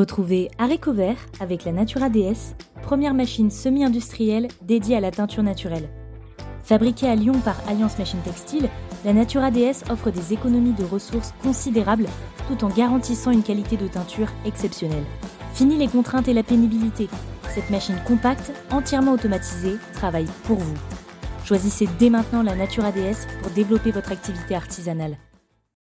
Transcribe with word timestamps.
Retrouvez 0.00 0.50
Haricot 0.56 0.94
Vert 0.94 1.18
avec 1.40 1.66
la 1.66 1.72
Natura 1.72 2.08
DS, 2.08 2.54
première 2.80 3.12
machine 3.12 3.50
semi-industrielle 3.50 4.48
dédiée 4.62 4.96
à 4.96 5.00
la 5.00 5.10
teinture 5.10 5.42
naturelle. 5.42 5.90
Fabriquée 6.62 7.06
à 7.06 7.14
Lyon 7.14 7.38
par 7.44 7.56
Alliance 7.68 7.98
Machine 7.98 8.22
Textile, 8.24 8.70
la 9.04 9.12
Natura 9.12 9.50
DS 9.50 9.84
offre 9.90 10.10
des 10.10 10.32
économies 10.32 10.72
de 10.72 10.84
ressources 10.84 11.34
considérables 11.42 12.06
tout 12.48 12.64
en 12.64 12.70
garantissant 12.70 13.30
une 13.30 13.42
qualité 13.42 13.76
de 13.76 13.88
teinture 13.88 14.28
exceptionnelle. 14.46 15.04
Fini 15.52 15.76
les 15.76 15.88
contraintes 15.88 16.28
et 16.28 16.34
la 16.34 16.44
pénibilité. 16.44 17.10
Cette 17.54 17.68
machine 17.68 18.00
compacte, 18.06 18.52
entièrement 18.70 19.12
automatisée, 19.12 19.76
travaille 19.92 20.28
pour 20.44 20.56
vous. 20.56 20.78
Choisissez 21.44 21.86
dès 21.98 22.08
maintenant 22.08 22.42
la 22.42 22.56
Natura 22.56 22.90
DS 22.90 23.26
pour 23.42 23.50
développer 23.50 23.90
votre 23.90 24.12
activité 24.12 24.54
artisanale. 24.54 25.18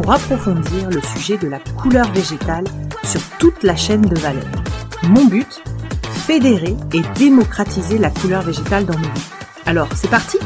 pour 0.00 0.12
approfondir 0.12 0.88
le 0.88 1.02
sujet 1.02 1.36
de 1.36 1.46
la 1.46 1.58
couleur 1.58 2.10
végétale 2.12 2.64
sur 3.04 3.20
toute 3.38 3.62
la 3.62 3.76
chaîne 3.76 4.00
de 4.00 4.18
valeur. 4.18 4.48
Mon 5.10 5.26
but 5.26 5.62
Fédérer 6.26 6.74
et 6.94 7.02
démocratiser 7.18 7.98
la 7.98 8.08
couleur 8.08 8.40
végétale 8.40 8.86
dans 8.86 8.94
nos 8.94 9.12
vies. 9.12 9.30
Alors, 9.66 9.92
c'est 9.94 10.08
parti 10.08 10.38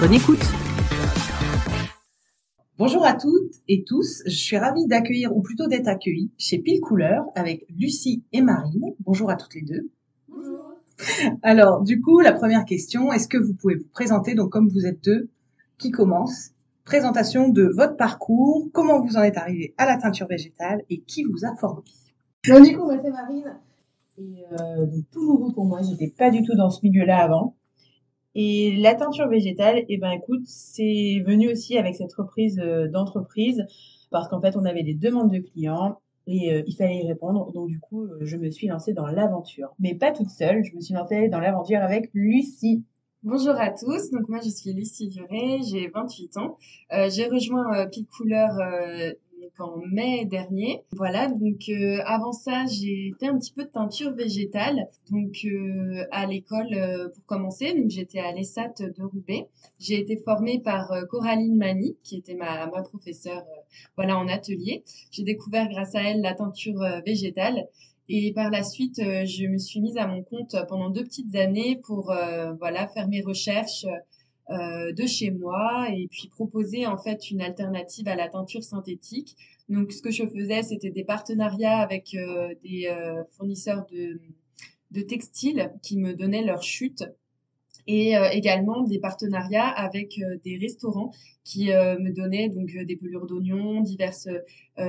Bonne 0.00 0.12
écoute 0.12 0.44
Bonjour 2.76 3.06
à 3.06 3.14
toutes 3.14 3.54
et 3.68 3.84
tous, 3.86 4.22
je 4.26 4.36
suis 4.36 4.58
ravie 4.58 4.86
d'accueillir, 4.86 5.34
ou 5.34 5.40
plutôt 5.40 5.66
d'être 5.66 5.88
accueillie, 5.88 6.30
chez 6.36 6.58
Pile 6.58 6.80
Couleur 6.80 7.24
avec 7.34 7.64
Lucie 7.70 8.22
et 8.32 8.42
Marine. 8.42 8.84
Bonjour 9.00 9.30
à 9.30 9.36
toutes 9.36 9.54
les 9.54 9.62
deux. 9.62 9.90
Alors, 11.42 11.82
du 11.82 12.02
coup, 12.02 12.20
la 12.20 12.34
première 12.34 12.66
question, 12.66 13.10
est-ce 13.14 13.28
que 13.28 13.38
vous 13.38 13.54
pouvez 13.54 13.76
vous 13.76 13.88
présenter, 13.92 14.34
donc 14.34 14.50
comme 14.50 14.68
vous 14.68 14.84
êtes 14.84 15.02
deux, 15.02 15.30
qui 15.78 15.90
commence? 15.90 16.50
Présentation 16.90 17.48
de 17.48 17.70
votre 17.76 17.94
parcours, 17.94 18.68
comment 18.72 19.00
vous 19.00 19.16
en 19.16 19.22
êtes 19.22 19.36
arrivé 19.36 19.74
à 19.78 19.86
la 19.86 19.96
teinture 19.96 20.26
végétale 20.26 20.82
et 20.90 21.02
qui 21.02 21.22
vous 21.22 21.44
a 21.44 21.54
formé 21.54 21.82
Bon, 22.48 22.60
du 22.60 22.76
coup, 22.76 22.82
moi, 22.82 22.96
c'est 23.00 23.12
Marine. 23.12 23.56
Et 24.18 24.44
euh, 24.60 24.86
tout 25.12 25.24
nouveau 25.24 25.52
pour 25.52 25.66
moi, 25.66 25.82
j'étais 25.82 26.08
pas 26.08 26.30
du 26.30 26.42
tout 26.42 26.56
dans 26.56 26.68
ce 26.68 26.80
milieu-là 26.82 27.22
avant. 27.22 27.54
Et 28.34 28.76
la 28.76 28.96
teinture 28.96 29.28
végétale, 29.28 29.84
eh 29.88 29.98
ben, 29.98 30.10
écoute, 30.10 30.42
c'est 30.46 31.22
venu 31.24 31.52
aussi 31.52 31.78
avec 31.78 31.94
cette 31.94 32.12
reprise 32.12 32.58
euh, 32.58 32.88
d'entreprise 32.88 33.64
parce 34.10 34.26
qu'en 34.26 34.40
fait, 34.40 34.56
on 34.56 34.64
avait 34.64 34.82
des 34.82 34.94
demandes 34.94 35.30
de 35.30 35.38
clients 35.38 36.00
et 36.26 36.52
euh, 36.52 36.64
il 36.66 36.74
fallait 36.74 37.04
y 37.04 37.06
répondre. 37.06 37.52
Donc 37.52 37.68
du 37.68 37.78
coup, 37.78 38.08
je 38.20 38.36
me 38.36 38.50
suis 38.50 38.66
lancée 38.66 38.94
dans 38.94 39.06
l'aventure, 39.06 39.76
mais 39.78 39.94
pas 39.94 40.10
toute 40.10 40.30
seule. 40.30 40.64
Je 40.64 40.74
me 40.74 40.80
suis 40.80 40.94
lancée 40.94 41.28
dans 41.28 41.38
l'aventure 41.38 41.82
avec 41.82 42.10
Lucie. 42.14 42.82
Bonjour 43.22 43.54
à 43.54 43.70
tous, 43.70 44.10
donc 44.10 44.28
moi 44.28 44.40
je 44.42 44.48
suis 44.48 44.72
Lucie 44.72 45.08
Duré, 45.08 45.60
j'ai 45.62 45.88
28 45.88 46.36
ans. 46.38 46.56
Euh, 46.92 47.10
j'ai 47.10 47.26
rejoint 47.26 47.74
euh, 47.76 47.86
Couleur 48.16 48.50
en 49.58 49.76
mai 49.92 50.24
dernier. 50.24 50.82
Voilà, 50.92 51.28
donc 51.28 51.68
euh, 51.68 51.98
avant 52.04 52.32
ça, 52.32 52.64
j'ai 52.66 53.14
fait 53.18 53.26
un 53.26 53.38
petit 53.38 53.52
peu 53.52 53.64
de 53.64 53.68
teinture 53.68 54.12
végétale, 54.12 54.88
donc 55.10 55.44
euh, 55.44 56.04
à 56.10 56.26
l'école 56.26 56.72
euh, 56.72 57.08
pour 57.08 57.24
commencer. 57.26 57.74
Donc 57.74 57.90
j'étais 57.90 58.20
à 58.20 58.32
l'ESAT 58.32 58.74
de 58.78 59.02
Roubaix. 59.02 59.48
J'ai 59.78 59.98
été 60.00 60.16
formée 60.16 60.60
par 60.60 60.92
Coraline 61.08 61.56
Mani, 61.56 61.96
qui 62.02 62.16
était 62.16 62.34
ma, 62.34 62.66
ma 62.66 62.82
professeure, 62.82 63.44
voilà, 63.96 64.18
en 64.18 64.28
atelier. 64.28 64.82
J'ai 65.10 65.22
découvert 65.22 65.68
grâce 65.68 65.94
à 65.94 66.02
elle 66.02 66.20
la 66.20 66.34
teinture 66.34 66.80
végétale. 67.04 67.66
Et 68.12 68.32
par 68.32 68.50
la 68.50 68.64
suite, 68.64 68.96
je 68.96 69.46
me 69.46 69.56
suis 69.56 69.80
mise 69.80 69.96
à 69.96 70.06
mon 70.06 70.22
compte 70.22 70.56
pendant 70.68 70.90
deux 70.90 71.04
petites 71.04 71.34
années 71.36 71.80
pour 71.84 72.12
voilà 72.58 72.88
faire 72.88 73.06
mes 73.08 73.22
recherches 73.22 73.86
euh, 74.50 74.92
de 74.92 75.06
chez 75.06 75.30
moi 75.30 75.86
et 75.94 76.08
puis 76.08 76.26
proposer 76.26 76.84
en 76.84 76.98
fait 76.98 77.30
une 77.30 77.40
alternative 77.40 78.08
à 78.08 78.16
la 78.16 78.28
teinture 78.28 78.64
synthétique. 78.64 79.36
Donc 79.68 79.92
ce 79.92 80.02
que 80.02 80.10
je 80.10 80.26
faisais, 80.26 80.64
c'était 80.64 80.90
des 80.90 81.04
partenariats 81.04 81.78
avec 81.78 82.16
euh, 82.16 82.52
des 82.64 82.88
euh, 82.88 83.22
fournisseurs 83.30 83.86
de, 83.92 84.20
de 84.90 85.00
textiles 85.02 85.70
qui 85.84 85.98
me 85.98 86.14
donnaient 86.14 86.42
leur 86.42 86.64
chute 86.64 87.04
et 87.86 88.14
également 88.32 88.82
des 88.82 88.98
partenariats 88.98 89.66
avec 89.66 90.20
des 90.44 90.58
restaurants 90.58 91.10
qui 91.44 91.70
me 91.70 92.12
donnaient 92.12 92.48
donc 92.48 92.70
des 92.70 92.94
pelures 92.94 93.26
d'oignons, 93.26 93.80
divers 93.80 94.14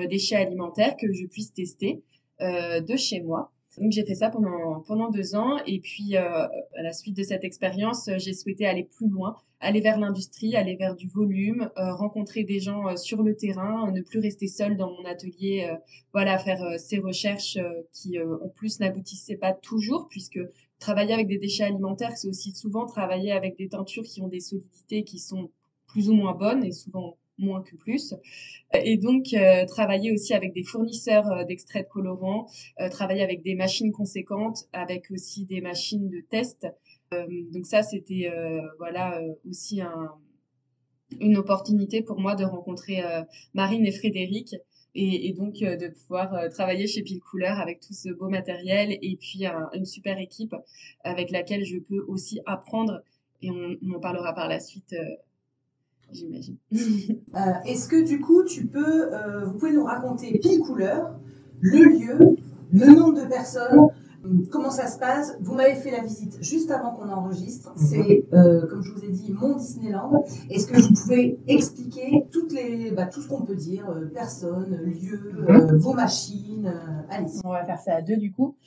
déchets 0.08 0.36
alimentaires 0.36 0.96
que 0.98 1.12
je 1.12 1.26
puisse 1.26 1.52
tester 1.52 2.04
de 2.42 2.96
chez 2.96 3.22
moi. 3.22 3.52
Donc 3.78 3.92
j'ai 3.94 4.06
fait 4.06 4.16
ça 4.16 4.30
pendant 4.30 4.82
pendant 4.82 5.10
deux 5.10 5.34
ans 5.36 5.58
et 5.66 5.80
puis 5.80 6.18
euh, 6.18 6.22
à 6.22 6.82
la 6.84 6.92
suite 6.92 7.16
de 7.16 7.24
cette 7.24 7.46
expérience, 7.46 8.10
euh, 8.10 8.18
j'ai 8.18 8.34
souhaité 8.34 8.66
aller 8.66 8.84
plus 8.84 9.08
loin, 9.08 9.38
aller 9.62 9.80
vers 9.80 9.98
l'industrie, 9.98 10.58
aller 10.58 10.76
vers 10.76 10.94
du 10.94 11.08
volume, 11.08 11.72
euh, 11.78 11.94
rencontrer 11.94 12.44
des 12.44 12.60
gens 12.60 12.98
sur 12.98 13.24
le 13.24 13.34
terrain, 13.36 13.90
ne 13.92 14.02
plus 14.02 14.20
rester 14.20 14.48
seul 14.48 14.76
dans 14.76 14.92
mon 14.92 15.06
atelier, 15.06 15.70
voilà, 16.12 16.38
faire 16.38 16.80
ces 16.80 17.00
recherches 17.00 17.58
qui 17.94 18.20
en 18.20 18.50
plus 18.50 18.80
n'aboutissaient 18.82 19.38
pas 19.38 19.54
toujours 19.54 20.08
puisque 20.10 20.40
travailler 20.80 21.14
avec 21.14 21.28
des 21.28 21.38
déchets 21.38 21.64
alimentaires, 21.64 22.18
c'est 22.18 22.28
aussi 22.28 22.52
souvent 22.52 22.86
travailler 22.86 23.32
avec 23.32 23.58
des 23.58 23.70
teintures 23.70 24.04
qui 24.04 24.22
ont 24.22 24.28
des 24.28 24.42
solidités 24.42 25.04
qui 25.04 25.20
sont 25.20 25.50
plus 25.88 26.10
ou 26.10 26.14
moins 26.14 26.34
bonnes 26.34 26.66
et 26.66 26.72
souvent 26.72 27.18
moins 27.42 27.62
que 27.62 27.76
plus. 27.76 28.14
Et 28.74 28.98
donc, 28.98 29.34
euh, 29.34 29.66
travailler 29.66 30.12
aussi 30.14 30.34
avec 30.34 30.54
des 30.54 30.64
fournisseurs 30.64 31.30
euh, 31.32 31.44
d'extraits 31.44 31.88
de 31.88 31.92
colorants, 31.92 32.48
euh, 32.80 32.90
travailler 32.90 33.22
avec 33.22 33.44
des 33.44 33.56
machines 33.56 33.92
conséquentes, 33.92 34.70
avec 34.72 35.12
aussi 35.12 35.46
des 35.46 35.62
machines 35.62 36.08
de 36.10 36.22
test. 36.22 36.68
donc 37.52 37.66
ça, 37.66 37.84
c'était 37.84 38.32
voilà 38.78 39.20
aussi 39.50 39.82
un, 39.82 40.12
une 41.20 41.36
opportunité 41.36 42.02
pour 42.02 42.18
moi 42.22 42.36
de 42.36 42.46
rencontrer 42.46 43.04
Marine 43.54 43.86
et 43.86 43.92
Frédéric 43.92 44.56
et, 44.96 45.34
donc 45.34 45.56
de 45.56 45.88
pouvoir 45.90 46.50
travailler 46.52 46.88
chez 46.88 47.02
Pile 47.02 47.20
Couleur 47.20 47.60
avec 47.60 47.82
tout 47.82 47.94
ce 47.94 48.10
beau 48.10 48.30
matériel 48.30 48.98
et 49.02 49.18
puis 49.18 49.44
une 49.74 49.86
super 49.86 50.20
équipe 50.20 50.56
avec 51.04 51.32
laquelle 51.32 51.66
je 51.66 51.80
peux 51.80 52.02
aussi 52.08 52.40
apprendre 52.46 53.02
et 53.42 53.52
on 53.52 53.78
en 53.94 54.00
parlera 54.00 54.34
par 54.34 54.48
la 54.48 54.62
suite 54.62 54.96
j'imagine. 56.14 56.58
Euh, 57.34 57.54
est-ce 57.66 57.88
que 57.88 58.04
du 58.04 58.20
coup, 58.20 58.44
tu 58.44 58.68
peux, 58.68 59.14
euh, 59.14 59.46
vous 59.46 59.54
pouvez 59.54 59.72
nous 59.72 59.86
raconter 59.86 60.38
pile 60.38 60.60
couleur, 60.60 61.18
le 61.62 61.86
lieu, 61.86 62.36
le 62.74 62.86
nombre 62.88 63.24
de 63.24 63.26
personnes, 63.26 63.88
comment 64.50 64.70
ça 64.70 64.88
se 64.88 65.00
passe? 65.00 65.38
Vous 65.40 65.56
m'avez 65.56 65.76
fait 65.76 65.92
la 65.92 66.04
visite 66.04 66.38
juste 66.42 66.72
avant 66.72 66.92
qu'on 66.92 67.08
enregistre. 67.08 67.72
Mhm. 67.72 67.78
C'est, 67.78 68.26
euh, 68.34 68.68
comme 68.68 68.84
je 68.84 68.92
vous 68.92 69.06
ai 69.06 69.12
dit, 69.12 69.32
mon 69.32 69.56
Disneyland. 69.56 70.26
Est-ce 70.50 70.68
que 70.68 70.82
vous 70.82 70.94
pouvez 70.94 71.40
expliquer 71.48 72.26
toutes 72.34 72.52
les, 72.52 72.92
bah, 72.92 73.06
tout 73.06 73.22
ce 73.22 73.30
qu'on 73.30 73.44
peut 73.44 73.56
dire, 73.56 73.86
personnes, 74.14 74.76
lieux, 74.84 75.32
mhm. 75.48 75.78
vos 75.78 75.94
machines 75.94 76.74
Allez. 77.10 77.28
On 77.46 77.52
va 77.52 77.64
faire 77.64 77.80
ça 77.80 77.96
à 77.96 78.02
deux 78.02 78.18
du 78.18 78.34
coup. 78.34 78.58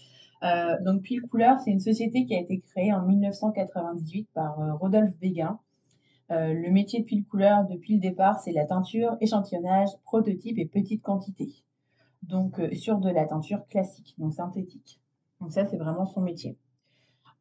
donc 0.84 1.02
Pile 1.02 1.20
Couleur, 1.20 1.58
c'est 1.62 1.70
une 1.70 1.80
société 1.80 2.24
qui 2.24 2.34
a 2.34 2.40
été 2.40 2.60
créée 2.60 2.94
en 2.94 3.02
1998 3.02 4.28
par 4.32 4.56
Rodolphe 4.80 5.12
Béguin 5.20 5.58
euh, 6.30 6.54
le 6.54 6.70
métier 6.70 7.00
de 7.00 7.04
pile 7.04 7.24
couleur 7.24 7.66
depuis 7.66 7.94
le 7.94 8.00
départ, 8.00 8.40
c'est 8.40 8.52
la 8.52 8.64
teinture, 8.64 9.16
échantillonnage, 9.20 9.90
prototype 10.04 10.58
et 10.58 10.66
petite 10.66 11.02
quantité. 11.02 11.64
Donc 12.22 12.58
euh, 12.58 12.74
sur 12.74 12.98
de 12.98 13.10
la 13.10 13.26
teinture 13.26 13.66
classique, 13.66 14.14
donc 14.18 14.32
synthétique. 14.32 15.00
Donc 15.40 15.52
ça, 15.52 15.66
c'est 15.66 15.76
vraiment 15.76 16.06
son 16.06 16.22
métier. 16.22 16.56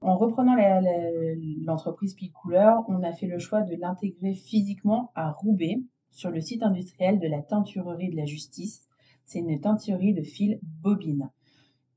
En 0.01 0.17
reprenant 0.17 0.57
l'entreprise 1.63 2.13
Pile 2.13 2.33
Couleur, 2.33 2.83
on 2.89 3.03
a 3.03 3.13
fait 3.13 3.27
le 3.27 3.39
choix 3.39 3.61
de 3.61 3.73
l'intégrer 3.75 4.33
physiquement 4.33 5.11
à 5.15 5.31
Roubaix, 5.31 5.77
sur 6.11 6.29
le 6.29 6.41
site 6.41 6.61
industriel 6.61 7.19
de 7.19 7.27
la 7.27 7.41
teinturerie 7.41 8.09
de 8.09 8.17
la 8.17 8.25
justice. 8.25 8.89
C'est 9.23 9.39
une 9.39 9.61
teinturerie 9.61 10.13
de 10.13 10.21
fil 10.21 10.59
bobine. 10.61 11.31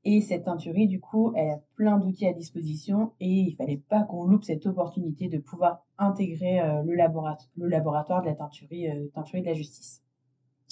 Et 0.09 0.21
cette 0.21 0.45
teinturerie, 0.45 0.87
du 0.87 1.01
coup, 1.01 1.33
elle 1.35 1.49
a 1.49 1.59
plein 1.75 1.97
d'outils 1.97 2.27
à 2.27 2.31
disposition 2.31 3.11
et 3.19 3.27
il 3.27 3.55
fallait 3.57 3.83
pas 3.89 4.03
qu'on 4.03 4.23
loupe 4.23 4.45
cette 4.45 4.65
opportunité 4.65 5.27
de 5.27 5.37
pouvoir 5.37 5.85
intégrer 5.97 6.61
euh, 6.61 6.81
le, 6.83 6.93
le 6.93 7.67
laboratoire 7.67 8.21
de 8.21 8.27
la 8.27 8.31
euh, 8.31 9.07
teinturerie 9.13 9.41
de 9.41 9.47
la 9.47 9.53
justice. 9.53 10.01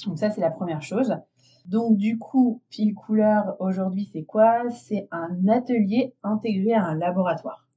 Donc 0.06 0.20
ça, 0.20 0.30
c'est 0.30 0.40
la 0.40 0.52
première 0.52 0.82
chose. 0.82 1.18
Donc 1.66 1.98
du 1.98 2.18
coup, 2.18 2.62
pile 2.70 2.96
couleur 2.96 3.58
aujourd'hui, 3.60 4.10
c'est 4.14 4.24
quoi? 4.24 4.70
C'est 4.70 5.10
un 5.12 5.50
atelier 5.50 6.16
intégré 6.24 6.72
à 6.72 6.86
un 6.86 6.96
laboratoire. 6.96 7.68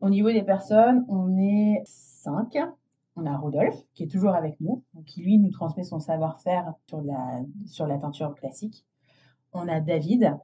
Au 0.00 0.08
niveau 0.08 0.30
des 0.30 0.44
personnes, 0.44 1.04
on 1.08 1.36
est 1.36 1.82
cinq. 1.84 2.56
On 3.16 3.26
a 3.26 3.36
Rodolphe 3.36 3.82
qui 3.92 4.04
est 4.04 4.08
toujours 4.08 4.36
avec 4.36 4.60
nous, 4.60 4.84
qui 5.04 5.20
lui 5.20 5.36
nous 5.40 5.50
transmet 5.50 5.82
son 5.82 5.98
savoir-faire 5.98 6.74
sur 6.86 7.00
la, 7.00 7.40
sur 7.66 7.88
la 7.88 7.98
teinture 7.98 8.36
classique. 8.36 8.84
On 9.52 9.68
a 9.68 9.80
David, 9.80 10.36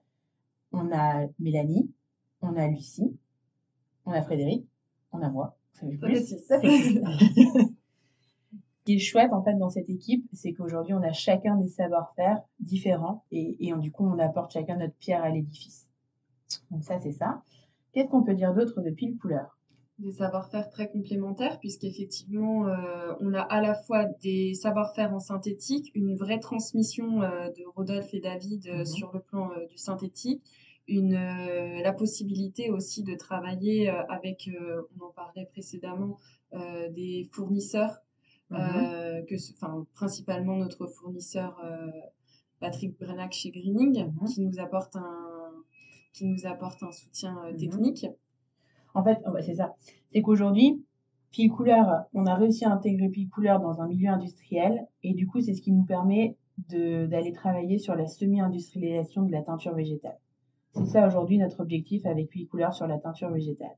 on 0.72 0.90
a 0.92 1.26
Mélanie, 1.38 1.90
on 2.40 2.56
a 2.56 2.66
Lucie, 2.68 3.16
on 4.06 4.12
a 4.12 4.22
Frédéric, 4.22 4.66
on 5.12 5.22
a 5.22 5.28
moi. 5.28 5.56
Ça 5.72 5.86
fait 5.86 5.96
plus. 5.96 6.36
Ça 6.46 6.60
fait 6.60 6.68
plus. 6.68 7.00
Ce 8.84 8.86
qui 8.86 8.96
est 8.96 8.98
chouette 8.98 9.32
en 9.32 9.42
fait 9.42 9.54
dans 9.54 9.70
cette 9.70 9.88
équipe, 9.88 10.28
c'est 10.34 10.52
qu'aujourd'hui 10.52 10.92
on 10.92 11.02
a 11.02 11.12
chacun 11.12 11.56
des 11.56 11.68
savoir-faire 11.68 12.42
différents 12.60 13.24
et, 13.30 13.56
et 13.66 13.72
du 13.76 13.90
coup 13.90 14.04
on 14.06 14.18
apporte 14.18 14.52
chacun 14.52 14.76
notre 14.76 14.94
pierre 14.96 15.24
à 15.24 15.30
l'édifice. 15.30 15.88
Donc 16.70 16.84
ça 16.84 17.00
c'est 17.00 17.12
ça. 17.12 17.42
Qu'est-ce 17.92 18.08
qu'on 18.08 18.22
peut 18.22 18.34
dire 18.34 18.52
d'autre 18.52 18.82
de 18.82 18.90
pile 18.90 19.16
couleur? 19.16 19.56
Des 19.98 20.12
savoir-faire 20.12 20.70
très 20.70 20.90
complémentaires 20.90 21.60
puisqu'effectivement 21.60 22.66
euh, 22.66 23.14
on 23.20 23.32
a 23.32 23.40
à 23.40 23.60
la 23.60 23.74
fois 23.74 24.06
des 24.22 24.54
savoir-faire 24.54 25.14
en 25.14 25.20
synthétique, 25.20 25.92
une 25.94 26.16
vraie 26.16 26.40
transmission 26.40 27.22
euh, 27.22 27.48
de 27.50 27.64
Rodolphe 27.76 28.12
et 28.12 28.20
David 28.20 28.66
euh, 28.66 28.78
mhm. 28.78 28.86
sur 28.86 29.12
le 29.12 29.20
plan 29.20 29.50
du 29.70 29.78
synthétique, 29.78 30.42
une, 30.88 31.14
la 31.14 31.92
possibilité 31.92 32.70
aussi 32.70 33.04
de 33.04 33.14
travailler 33.14 33.88
avec, 33.88 34.50
on 34.98 35.04
en 35.04 35.10
parlait 35.12 35.46
précédemment, 35.46 36.18
des 36.52 37.26
fournisseurs 37.32 38.02
euh, 38.52 39.22
que, 39.22 39.34
enfin, 39.54 39.86
principalement 39.94 40.56
notre 40.56 40.86
fournisseur 40.86 41.60
Patrick 42.60 42.98
Brenac 42.98 43.32
chez 43.32 43.50
Greening, 43.50 44.04
mhm. 44.04 44.28
qui 44.28 44.40
nous 44.42 44.58
apporte 44.58 44.96
un, 44.96 45.52
qui 46.12 46.26
nous 46.26 46.46
apporte 46.46 46.82
un 46.82 46.92
soutien 46.92 47.50
mhm. 47.50 47.56
technique. 47.56 48.06
En 48.94 49.02
fait, 49.02 49.18
c'est 49.42 49.54
ça. 49.54 49.74
C'est 50.12 50.22
qu'aujourd'hui, 50.22 50.82
Pile 51.30 51.50
Couleur, 51.50 52.04
on 52.14 52.26
a 52.26 52.34
réussi 52.36 52.64
à 52.64 52.72
intégrer 52.72 53.08
Pile 53.08 53.28
Couleur 53.28 53.60
dans 53.60 53.80
un 53.80 53.88
milieu 53.88 54.08
industriel, 54.08 54.86
et 55.02 55.14
du 55.14 55.26
coup, 55.26 55.40
c'est 55.40 55.54
ce 55.54 55.60
qui 55.60 55.72
nous 55.72 55.84
permet 55.84 56.36
d'aller 56.68 57.32
travailler 57.32 57.78
sur 57.78 57.96
la 57.96 58.06
semi-industrialisation 58.06 59.24
de 59.24 59.32
la 59.32 59.42
teinture 59.42 59.74
végétale. 59.74 60.16
C'est 60.72 60.86
ça 60.86 61.06
aujourd'hui 61.06 61.38
notre 61.38 61.60
objectif 61.60 62.06
avec 62.06 62.28
Pile 62.30 62.46
Couleur 62.46 62.72
sur 62.72 62.86
la 62.86 62.98
teinture 62.98 63.30
végétale. 63.30 63.76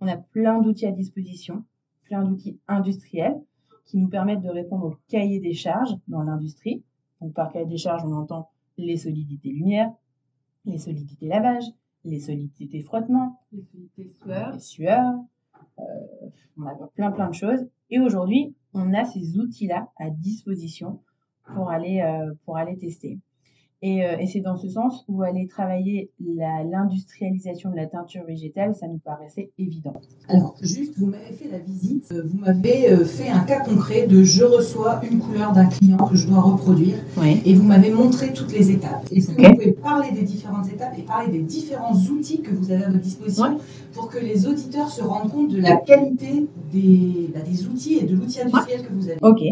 On 0.00 0.08
a 0.08 0.16
plein 0.16 0.60
d'outils 0.60 0.86
à 0.86 0.92
disposition, 0.92 1.64
plein 2.04 2.22
d'outils 2.24 2.58
industriels 2.66 3.40
qui 3.84 3.98
nous 3.98 4.08
permettent 4.08 4.42
de 4.42 4.50
répondre 4.50 4.86
au 4.86 4.96
cahier 5.08 5.38
des 5.38 5.54
charges 5.54 5.94
dans 6.08 6.22
l'industrie. 6.22 6.82
Donc 7.20 7.34
par 7.34 7.52
cahier 7.52 7.66
des 7.66 7.78
charges, 7.78 8.04
on 8.04 8.12
entend 8.12 8.50
les 8.78 8.96
solidités 8.96 9.50
lumière, 9.50 9.92
les 10.64 10.78
solidités 10.78 11.28
lavage, 11.28 11.64
les 12.06 12.20
solidités 12.20 12.82
frottement, 12.82 13.40
les 13.52 13.62
solidités 13.62 14.14
les 14.52 14.60
sueurs. 14.60 15.14
Euh, 15.78 15.82
on 16.56 16.66
a 16.66 16.74
plein 16.94 17.10
plein 17.10 17.28
de 17.28 17.34
choses. 17.34 17.66
Et 17.90 17.98
aujourd'hui, 17.98 18.54
on 18.72 18.94
a 18.94 19.04
ces 19.04 19.38
outils-là 19.38 19.90
à 19.96 20.10
disposition 20.10 21.02
pour 21.54 21.70
aller 21.70 22.00
euh, 22.00 22.32
pour 22.44 22.56
aller 22.56 22.76
tester. 22.78 23.18
Euh, 23.84 24.16
et, 24.18 24.26
c'est 24.26 24.40
dans 24.40 24.56
ce 24.56 24.68
sens 24.70 25.04
où 25.06 25.22
aller 25.22 25.46
travailler 25.48 26.10
l'industrialisation 26.18 27.70
de 27.70 27.76
la 27.76 27.86
teinture 27.86 28.24
végétale, 28.24 28.74
ça 28.74 28.88
nous 28.88 28.98
paraissait 28.98 29.50
évident. 29.58 29.92
Alors, 30.28 30.56
juste, 30.62 30.98
vous 30.98 31.06
m'avez 31.06 31.32
fait 31.32 31.50
la 31.50 31.58
visite, 31.58 32.10
euh, 32.10 32.22
vous 32.24 32.38
m'avez 32.38 32.90
euh, 32.90 33.04
fait 33.04 33.28
un 33.28 33.40
cas 33.40 33.60
concret 33.60 34.06
de 34.06 34.22
je 34.22 34.44
reçois 34.44 35.00
une 35.10 35.18
couleur 35.18 35.52
d'un 35.52 35.66
client 35.66 35.98
que 35.98 36.16
je 36.16 36.26
dois 36.26 36.40
reproduire, 36.40 36.96
et 37.44 37.54
vous 37.54 37.64
m'avez 37.64 37.90
montré 37.90 38.32
toutes 38.32 38.52
les 38.52 38.70
étapes. 38.70 39.06
Est-ce 39.12 39.28
que 39.28 39.42
vous 39.42 39.54
pouvez 39.54 39.72
parler 39.72 40.10
des 40.10 40.22
différentes 40.22 40.72
étapes 40.72 40.98
et 40.98 41.02
parler 41.02 41.30
des 41.30 41.42
différents 41.42 41.94
outils 41.94 42.40
que 42.40 42.54
vous 42.54 42.70
avez 42.70 42.84
à 42.84 42.88
votre 42.88 43.02
disposition 43.02 43.58
pour 43.92 44.08
que 44.08 44.18
les 44.18 44.46
auditeurs 44.46 44.88
se 44.88 45.02
rendent 45.02 45.30
compte 45.30 45.50
de 45.50 45.60
la 45.60 45.76
qualité 45.76 46.46
des, 46.72 47.30
bah, 47.34 47.40
des 47.40 47.66
outils 47.66 47.98
et 47.98 48.04
de 48.04 48.16
l'outil 48.16 48.40
industriel 48.40 48.86
que 48.86 48.92
vous 48.94 49.08
avez? 49.10 49.18
Ok. 49.20 49.42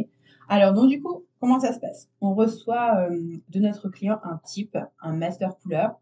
Alors, 0.49 0.73
donc 0.75 0.89
du 0.89 1.03
coup, 1.03 1.25
Comment 1.45 1.61
ça 1.61 1.75
se 1.75 1.79
passe? 1.79 2.09
On 2.23 2.33
reçoit 2.33 3.11
euh, 3.11 3.37
de 3.51 3.61
notre 3.61 3.91
client 3.91 4.19
un 4.23 4.39
type, 4.47 4.79
un 5.03 5.13
master 5.13 5.59
couleur, 5.59 6.01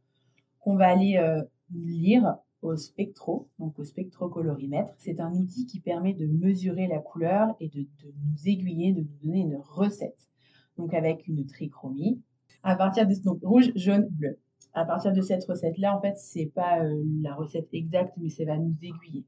qu'on 0.61 0.77
va 0.77 0.87
aller 0.87 1.17
euh, 1.17 1.43
lire 1.75 2.37
au 2.63 2.77
spectro, 2.77 3.49
donc 3.59 3.77
au 3.81 3.83
spectrocolorimètre. 3.83 4.95
C'est 4.99 5.19
un 5.19 5.33
outil 5.33 5.67
qui 5.67 5.81
permet 5.81 6.15
de 6.15 6.29
mesurer 6.29 6.87
la 6.87 7.01
couleur 7.01 7.57
et 7.59 7.69
de, 7.71 7.81
nous 8.05 8.49
aiguiller, 8.49 8.93
de 8.93 9.01
nous 9.01 9.19
donner 9.21 9.41
une 9.41 9.57
recette. 9.57 10.31
Donc 10.79 10.95
avec 10.95 11.27
une 11.27 11.45
trichromie, 11.45 12.23
à 12.63 12.77
partir 12.77 13.09
de 13.09 13.15
donc 13.25 13.41
rouge, 13.43 13.73
jaune, 13.75 14.07
bleu. 14.13 14.39
À 14.75 14.85
partir 14.85 15.13
de 15.13 15.23
cette 15.23 15.45
recette-là, 15.45 15.97
en 15.97 16.01
fait, 16.01 16.17
c'est 16.19 16.53
pas 16.55 16.85
euh, 16.85 17.03
la 17.21 17.35
recette 17.35 17.67
exacte, 17.73 18.15
mais 18.17 18.29
ça 18.29 18.45
va 18.45 18.59
nous 18.59 18.77
aiguiller. 18.81 19.25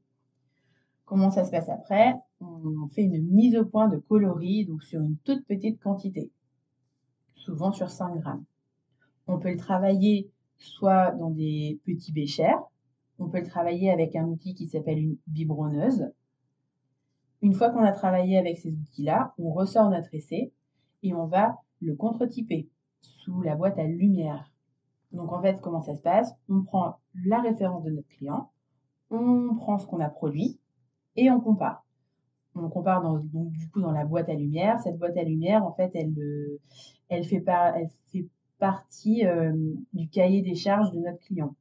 Comment 1.03 1.29
ça 1.29 1.43
se 1.43 1.51
passe 1.51 1.67
après? 1.67 2.15
On 2.41 2.87
fait 2.89 3.03
une 3.03 3.25
mise 3.27 3.55
au 3.55 3.65
point 3.65 3.87
de 3.87 3.97
coloris, 3.97 4.65
donc 4.65 4.83
sur 4.83 5.01
une 5.01 5.17
toute 5.17 5.45
petite 5.45 5.79
quantité, 5.79 6.31
souvent 7.35 7.71
sur 7.71 7.89
5 7.89 8.19
grammes. 8.19 8.43
On 9.27 9.39
peut 9.39 9.51
le 9.51 9.57
travailler 9.57 10.29
soit 10.57 11.11
dans 11.11 11.31
des 11.31 11.79
petits 11.85 12.11
béchers, 12.11 12.55
on 13.19 13.29
peut 13.29 13.39
le 13.39 13.47
travailler 13.47 13.89
avec 13.91 14.15
un 14.15 14.25
outil 14.25 14.53
qui 14.53 14.67
s'appelle 14.67 14.99
une 14.99 15.17
biberonneuse. 15.27 16.11
Une 17.41 17.53
fois 17.53 17.69
qu'on 17.69 17.83
a 17.83 17.91
travaillé 17.91 18.37
avec 18.37 18.57
ces 18.57 18.71
outils-là, 18.71 19.33
on 19.37 19.51
ressort 19.51 19.89
notre 19.89 20.13
essai 20.13 20.51
et 21.03 21.13
on 21.13 21.25
va 21.25 21.57
le 21.81 21.95
contre-typer 21.95 22.69
sous 23.01 23.41
la 23.41 23.55
boîte 23.55 23.79
à 23.79 23.83
lumière. 23.83 24.51
Donc 25.11 25.31
en 25.31 25.41
fait, 25.41 25.61
comment 25.61 25.81
ça 25.81 25.95
se 25.95 26.01
passe? 26.01 26.33
On 26.49 26.63
prend 26.63 26.99
la 27.25 27.41
référence 27.41 27.83
de 27.83 27.91
notre 27.91 28.07
client, 28.09 28.51
on 29.09 29.55
prend 29.55 29.77
ce 29.77 29.87
qu'on 29.87 29.99
a 30.01 30.09
produit, 30.09 30.59
et 31.15 31.31
on 31.31 31.39
compare. 31.39 31.84
On 32.55 32.69
compare 32.69 33.01
dans, 33.01 33.17
donc, 33.17 33.51
du 33.51 33.69
coup 33.69 33.81
dans 33.81 33.91
la 33.91 34.05
boîte 34.05 34.29
à 34.29 34.33
lumière. 34.33 34.79
Cette 34.79 34.97
boîte 34.97 35.17
à 35.17 35.23
lumière, 35.23 35.65
en 35.65 35.73
fait, 35.73 35.91
elle, 35.93 36.13
euh, 36.17 37.23
fait, 37.23 37.43
partie 38.57 39.25
euh, 39.25 39.53
du 39.93 40.07
cahier 40.07 40.41
des 40.41 40.55
charges 40.55 40.91
de 40.91 40.99
notre 40.99 41.19
client. 41.19 41.55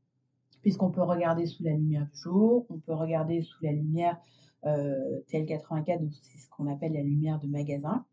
Puisqu'on 0.63 0.91
peut 0.91 1.03
regarder 1.03 1.47
sous 1.47 1.63
la 1.65 1.73
lumière 1.73 2.07
du 2.07 2.19
jour, 2.19 2.67
on 2.71 2.79
peut 2.79 2.95
regarder 2.95 3.43
sous 3.43 3.63
la 3.63 3.73
lumière 3.73 4.19
euh, 4.65 5.21
TL84, 5.31 6.01
donc 6.01 6.13
c'est 6.13 6.39
ce 6.39 6.49
qu'on 6.49 6.73
appelle 6.73 6.93
la 6.93 7.03
lumière 7.03 7.39
de 7.41 7.49
magasin. 7.49 8.05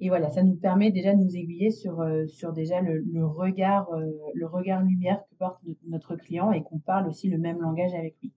Et 0.00 0.08
voilà, 0.08 0.30
ça 0.30 0.42
nous 0.42 0.56
permet 0.56 0.90
déjà 0.90 1.14
de 1.14 1.22
nous 1.22 1.36
aiguiller 1.36 1.70
sur, 1.70 2.00
euh, 2.00 2.26
sur 2.26 2.52
déjà 2.52 2.80
le 2.80 3.24
regard, 3.24 3.88
le 4.34 4.46
regard 4.46 4.82
lumière 4.82 5.22
que 5.30 5.34
porte 5.36 5.62
notre 5.86 6.16
client 6.16 6.50
et 6.50 6.64
qu'on 6.64 6.78
parle 6.78 7.06
aussi 7.06 7.28
le 7.28 7.38
même 7.38 7.60
langage 7.60 7.94
avec 7.94 8.16
lui. 8.20 8.32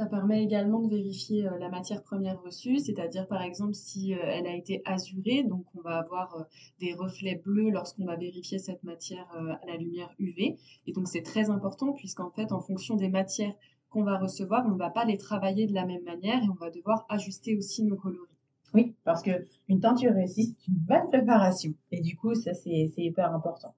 Ça 0.00 0.06
permet 0.06 0.42
également 0.42 0.80
de 0.80 0.88
vérifier 0.88 1.46
euh, 1.46 1.58
la 1.58 1.68
matière 1.68 2.02
première 2.02 2.40
reçue, 2.40 2.78
c'est-à-dire 2.78 3.28
par 3.28 3.42
exemple 3.42 3.74
si 3.74 4.14
euh, 4.14 4.18
elle 4.22 4.46
a 4.46 4.56
été 4.56 4.80
azurée, 4.86 5.42
donc 5.42 5.66
on 5.76 5.82
va 5.82 5.98
avoir 5.98 6.36
euh, 6.36 6.44
des 6.80 6.94
reflets 6.94 7.34
bleus 7.44 7.68
lorsqu'on 7.68 8.06
va 8.06 8.16
vérifier 8.16 8.58
cette 8.58 8.82
matière 8.82 9.26
à 9.30 9.66
la 9.66 9.76
lumière 9.76 10.08
UV. 10.18 10.56
Et 10.86 10.92
donc 10.92 11.06
c'est 11.06 11.20
très 11.20 11.50
important 11.50 11.92
puisqu'en 11.92 12.30
fait 12.30 12.50
en 12.50 12.60
fonction 12.60 12.96
des 12.96 13.10
matières 13.10 13.52
qu'on 13.90 14.02
va 14.02 14.16
recevoir, 14.16 14.64
on 14.64 14.70
ne 14.70 14.78
va 14.78 14.88
pas 14.88 15.04
les 15.04 15.18
travailler 15.18 15.66
de 15.66 15.74
la 15.74 15.84
même 15.84 16.04
manière 16.04 16.42
et 16.42 16.48
on 16.48 16.54
va 16.54 16.70
devoir 16.70 17.04
ajuster 17.10 17.54
aussi 17.58 17.82
nos 17.82 17.96
coloris. 17.96 18.38
Oui, 18.72 18.94
parce 19.04 19.22
que 19.22 19.32
une 19.68 19.80
teinture 19.80 20.14
réussie, 20.14 20.56
c'est 20.56 20.68
une 20.68 20.78
bonne 20.78 21.10
préparation. 21.10 21.74
Et 21.90 22.00
du 22.00 22.16
coup, 22.16 22.34
ça, 22.34 22.54
c'est 22.54 22.90
hyper 22.96 23.34
important. 23.34 23.74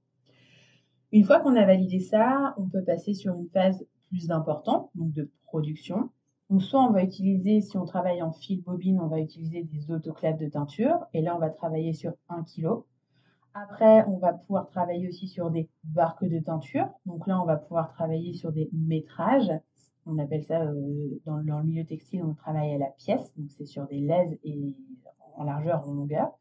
Une 1.10 1.24
fois 1.24 1.40
qu'on 1.40 1.56
a 1.56 1.66
validé 1.66 1.98
ça, 1.98 2.54
on 2.58 2.68
peut 2.68 2.84
passer 2.84 3.12
sur 3.12 3.34
une 3.34 3.48
phase 3.48 3.84
plus 4.12 4.30
importante, 4.30 4.90
donc 4.94 5.12
de 5.12 5.30
production. 5.44 6.10
Donc, 6.50 6.62
soit 6.62 6.82
on 6.82 6.92
va 6.92 7.02
utiliser, 7.02 7.62
si 7.62 7.78
on 7.78 7.86
travaille 7.86 8.22
en 8.22 8.30
fil 8.30 8.62
bobine, 8.62 9.00
on 9.00 9.06
va 9.06 9.20
utiliser 9.20 9.62
des 9.62 9.90
autoclaves 9.90 10.38
de 10.38 10.48
teinture. 10.48 10.98
Et 11.14 11.22
là, 11.22 11.34
on 11.34 11.38
va 11.38 11.48
travailler 11.48 11.94
sur 11.94 12.12
1 12.28 12.44
kg. 12.44 12.82
Après, 13.54 14.04
on 14.06 14.18
va 14.18 14.34
pouvoir 14.34 14.68
travailler 14.68 15.08
aussi 15.08 15.28
sur 15.28 15.50
des 15.50 15.70
barques 15.84 16.26
de 16.26 16.38
teinture. 16.40 16.88
Donc 17.06 17.26
là, 17.26 17.40
on 17.40 17.46
va 17.46 17.56
pouvoir 17.56 17.88
travailler 17.88 18.34
sur 18.34 18.52
des 18.52 18.68
métrages. 18.72 19.50
On 20.04 20.18
appelle 20.18 20.42
ça, 20.44 20.62
euh, 20.62 21.20
dans, 21.24 21.38
le 21.38 21.64
milieu 21.64 21.84
textile, 21.84 22.22
on 22.22 22.34
travaille 22.34 22.74
à 22.74 22.78
la 22.78 22.90
pièce. 22.98 23.32
Donc 23.36 23.50
c'est 23.50 23.66
sur 23.66 23.86
des 23.86 24.00
laises 24.00 24.38
et 24.44 24.74
en 25.36 25.44
largeur, 25.44 25.88
en 25.88 25.92
longueur. 25.94 26.32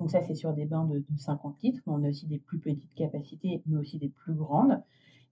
Donc 0.00 0.10
ça, 0.10 0.20
c'est 0.22 0.34
sur 0.34 0.52
des 0.52 0.64
bains 0.64 0.84
de 0.84 1.04
50 1.16 1.62
litres. 1.62 1.82
On 1.86 2.02
a 2.02 2.08
aussi 2.08 2.26
des 2.26 2.38
plus 2.38 2.58
petites 2.58 2.94
capacités, 2.94 3.62
mais 3.66 3.78
aussi 3.78 3.98
des 3.98 4.08
plus 4.08 4.34
grandes. 4.34 4.82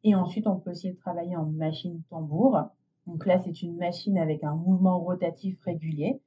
Et 0.05 0.15
ensuite, 0.15 0.47
on 0.47 0.59
peut 0.59 0.71
aussi 0.71 0.95
travailler 0.97 1.37
en 1.37 1.47
machine 1.47 2.03
tambour. 2.11 2.59
Donc 3.07 3.27
là, 3.27 3.39
c'est 3.39 3.63
une 3.63 3.77
machine 3.77 4.19
avec 4.19 4.45
un 4.45 4.55
mouvement 4.55 4.99
rotatif 4.99 5.61
régulier. 5.63 6.21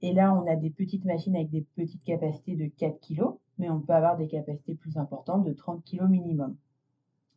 Et 0.00 0.12
là, 0.12 0.34
on 0.34 0.46
a 0.46 0.56
des 0.56 0.70
petites 0.70 1.04
machines 1.04 1.36
avec 1.36 1.50
des 1.50 1.66
petites 1.76 2.02
capacités 2.02 2.56
de 2.56 2.66
4 2.66 2.98
kg, 3.00 3.22
mais 3.58 3.70
on 3.70 3.80
peut 3.80 3.92
avoir 3.92 4.16
des 4.16 4.26
capacités 4.26 4.74
plus 4.74 4.96
importantes 4.96 5.44
de 5.44 5.52
30 5.52 5.84
kg 5.84 6.08
minimum. 6.08 6.56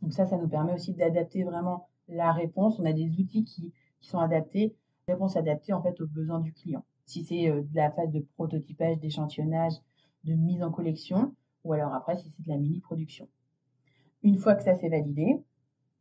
Donc 0.01 0.13
ça, 0.13 0.25
ça 0.25 0.37
nous 0.37 0.47
permet 0.47 0.73
aussi 0.73 0.93
d'adapter 0.93 1.43
vraiment 1.43 1.87
la 2.07 2.31
réponse. 2.31 2.79
On 2.79 2.85
a 2.85 2.93
des 2.93 3.09
outils 3.19 3.43
qui, 3.43 3.73
sont 4.01 4.19
adaptés, 4.19 4.75
réponse 5.07 5.35
adaptée 5.35 5.73
en 5.73 5.81
fait 5.81 5.99
aux 5.99 6.07
besoins 6.07 6.39
du 6.39 6.53
client. 6.53 6.83
Si 7.05 7.23
c'est 7.23 7.49
euh, 7.49 7.61
de 7.61 7.75
la 7.75 7.91
phase 7.91 8.11
de 8.11 8.19
prototypage, 8.35 8.99
d'échantillonnage, 8.99 9.73
de 10.25 10.33
mise 10.33 10.61
en 10.61 10.71
collection, 10.71 11.33
ou 11.63 11.73
alors 11.73 11.93
après 11.93 12.17
si 12.17 12.29
c'est 12.29 12.43
de 12.43 12.49
la 12.49 12.57
mini 12.57 12.79
production. 12.79 13.27
Une 14.21 14.37
fois 14.37 14.53
que 14.53 14.63
ça 14.63 14.75
s'est 14.75 14.89
validé, 14.89 15.39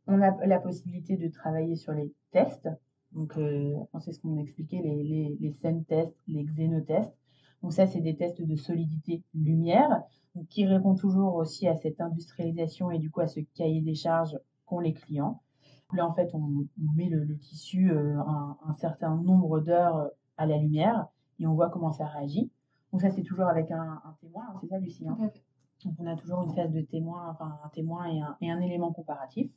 on 0.07 0.21
a 0.21 0.45
la 0.45 0.59
possibilité 0.59 1.17
de 1.17 1.27
travailler 1.27 1.75
sur 1.75 1.93
les 1.93 2.13
tests. 2.31 2.69
Donc, 3.11 3.37
euh, 3.37 3.73
c'est 4.01 4.11
ce 4.11 4.19
qu'on 4.19 4.37
expliquait, 4.37 4.81
les, 4.81 5.03
les, 5.03 5.37
les 5.39 5.51
scènes 5.51 5.85
tests, 5.85 6.15
les 6.27 6.43
xénotests. 6.43 7.15
Donc 7.61 7.73
ça, 7.73 7.87
c'est 7.87 8.01
des 8.01 8.15
tests 8.15 8.41
de 8.41 8.55
solidité 8.55 9.23
lumière, 9.33 10.03
qui 10.49 10.65
répondent 10.65 10.99
toujours 10.99 11.35
aussi 11.35 11.67
à 11.67 11.75
cette 11.75 12.01
industrialisation 12.01 12.91
et 12.91 12.99
du 12.99 13.09
coup 13.09 13.21
à 13.21 13.27
ce 13.27 13.39
cahier 13.55 13.81
des 13.81 13.95
charges 13.95 14.37
qu'ont 14.65 14.79
les 14.79 14.93
clients. 14.93 15.41
Là, 15.93 16.07
en 16.07 16.13
fait, 16.13 16.29
on, 16.33 16.67
met 16.95 17.09
le, 17.09 17.37
tissu 17.37 17.91
euh, 17.91 18.19
un, 18.19 18.73
certain 18.75 19.15
nombre 19.15 19.61
d'heures 19.61 20.09
à 20.37 20.45
la 20.45 20.57
lumière 20.57 21.07
et 21.39 21.47
on 21.47 21.53
voit 21.53 21.69
comment 21.69 21.91
ça 21.91 22.05
réagit. 22.05 22.51
Donc 22.91 23.01
ça, 23.01 23.11
c'est 23.11 23.23
toujours 23.23 23.45
avec 23.45 23.71
un, 23.71 24.01
témoin, 24.19 24.43
hein, 24.47 24.57
c'est 24.61 24.67
ça, 24.67 24.77
Lucie 24.79 25.07
hein? 25.07 25.17
Donc 25.83 25.95
on 25.99 26.05
a 26.07 26.15
toujours 26.15 26.43
une 26.43 26.53
phase 26.55 26.71
de 26.71 26.81
témoin, 26.81 27.29
enfin 27.29 27.59
un 27.63 27.69
témoin 27.69 28.05
et 28.05 28.19
un, 28.21 28.37
et 28.41 28.49
un 28.49 28.61
élément 28.61 28.93
comparatif. 28.93 29.51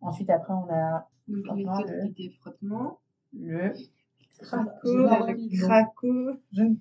Ensuite, 0.00 0.30
après, 0.30 0.52
on 0.52 0.68
a 0.70 1.08
Donc, 1.28 1.44
les 1.56 1.64
le, 1.64 2.30
frottement, 2.40 3.00
le 3.32 3.72
craco, 4.38 4.88
le 6.52 6.74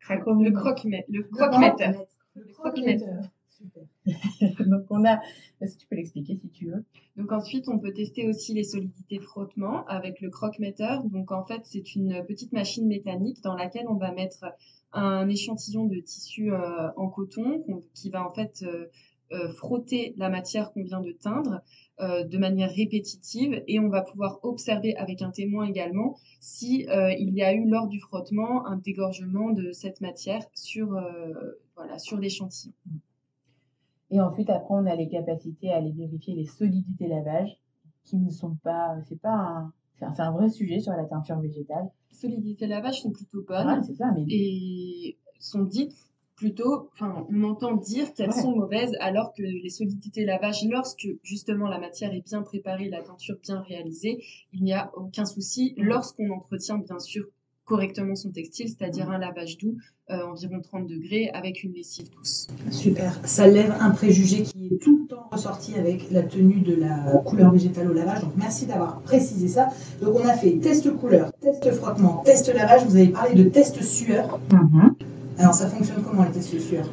craco, 0.00 0.34
le 0.42 0.50
croque-mètre, 0.50 1.08
le 1.10 1.22
croque-mètre. 1.22 2.06
Le 2.34 2.44
croque-mètre. 2.52 3.04
Donc 4.66 4.86
on 4.90 5.04
a, 5.04 5.20
est-ce 5.60 5.76
que 5.76 5.80
tu 5.80 5.86
peux 5.86 5.96
l'expliquer 5.96 6.36
si 6.36 6.48
tu 6.50 6.66
veux? 6.66 6.84
Donc 7.16 7.32
ensuite 7.32 7.68
on 7.68 7.78
peut 7.78 7.92
tester 7.92 8.28
aussi 8.28 8.52
les 8.52 8.64
solidités 8.64 9.18
frottement 9.20 9.86
avec 9.86 10.20
le 10.20 10.28
croque-metteur. 10.30 11.04
Donc 11.04 11.32
en 11.32 11.44
fait 11.44 11.62
c'est 11.64 11.94
une 11.94 12.24
petite 12.26 12.52
machine 12.52 12.86
mécanique 12.86 13.42
dans 13.42 13.54
laquelle 13.54 13.86
on 13.88 13.94
va 13.94 14.12
mettre 14.12 14.44
un 14.92 15.28
échantillon 15.28 15.86
de 15.86 16.00
tissu 16.00 16.52
euh, 16.52 16.90
en 16.96 17.08
coton 17.08 17.64
qui 17.94 18.10
va 18.10 18.26
en 18.26 18.32
fait 18.32 18.62
euh, 18.62 18.86
euh, 19.32 19.48
frotter 19.54 20.14
la 20.18 20.28
matière 20.28 20.72
qu'on 20.72 20.84
vient 20.84 21.00
de 21.00 21.12
teindre 21.12 21.62
de 22.00 22.38
manière 22.38 22.70
répétitive 22.70 23.62
et 23.68 23.78
on 23.78 23.88
va 23.88 24.02
pouvoir 24.02 24.40
observer 24.42 24.96
avec 24.96 25.22
un 25.22 25.30
témoin 25.30 25.66
également 25.66 26.16
si 26.40 26.86
il 26.90 27.34
y 27.34 27.42
a 27.42 27.54
eu 27.54 27.68
lors 27.68 27.86
du 27.86 28.00
frottement 28.00 28.66
un 28.66 28.76
dégorgement 28.76 29.50
de 29.50 29.70
cette 29.70 30.00
matière 30.00 30.44
sur 30.54 31.00
voilà 31.76 31.98
sur 31.98 32.18
l'échantillon. 32.18 32.72
Et 34.10 34.20
ensuite, 34.20 34.50
après, 34.50 34.74
on 34.74 34.86
a 34.86 34.94
les 34.94 35.08
capacités 35.08 35.72
à 35.72 35.76
aller 35.76 35.92
vérifier 35.92 36.34
les 36.34 36.46
solidités 36.46 37.08
lavage, 37.08 37.58
qui 38.04 38.16
ne 38.16 38.30
sont 38.30 38.54
pas, 38.62 38.96
c'est 39.08 39.20
pas 39.20 39.34
un, 39.34 39.72
c'est 39.98 40.20
un, 40.20 40.30
vrai 40.32 40.48
sujet 40.50 40.78
sur 40.78 40.92
la 40.92 41.04
teinture 41.04 41.40
végétale. 41.40 41.90
Les 42.10 42.16
solidités 42.16 42.66
lavage 42.66 43.02
sont 43.02 43.10
plutôt 43.10 43.42
bonnes. 43.42 43.82
c'est 43.82 43.94
ça, 43.94 44.12
mais... 44.14 44.24
Et 44.28 45.18
sont 45.40 45.64
dites 45.64 46.13
plutôt, 46.36 46.90
enfin, 46.92 47.26
on 47.30 47.44
entend 47.44 47.74
dire 47.74 48.12
qu'elles 48.14 48.32
sont 48.32 48.56
mauvaises, 48.56 48.92
alors 49.00 49.32
que 49.34 49.42
les 49.42 49.70
solidités 49.70 50.24
lavage, 50.24 50.64
lorsque 50.68 51.06
justement 51.22 51.68
la 51.68 51.78
matière 51.78 52.12
est 52.12 52.24
bien 52.24 52.42
préparée, 52.42 52.88
la 52.88 53.02
teinture 53.02 53.36
bien 53.42 53.60
réalisée, 53.60 54.22
il 54.52 54.62
n'y 54.62 54.72
a 54.72 54.90
aucun 54.96 55.24
souci. 55.24 55.74
Lorsqu'on 55.76 56.30
entretient 56.30 56.78
bien 56.78 56.98
sûr 56.98 57.24
correctement 57.64 58.14
son 58.14 58.30
textile, 58.30 58.68
c'est-à-dire 58.68 59.10
un 59.10 59.18
lavage 59.18 59.56
doux, 59.58 59.76
euh, 60.10 60.22
environ 60.26 60.60
30 60.60 60.86
degrés, 60.86 61.30
avec 61.32 61.62
une 61.62 61.72
lessive 61.72 62.10
douce. 62.10 62.46
Super. 62.70 63.18
Ça 63.24 63.46
lève 63.46 63.74
un 63.80 63.90
préjugé 63.90 64.42
qui 64.42 64.66
est 64.66 64.82
tout 64.82 64.98
le 64.98 65.06
temps 65.06 65.28
ressorti 65.32 65.74
avec 65.74 66.10
la 66.10 66.22
tenue 66.22 66.60
de 66.60 66.74
la 66.74 67.22
couleur 67.24 67.52
végétale 67.52 67.90
au 67.90 67.94
lavage. 67.94 68.20
Donc 68.20 68.32
merci 68.36 68.66
d'avoir 68.66 69.00
précisé 69.00 69.48
ça. 69.48 69.68
Donc 70.02 70.14
on 70.14 70.26
a 70.26 70.34
fait 70.34 70.58
test 70.58 70.94
couleur, 70.96 71.32
test 71.40 71.70
frottement, 71.72 72.22
test 72.24 72.52
lavage. 72.52 72.84
Vous 72.84 72.96
avez 72.96 73.08
parlé 73.08 73.34
de 73.34 73.48
test 73.48 73.82
sueur. 73.82 74.38
Mhm. 74.52 74.94
Alors 75.38 75.54
ça 75.54 75.68
fonctionne 75.68 76.02
comment 76.02 76.24
les 76.24 76.32
tests 76.32 76.58
sueur 76.58 76.86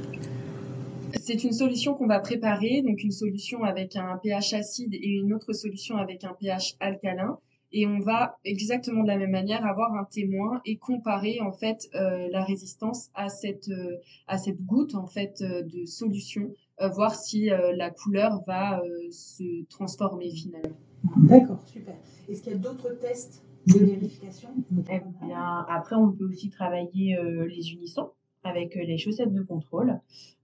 c'est 1.20 1.44
une 1.44 1.54
solution 1.54 1.94
qu'on 1.94 2.08
va 2.08 2.20
préparer, 2.20 2.82
donc 2.82 3.04
une 3.04 3.12
solution 3.12 3.64
avec 3.64 3.96
un 3.96 4.18
pH 4.18 4.54
acide 4.54 4.94
et 4.94 5.08
une 5.08 5.34
autre 5.34 5.54
solution 5.54 5.98
avec 5.98 6.24
un 6.24 6.34
pH 6.34 6.76
alcalin 6.80 7.38
et 7.74 7.88
on 7.88 8.00
va 8.00 8.38
exactement 8.44 9.04
de 9.04 9.08
la 9.08 9.18
même 9.18 9.32
manière 9.32 9.66
avoir 9.66 9.94
un 9.94 10.04
témoin 10.04 10.62
et 10.66 10.78
comparer 10.78 11.40
en 11.42 11.52
fait 11.52 11.90
euh, 11.96 12.28
la 12.32 12.44
résistance 12.44 13.10
à 13.14 13.30
cette 13.30 13.70
euh, 13.70 13.98
à 14.28 14.38
cette 14.38 14.62
goutte 14.66 14.96
en 14.96 15.08
fait 15.08 15.42
euh, 15.42 15.64
de 15.64 15.86
solution 15.86 16.54
voir 16.96 17.14
si 17.14 17.48
la 17.76 17.92
couleur 17.92 18.44
va 18.48 18.82
se 19.12 19.68
transformer 19.70 20.32
finalement. 20.32 20.76
D'accord, 21.16 21.62
super. 21.68 21.94
Est-ce 22.28 22.42
qu'il 22.42 22.54
y 22.54 22.56
a 22.56 22.58
d'autres 22.58 22.98
tests 23.00 23.44
de 23.68 23.86
vérification? 23.86 24.50
Eh 24.90 25.00
bien, 25.24 25.64
après 25.70 25.96
on 25.96 26.12
peut 26.12 26.28
aussi 26.28 26.50
travailler 26.50 27.16
les 27.48 27.74
unissons 27.74 28.10
avec 28.44 28.76
les 28.76 28.98
chaussettes 28.98 29.34
de 29.34 29.42
contrôle. 29.42 30.00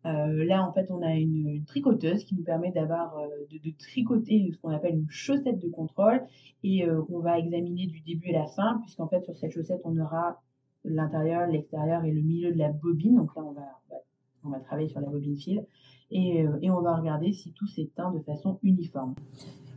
Euh, 0.06 0.46
là, 0.46 0.64
en 0.64 0.72
fait, 0.72 0.90
on 0.92 1.02
a 1.02 1.16
une, 1.16 1.64
tricoteuse 1.66 2.24
qui 2.24 2.36
nous 2.36 2.44
permet 2.44 2.72
d'avoir 2.72 3.18
euh, 3.18 3.28
de, 3.52 3.72
tricoter 3.78 4.52
ce 4.54 4.58
qu'on 4.60 4.70
appelle 4.70 4.96
une 4.96 5.10
chaussette 5.10 5.60
de 5.60 5.70
contrôle 5.70 6.22
et 6.64 6.86
euh, 6.86 7.02
qu'on 7.04 7.20
va 7.20 7.40
examiner 7.40 7.88
du 7.88 8.02
début 8.02 8.30
à 8.30 8.40
la 8.40 8.48
fin, 8.48 8.80
puisqu'en 8.84 9.08
fait, 9.08 9.24
sur 9.24 9.36
cette 9.36 9.52
chaussette, 9.52 9.82
on 9.84 9.98
aura 9.98 10.42
l'intérieur, 10.86 11.48
l'extérieur 11.48 12.06
et 12.06 12.12
le 12.12 12.22
milieu 12.22 12.54
de 12.54 12.58
la 12.58 12.72
bobine. 12.72 13.16
Donc 13.16 13.36
là, 13.36 13.44
on 13.44 13.52
va, 13.52 13.68
on 14.44 14.50
va 14.50 14.60
travailler 14.60 14.88
sur 14.88 15.02
la 15.02 15.10
bobine 15.10 15.36
fil 15.36 15.66
et, 16.10 16.46
et 16.62 16.72
on 16.72 16.82
va 16.82 16.96
regarder 16.96 17.34
si 17.34 17.52
tout 17.52 17.68
s'éteint 17.68 18.12
de 18.12 18.20
façon 18.20 18.60
uniforme. 18.64 19.16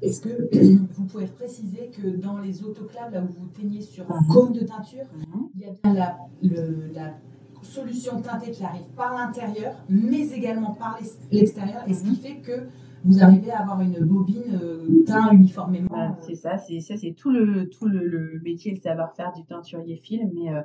Est-ce 0.03 0.21
que 0.21 0.77
vous 0.93 1.05
pouvez 1.07 1.27
préciser 1.27 1.91
que 1.91 2.09
dans 2.17 2.39
les 2.39 2.63
autoclaves, 2.63 3.13
là 3.13 3.23
où 3.23 3.27
vous 3.27 3.49
teignez 3.49 3.81
sur 3.81 4.11
un 4.11 4.23
cône 4.33 4.53
de 4.53 4.61
teinture, 4.61 5.07
mhm. 5.15 5.49
il 5.55 5.61
y 5.61 5.65
a 5.65 5.73
bien 5.83 5.95
la, 5.95 6.19
le, 6.43 6.93
la 6.95 7.15
solution 7.63 8.21
teintée 8.21 8.51
qui 8.51 8.65
arrive 8.65 8.87
par 8.97 9.15
l'intérieur, 9.15 9.75
mais 9.89 10.29
également 10.31 10.73
par 10.73 10.99
l'extérieur, 11.31 11.83
et 11.87 11.95
ce 11.95 12.05
qui 12.05 12.17
fait 12.17 12.37
que 12.37 12.67
vous 13.05 13.23
arrivez 13.23 13.51
à 13.51 13.61
avoir 13.61 13.81
une 13.81 14.05
bobine 14.05 14.59
euh, 14.63 15.05
teint 15.07 15.31
uniformément. 15.33 16.17
c'est 16.21 16.35
ça, 16.35 16.59
c'est 16.59 16.81
ça, 16.81 16.97
c'est 16.97 17.13
tout 17.13 17.31
le 17.31 17.69
tout 17.71 17.87
le, 17.87 18.41
métier, 18.45 18.73
le 18.73 18.81
savoir-faire 18.81 19.33
du 19.33 19.45
teinturier 19.45 19.97
fil, 19.97 20.31
mais 20.35 20.53
euh, 20.53 20.61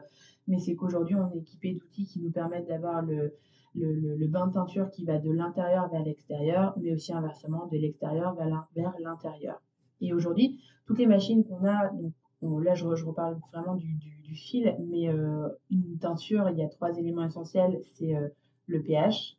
mais 0.47 0.59
c'est 0.59 0.75
qu'aujourd'hui 0.75 1.15
on 1.15 1.31
est 1.31 1.37
équipé 1.37 1.73
d'outils 1.73 2.05
qui 2.05 2.19
nous 2.19 2.31
permettent 2.31 2.67
d'avoir 2.67 3.01
le, 3.01 3.33
le, 3.75 4.27
bain 4.27 4.47
de 4.47 4.53
teinture 4.53 4.89
qui 4.91 5.05
va 5.05 5.17
de 5.17 5.31
l'intérieur 5.31 5.89
vers 5.89 6.03
l'extérieur, 6.03 6.73
mais 6.77 6.93
aussi 6.93 7.13
inversement 7.13 7.67
de 7.71 7.77
l'extérieur 7.77 8.35
vers 8.35 8.67
l'intérieur. 8.99 9.61
Et 10.01 10.13
aujourd'hui, 10.13 10.59
toutes 10.85 10.99
les 10.99 11.07
machines 11.07 11.43
qu'on 11.43 11.65
a, 11.65 11.89
donc 11.89 12.13
là, 12.41 12.75
je, 12.75 12.85
reparle 12.85 13.37
vraiment 13.51 13.75
du, 13.75 14.35
fil, 14.35 14.75
mais 14.79 15.07
euh, 15.07 15.47
une 15.69 15.97
teinture, 15.97 16.49
il 16.49 16.57
y 16.57 16.63
a 16.63 16.67
trois 16.67 16.97
éléments 16.97 17.23
essentiels, 17.23 17.79
c'est 17.93 18.15
euh, 18.15 18.27
le 18.67 18.81
pH, 18.81 19.37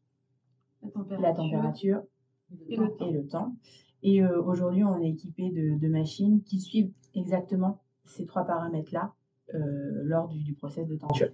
la 1.20 1.32
température, 1.34 2.02
et, 2.68 2.76
le 2.76 3.26
temps. 3.26 3.54
Et, 4.02 4.22
euh, 4.22 4.40
aujourd'hui, 4.42 4.84
on 4.84 5.00
est 5.02 5.10
équipé 5.10 5.50
de, 5.50 5.88
machines 5.88 6.42
qui 6.42 6.60
suivent 6.60 6.92
exactement 7.14 7.82
ces 8.04 8.24
trois 8.26 8.44
paramètres-là 8.44 9.12
lors 9.52 10.28
du, 10.28 10.42
du 10.42 10.54
process 10.54 10.86
de 10.88 10.96
teinture. 10.96 11.28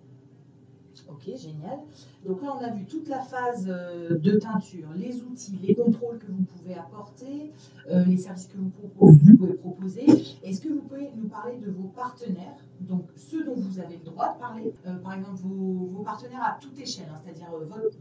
Ok, 1.09 1.25
génial. 1.37 1.79
Donc 2.25 2.43
là, 2.43 2.57
on 2.59 2.65
a 2.65 2.71
vu 2.71 2.85
toute 2.85 3.09
la 3.09 3.21
phase 3.21 3.67
euh, 3.69 4.19
de 4.19 4.33
teinture, 4.33 4.89
les 4.95 5.23
outils, 5.23 5.59
les 5.63 5.75
contrôles 5.75 6.19
que 6.19 6.31
vous 6.31 6.43
pouvez 6.43 6.75
apporter, 6.75 7.53
euh, 7.91 8.05
les 8.05 8.17
services 8.17 8.47
que 8.47 8.59
vous, 8.59 8.71
mhm. 9.01 9.37
pouvez 9.37 9.55
proposer. 9.55 10.07
Est-ce 10.43 10.61
que 10.61 10.69
vous 10.69 10.83
pouvez 10.83 11.11
nous 11.17 11.29
parler 11.29 11.59
de 11.59 11.71
vos 11.71 11.89
partenaires, 11.89 12.57
donc 12.81 13.07
ceux 13.17 13.45
dont 13.45 13.57
vous 13.57 13.79
avez 13.79 13.97
le 13.97 14.05
droit 14.05 14.35
de 14.35 14.39
parler, 14.39 14.75
euh, 14.87 14.97
par 14.97 15.15
exemple 15.15 15.41
vos, 15.43 16.03
partenaires 16.03 16.43
à 16.43 16.59
toute 16.61 16.79
échelle, 16.79 17.07
hein, 17.11 17.21
c'est-à-dire 17.25 17.49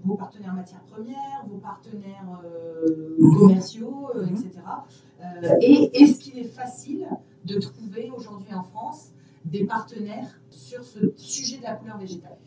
vos 0.03 0.15
partenaires 0.15 0.53
matières 0.53 0.83
premières, 0.83 1.45
vos 1.48 1.57
partenaires 1.57 2.41
commerciaux, 3.39 4.10
mhm. 4.15 4.29
etc. 4.29 4.50
et 5.62 6.01
est-ce 6.01 6.19
qu'il 6.19 6.38
est 6.39 6.43
facile 6.43 7.07
de 7.45 7.60
trouver 7.60 8.12
aujourd'hui 8.15 8.53
en 8.53 8.63
France 8.63 9.12
des 9.45 9.65
partenaires 9.65 10.39
sur 10.50 10.83
ce 10.83 11.13
sujet 11.17 11.57
de 11.57 11.63
la 11.63 11.75
couleur 11.75 11.98
végétale? 11.98 12.38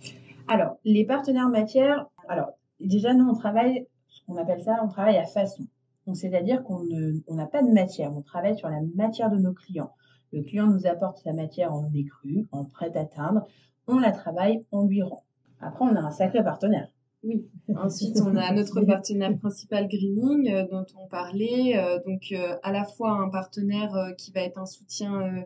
Alors, 0.46 0.76
les 0.84 1.04
partenaires 1.06 1.48
matières, 1.48 2.06
alors 2.28 2.52
déjà 2.80 3.14
nous 3.14 3.28
on 3.28 3.34
travaille, 3.34 3.86
ce 4.08 4.20
qu'on 4.26 4.36
appelle 4.36 4.62
ça, 4.62 4.80
on 4.82 4.88
travaille 4.88 5.16
à 5.16 5.24
façon. 5.24 5.64
Donc 6.06 6.16
c'est-à-dire 6.16 6.62
qu'on 6.64 6.84
n'a 7.30 7.46
pas 7.46 7.62
de 7.62 7.70
matière, 7.70 8.12
on 8.14 8.22
travaille 8.22 8.56
sur 8.56 8.68
la 8.68 8.80
matière 8.94 9.30
de 9.30 9.38
nos 9.38 9.54
clients. 9.54 9.92
Le 10.32 10.42
client 10.42 10.66
nous 10.66 10.86
apporte 10.86 11.18
sa 11.18 11.32
matière 11.32 11.72
en 11.72 11.82
décru, 11.82 12.46
en 12.52 12.64
prêt 12.64 12.94
à 12.96 13.04
teindre, 13.04 13.46
on 13.86 13.98
la 13.98 14.12
travaille, 14.12 14.64
on 14.72 14.86
lui 14.86 15.02
rend. 15.02 15.24
Après 15.60 15.84
on 15.84 15.96
a 15.96 16.00
un 16.00 16.10
sacré 16.10 16.42
partenaire. 16.44 16.88
Oui. 17.24 17.48
Ensuite, 17.76 18.20
on 18.20 18.36
a 18.36 18.52
notre 18.52 18.82
partenaire 18.82 19.36
principal 19.38 19.88
Greening 19.88 20.50
euh, 20.50 20.66
dont 20.70 20.84
on 20.96 21.08
parlait. 21.08 21.76
Euh, 21.76 21.98
donc, 22.06 22.28
euh, 22.32 22.56
à 22.62 22.70
la 22.70 22.84
fois 22.84 23.12
un 23.12 23.30
partenaire 23.30 24.12
qui 24.18 24.30
va 24.32 24.42
être 24.42 24.58
un 24.58 24.66
soutien 24.66 25.44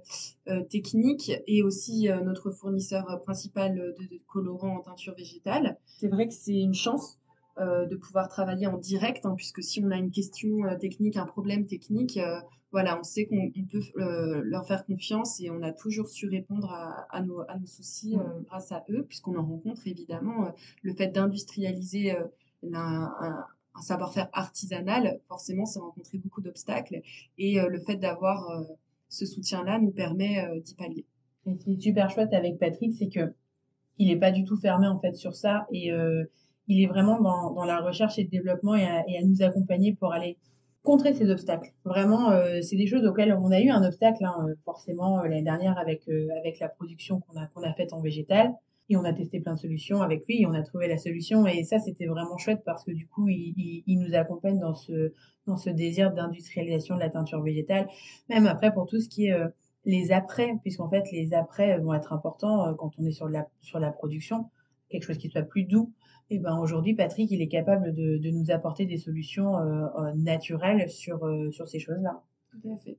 technique 0.70 1.30
et 1.47 1.62
aussi 1.62 2.08
notre 2.25 2.50
fournisseur 2.50 3.20
principal 3.23 3.75
de, 3.75 4.04
de 4.11 4.20
colorants 4.26 4.76
en 4.76 4.80
teinture 4.80 5.14
végétale. 5.14 5.78
C'est 5.87 6.08
vrai 6.08 6.26
que 6.26 6.35
c'est 6.35 6.58
une 6.58 6.75
chance 6.75 7.18
de 7.58 7.97
pouvoir 7.97 8.28
travailler 8.28 8.66
en 8.66 8.78
direct, 8.78 9.26
hein, 9.26 9.35
puisque 9.37 9.62
si 9.62 9.82
on 9.85 9.90
a 9.90 9.97
une 9.97 10.11
question 10.11 10.58
technique, 10.80 11.16
un 11.16 11.26
problème 11.26 11.66
technique, 11.66 12.18
voilà, 12.70 12.98
on 12.98 13.02
sait 13.02 13.26
qu'on 13.26 13.50
peut 13.70 13.80
euh, 13.96 14.42
leur 14.44 14.66
faire 14.66 14.84
confiance 14.84 15.40
et 15.40 15.50
on 15.50 15.62
a 15.62 15.72
toujours 15.72 16.08
su 16.08 16.28
répondre 16.28 16.70
à, 16.70 17.22
nos, 17.22 17.44
soucis 17.64 18.16
euh, 18.16 18.18
mmh. 18.18 18.42
grâce 18.44 18.72
à 18.72 18.84
eux, 18.90 19.04
puisqu'on 19.04 19.37
en 19.37 19.46
rencontre 19.46 19.87
évidemment 19.87 20.46
euh, 20.46 20.50
le 20.82 20.92
fait 20.92 21.08
d'industrialiser 21.08 22.14
un, 22.72 23.44
savoir-faire 23.80 24.28
artisanal, 24.32 25.20
forcément, 25.28 25.64
c'est 25.64 25.78
rencontrer 25.78 26.18
beaucoup 26.18 26.42
d'obstacles 26.42 27.00
et 27.38 27.60
le 27.60 27.78
fait 27.78 27.94
d'avoir 27.94 28.64
ce 29.08 29.25
soutien-là 29.25 29.78
nous 29.78 29.92
permet 29.92 30.44
d'y 30.62 30.75
pallier. 30.75 31.06
Et 31.46 31.54
ce 31.54 31.64
qui 31.64 31.75
est 31.75 31.80
super 31.80 32.10
chouette 32.10 32.34
avec 32.34 32.58
Patrick, 32.58 32.92
c'est 32.98 33.08
que 33.08 33.32
il 33.98 34.08
n'est 34.08 34.18
pas 34.18 34.32
du 34.32 34.44
tout 34.44 34.56
fermé 34.56 34.88
en 34.88 34.98
fait 34.98 35.14
sur 35.14 35.37
ça 35.37 35.68
et 35.70 35.92
il 36.66 36.82
est 36.82 36.87
vraiment 36.88 37.20
dans, 37.20 37.52
dans, 37.52 37.64
la 37.64 37.80
recherche 37.80 38.18
et 38.18 38.25
le 38.25 38.28
développement 38.30 38.75
et 38.75 38.84
à, 38.84 39.08
et 39.08 39.16
à, 39.16 39.22
nous 39.22 39.42
accompagner 39.42 39.94
pour 39.94 40.12
aller 40.12 40.37
contrer 40.82 41.12
ces 41.14 41.30
obstacles. 41.30 41.73
Vraiment, 41.85 42.30
c'est 42.62 42.76
des 42.76 42.87
choses 42.87 43.04
auxquelles 43.04 43.32
on 43.32 43.50
a 43.50 43.61
eu 43.61 43.68
un 43.68 43.85
obstacle 43.85 44.25
hein, 44.25 44.47
forcément 44.64 45.23
l'année 45.23 45.42
dernière 45.42 45.76
avec 45.78 46.08
avec 46.38 46.61
la 46.61 46.68
production 46.68 47.20
qu'on 47.20 47.38
a 47.38 47.47
qu'on 47.47 47.62
a 47.62 47.73
faite 47.75 47.92
en 47.92 48.00
végétal. 48.00 48.54
Et 48.90 48.97
on 48.97 49.04
a 49.04 49.12
testé 49.12 49.40
plein 49.40 49.54
de 49.54 49.58
solutions 49.58 50.00
avec 50.00 50.26
lui 50.26 50.40
et 50.40 50.47
on 50.47 50.54
a 50.54 50.62
trouvé 50.62 50.88
la 50.88 50.97
solution. 50.97 51.47
Et 51.47 51.62
ça 51.64 51.78
c'était 51.78 52.06
vraiment 52.06 52.38
chouette 52.38 52.62
parce 52.64 52.85
que 52.85 52.90
du 52.90 53.06
coup 53.06 53.28
il, 53.28 53.82
il, 53.87 53.99
nous 53.99 54.14
accompagne 54.14 54.58
dans 54.58 54.75
ce 54.75 55.12
dans 55.47 55.58
ce 55.58 55.68
désir 55.68 56.12
d'industrialisation 56.12 56.94
de 56.94 57.00
la 57.00 57.11
teinture 57.11 57.42
végétale. 57.42 57.88
Même 58.30 58.47
après 58.47 58.73
pour 58.73 58.87
tout 58.87 58.99
ce 58.99 59.08
qui 59.08 59.26
est 59.26 59.32
euh, 59.32 59.49
les 59.85 60.11
après 60.11 60.54
puisqu'en 60.62 60.88
fait 60.88 61.04
les 61.12 61.35
après 61.35 61.78
vont 61.78 61.92
être 61.92 62.14
importants 62.14 62.66
euh, 62.66 62.75
quand 62.75 62.92
on 62.99 63.04
est 63.04 63.12
sur 63.12 63.28
la 63.28 63.47
sur 63.61 63.78
la 63.78 63.90
production. 63.90 64.47
Quelque 64.88 65.04
chose 65.04 65.18
qui 65.18 65.28
soit 65.28 65.42
plus 65.42 65.64
doux 65.64 65.92
et 66.30 66.38
ben 66.38 66.58
aujourd'hui 66.58 66.94
Patrick 66.94 67.30
il 67.30 67.42
est 67.42 67.49
capable 67.49 67.94
de, 67.94 68.18
de 68.18 68.30
nous 68.30 68.50
apporter 68.50 68.87
des 68.87 68.99
solutions 68.99 69.56
euh, 69.56 70.12
naturelles 70.14 70.90
sur 70.90 71.20
sur 71.52 71.68
ces 71.68 71.78
choses 71.78 72.00
là 72.02 72.23
tout 72.50 72.73
à 72.73 72.76
fait 72.78 72.99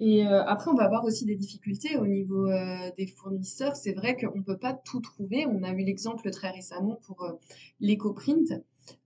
et 0.00 0.26
euh, 0.26 0.42
après, 0.46 0.70
on 0.70 0.74
va 0.74 0.84
avoir 0.84 1.04
aussi 1.04 1.26
des 1.26 1.36
difficultés 1.36 1.98
au 1.98 2.06
niveau 2.06 2.48
euh, 2.48 2.90
des 2.96 3.06
fournisseurs. 3.06 3.76
C'est 3.76 3.92
vrai 3.92 4.16
qu'on 4.16 4.38
ne 4.38 4.42
peut 4.42 4.56
pas 4.56 4.72
tout 4.72 5.00
trouver. 5.00 5.46
On 5.46 5.62
a 5.62 5.70
eu 5.72 5.84
l'exemple 5.84 6.30
très 6.30 6.50
récemment 6.50 6.98
pour 7.06 7.22
euh, 7.22 7.32
l'éco-print. 7.80 8.50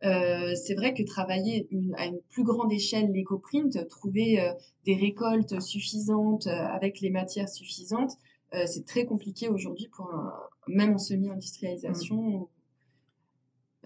c'est 0.00 0.74
vrai 0.76 0.94
que 0.94 1.02
travailler 1.02 1.68
à 1.98 2.06
une 2.06 2.20
plus 2.30 2.44
grande 2.44 2.72
échelle 2.72 3.10
l'éco-print, 3.12 3.86
trouver 3.88 4.38
des 4.86 4.94
récoltes 4.94 5.60
suffisantes 5.60 6.46
avec 6.46 7.00
les 7.00 7.10
matières 7.10 7.50
suffisantes, 7.50 8.12
c'est 8.64 8.86
très 8.86 9.04
compliqué 9.04 9.48
aujourd'hui 9.48 9.88
pour 9.88 10.10
même 10.68 10.94
en 10.94 10.98
semi-industrialisation 10.98 12.48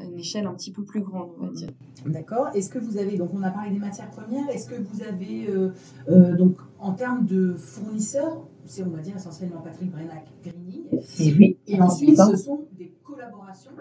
une 0.05 0.19
échelle 0.19 0.47
un 0.47 0.55
petit 0.55 0.73
peu 0.73 0.85
plus 0.85 1.01
grande, 1.01 1.31
on 1.41 1.47
va 1.47 1.53
dire. 1.53 1.71
D'accord. 2.07 2.49
Est-ce 2.55 2.71
que 2.71 2.79
vous 2.79 2.97
avez, 2.97 3.17
donc 3.17 3.31
on 3.35 3.43
a 3.43 3.51
parlé 3.51 3.71
des 3.71 3.79
matières 3.79 4.11
premières, 4.11 4.49
est-ce 4.51 4.69
que 4.69 4.81
vous 4.81 5.03
avez, 5.03 5.49
euh, 5.49 5.71
euh, 6.09 6.37
donc 6.37 6.57
en 6.79 6.93
termes 6.93 7.27
de 7.27 7.55
fournisseurs, 7.55 8.47
c'est 8.65 8.83
on 8.83 8.91
va 8.91 9.01
dire 9.01 9.17
essentiellement 9.17 9.61
Patrick 9.61 9.91
Brenac 9.91 10.27
et, 10.45 11.35
oui. 11.35 11.59
et 11.67 11.81
ensuite 11.81 12.17
ce 12.17 12.37
sont 12.37 12.67
des 12.77 12.95
collaborations 13.03 13.73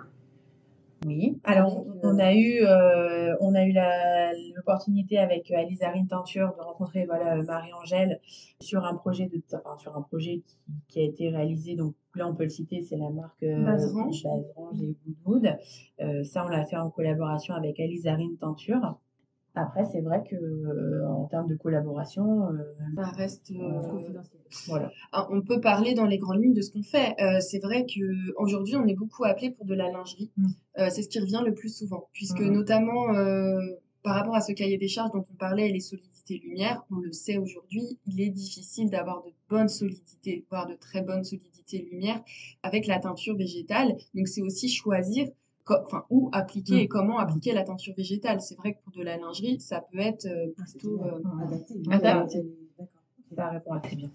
oui. 1.07 1.39
Alors, 1.43 1.85
on 2.03 2.19
a 2.19 2.33
eu, 2.33 2.61
euh, 2.63 3.35
on 3.39 3.55
a 3.55 3.65
eu 3.65 3.73
l'opportunité 4.55 5.17
avec 5.17 5.49
euh, 5.51 5.57
Alizarine 5.57 6.07
Teinture 6.07 6.53
de 6.57 6.61
rencontrer 6.61 7.05
voilà 7.05 7.41
Marie-Angèle 7.43 8.19
sur 8.61 8.83
un 8.85 8.95
projet 8.95 9.27
de, 9.27 9.41
enfin, 9.55 9.77
sur 9.77 9.95
un 9.95 10.01
projet 10.01 10.41
qui, 10.45 10.57
qui, 10.87 10.99
a 10.99 11.03
été 11.03 11.29
réalisé. 11.29 11.75
Donc 11.75 11.95
là, 12.15 12.27
on 12.27 12.35
peut 12.35 12.43
le 12.43 12.49
citer, 12.49 12.81
c'est 12.81 12.97
la 12.97 13.09
marque 13.09 13.43
euh, 13.43 13.63
Baserange. 13.63 14.25
et 14.81 14.95
Woodwood. 15.05 15.57
Euh, 16.01 16.23
ça, 16.23 16.45
on 16.45 16.49
l'a 16.49 16.65
fait 16.65 16.77
en 16.77 16.89
collaboration 16.89 17.53
avec 17.53 17.79
Alizarine 17.79 18.37
Teinture. 18.37 18.99
Après, 19.57 19.85
c'est 19.91 20.01
vrai 20.01 20.23
que 20.29 20.35
euh, 20.35 21.07
en 21.09 21.25
termes 21.25 21.47
de 21.47 21.55
collaboration, 21.55 22.47
euh, 22.49 22.75
ça 22.95 23.09
reste 23.09 23.51
euh, 23.51 23.81
confidentiel. 23.81 24.41
Voilà. 24.67 24.91
on 25.31 25.41
peut 25.41 25.59
parler 25.59 25.95
dans 25.95 26.05
les 26.05 26.19
grandes 26.19 26.43
lignes 26.43 26.53
de 26.53 26.61
ce 26.61 26.71
qu'on 26.71 26.83
fait. 26.83 27.15
c'est 27.41 27.59
vrai 27.59 27.85
que 27.85 28.33
aujourd'hui, 28.35 28.75
on 28.75 28.85
est 28.85 28.93
beaucoup 28.93 29.25
appelé 29.25 29.49
pour 29.49 29.65
de 29.65 29.73
la 29.73 29.89
lingerie. 29.89 30.31
Mm. 30.37 30.47
c'est 30.89 31.01
ce 31.01 31.09
qui 31.09 31.19
revient 31.19 31.41
le 31.43 31.53
plus 31.53 31.75
souvent, 31.75 32.07
puisque 32.13 32.41
mm. 32.41 32.51
notamment 32.51 33.07
par 34.03 34.15
rapport 34.15 34.35
à 34.35 34.41
ce 34.41 34.53
cahier 34.53 34.77
des 34.77 34.87
charges 34.87 35.11
dont 35.11 35.25
on 35.29 35.35
parlait, 35.35 35.69
les 35.69 35.79
solidités 35.79 36.37
lumière, 36.37 36.85
on 36.91 36.99
le 36.99 37.11
sait 37.11 37.37
aujourd'hui, 37.37 37.99
il 38.05 38.21
est 38.21 38.29
difficile 38.29 38.89
d'avoir 38.89 39.23
de 39.23 39.31
bonnes 39.49 39.69
solidités, 39.69 40.45
voire 40.49 40.67
de 40.67 40.75
très 40.75 41.01
bonnes 41.01 41.23
solidités 41.23 41.87
lumière 41.91 42.21
avec 42.63 42.87
la 42.87 42.99
teinture 42.99 43.35
végétale. 43.35 43.97
Donc, 44.13 44.27
c'est 44.27 44.41
aussi 44.41 44.69
choisir 44.69 45.27
enfin, 45.69 46.05
où 46.09 46.29
appliquer 46.31 46.75
mm. 46.75 46.79
et 46.79 46.88
comment 46.88 47.17
appliquer 47.19 47.53
la 47.53 47.63
teinture 47.63 47.93
végétale. 47.95 48.41
C'est 48.41 48.55
vrai 48.55 48.74
que 48.74 48.79
pour 48.83 48.93
de 48.93 49.03
la 49.03 49.17
lingerie, 49.17 49.59
ça 49.59 49.81
peut 49.91 50.00
être 50.00 50.25
euh, 50.25 50.53
ah, 50.57 50.63
plutôt 50.69 51.01
euh, 51.01 51.91
adapté. 51.91 52.45
Ça 53.36 53.50
répond 53.50 53.74
à 53.74 53.79
très 53.79 53.95
bien. 53.95 54.09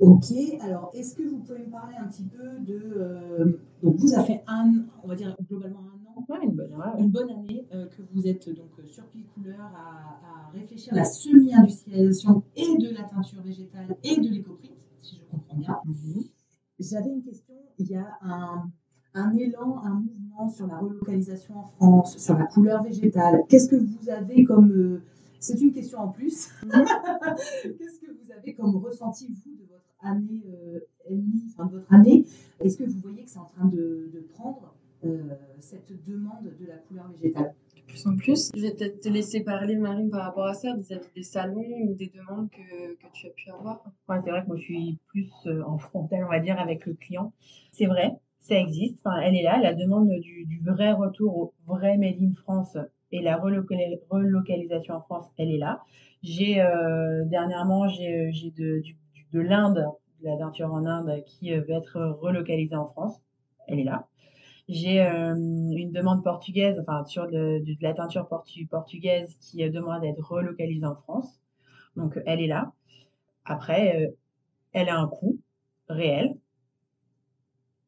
Ok, 0.00 0.32
alors 0.60 0.90
est-ce 0.94 1.14
que 1.14 1.22
vous 1.22 1.38
pouvez 1.40 1.58
me 1.58 1.70
parler 1.70 1.94
un 1.98 2.08
petit 2.08 2.24
peu 2.24 2.58
de. 2.60 2.80
Euh, 2.96 3.60
donc 3.82 3.96
vous 3.96 4.14
avez 4.14 4.26
fait 4.26 4.42
un, 4.46 4.72
on 5.04 5.08
va 5.08 5.14
dire 5.14 5.36
globalement 5.48 5.80
un 5.80 6.34
an, 6.34 6.40
une, 6.42 6.52
bonne, 6.52 6.72
une 6.98 7.10
bonne 7.10 7.30
année 7.30 7.66
que 7.70 8.02
vous 8.12 8.26
êtes 8.26 8.48
donc 8.48 8.70
sur 8.86 9.04
Pile 9.08 9.26
Couleur 9.34 9.60
à, 9.60 10.48
à 10.48 10.50
réfléchir 10.52 10.94
à 10.94 10.96
la 10.96 11.04
semi-industrialisation 11.04 12.42
et 12.56 12.78
de 12.78 12.94
la 12.94 13.04
teinture 13.04 13.42
végétale 13.42 13.94
et 14.02 14.16
de 14.16 14.28
l'écoprint, 14.28 14.72
si 15.02 15.16
je 15.16 15.30
comprends 15.30 15.56
bien. 15.56 15.78
Mm-hmm. 15.86 16.30
J'avais 16.80 17.10
une 17.10 17.22
question, 17.22 17.54
il 17.78 17.88
y 17.88 17.94
a 17.94 18.06
un, 18.22 18.70
un 19.14 19.36
élan, 19.36 19.80
un 19.82 19.94
mouvement 19.94 20.48
sur 20.48 20.66
la 20.66 20.78
relocalisation 20.78 21.58
en 21.58 21.64
France, 21.64 22.18
sur 22.18 22.38
la 22.38 22.46
couleur 22.46 22.82
végétale. 22.82 23.42
Qu'est-ce 23.48 23.68
que 23.68 23.76
vous 23.76 24.08
avez 24.08 24.44
comme... 24.44 24.70
Euh, 24.72 25.02
c'est 25.40 25.60
une 25.60 25.72
question 25.72 26.00
en 26.00 26.08
plus. 26.08 26.50
Qu'est-ce 26.62 28.00
que 28.00 28.10
vous 28.10 28.32
avez 28.32 28.54
comme 28.54 28.76
ressenti, 28.76 29.28
vous, 29.28 29.52
de 29.56 29.66
votre 29.70 29.94
année 30.02 30.42
euh, 30.48 30.80
enfin 31.48 31.66
de 31.66 31.72
votre 31.78 31.92
année? 31.92 32.24
Est-ce 32.60 32.76
que 32.76 32.84
vous 32.84 32.98
voyez 33.00 33.24
que 33.24 33.30
c'est 33.30 33.38
en 33.38 33.46
train 33.46 33.64
de, 33.64 34.10
de 34.12 34.20
prendre 34.34 34.74
euh, 35.04 35.22
cette 35.60 35.92
demande 36.06 36.44
de 36.60 36.66
la 36.66 36.76
couleur 36.76 37.08
végétale? 37.08 37.54
De 37.74 37.82
plus 37.86 38.06
en 38.06 38.16
plus. 38.16 38.50
Je 38.54 38.60
vais 38.60 38.72
peut-être 38.72 39.00
te 39.00 39.08
laisser 39.08 39.40
parler, 39.40 39.76
Marine, 39.76 40.10
par 40.10 40.26
rapport 40.26 40.46
à 40.46 40.54
ça, 40.54 40.74
vis-à-vis 40.76 41.08
des 41.16 41.22
salons 41.22 41.66
ou 41.82 41.94
des 41.94 42.12
demandes 42.14 42.50
que, 42.50 42.94
que 42.94 43.06
tu 43.14 43.26
as 43.26 43.30
pu 43.30 43.50
avoir? 43.50 43.82
Ouais, 44.08 44.18
c'est 44.22 44.30
vrai 44.30 44.42
que 44.42 44.46
moi, 44.48 44.56
je 44.56 44.62
suis 44.62 44.98
plus 45.08 45.32
en 45.66 45.78
frontal, 45.78 46.24
on 46.24 46.28
va 46.28 46.38
dire, 46.38 46.60
avec 46.60 46.84
le 46.86 46.92
client. 46.92 47.32
C'est 47.72 47.86
vrai, 47.86 48.12
ça 48.40 48.56
existe, 48.56 48.98
enfin, 49.04 49.20
elle 49.20 49.36
est 49.36 49.42
là, 49.42 49.60
la 49.60 49.74
demande 49.74 50.08
du, 50.08 50.44
du, 50.46 50.60
vrai 50.64 50.92
retour 50.92 51.36
au 51.36 51.54
vrai 51.66 51.96
Made 51.98 52.20
in 52.20 52.34
France 52.34 52.76
et 53.12 53.20
la 53.22 53.36
relocalisation 53.36 54.94
en 54.94 55.00
France, 55.00 55.26
elle 55.38 55.50
est 55.50 55.58
là. 55.58 55.80
J'ai 56.22 56.60
euh, 56.60 57.24
dernièrement, 57.26 57.88
j'ai 57.88 58.30
de, 58.56 58.80
du, 58.80 58.96
de 59.32 59.40
l'Inde, 59.40 59.86
de 60.20 60.26
la 60.26 60.36
teinture 60.36 60.72
en 60.72 60.84
Inde 60.86 61.22
qui 61.26 61.52
euh, 61.52 61.62
va 61.68 61.74
être 61.76 62.00
relocalisée 62.20 62.76
en 62.76 62.88
France, 62.88 63.20
elle 63.68 63.80
est 63.80 63.84
là. 63.84 64.08
J'ai 64.70 65.02
euh, 65.02 65.34
une 65.34 65.90
demande 65.90 66.22
portugaise, 66.22 66.78
enfin 66.80 67.04
sur 67.04 67.26
de, 67.26 67.58
de 67.64 67.76
la 67.80 67.92
teinture 67.92 68.28
portu, 68.28 68.66
portugaise 68.66 69.36
qui 69.40 69.64
euh, 69.64 69.70
demande 69.70 70.02
d'être 70.02 70.20
relocalisée 70.20 70.86
en 70.86 70.94
France, 70.94 71.40
donc 71.96 72.20
elle 72.24 72.40
est 72.40 72.46
là. 72.46 72.72
Après, 73.44 74.06
euh, 74.06 74.10
elle 74.72 74.88
a 74.88 74.96
un 74.96 75.08
coût 75.08 75.40
réel, 75.88 76.36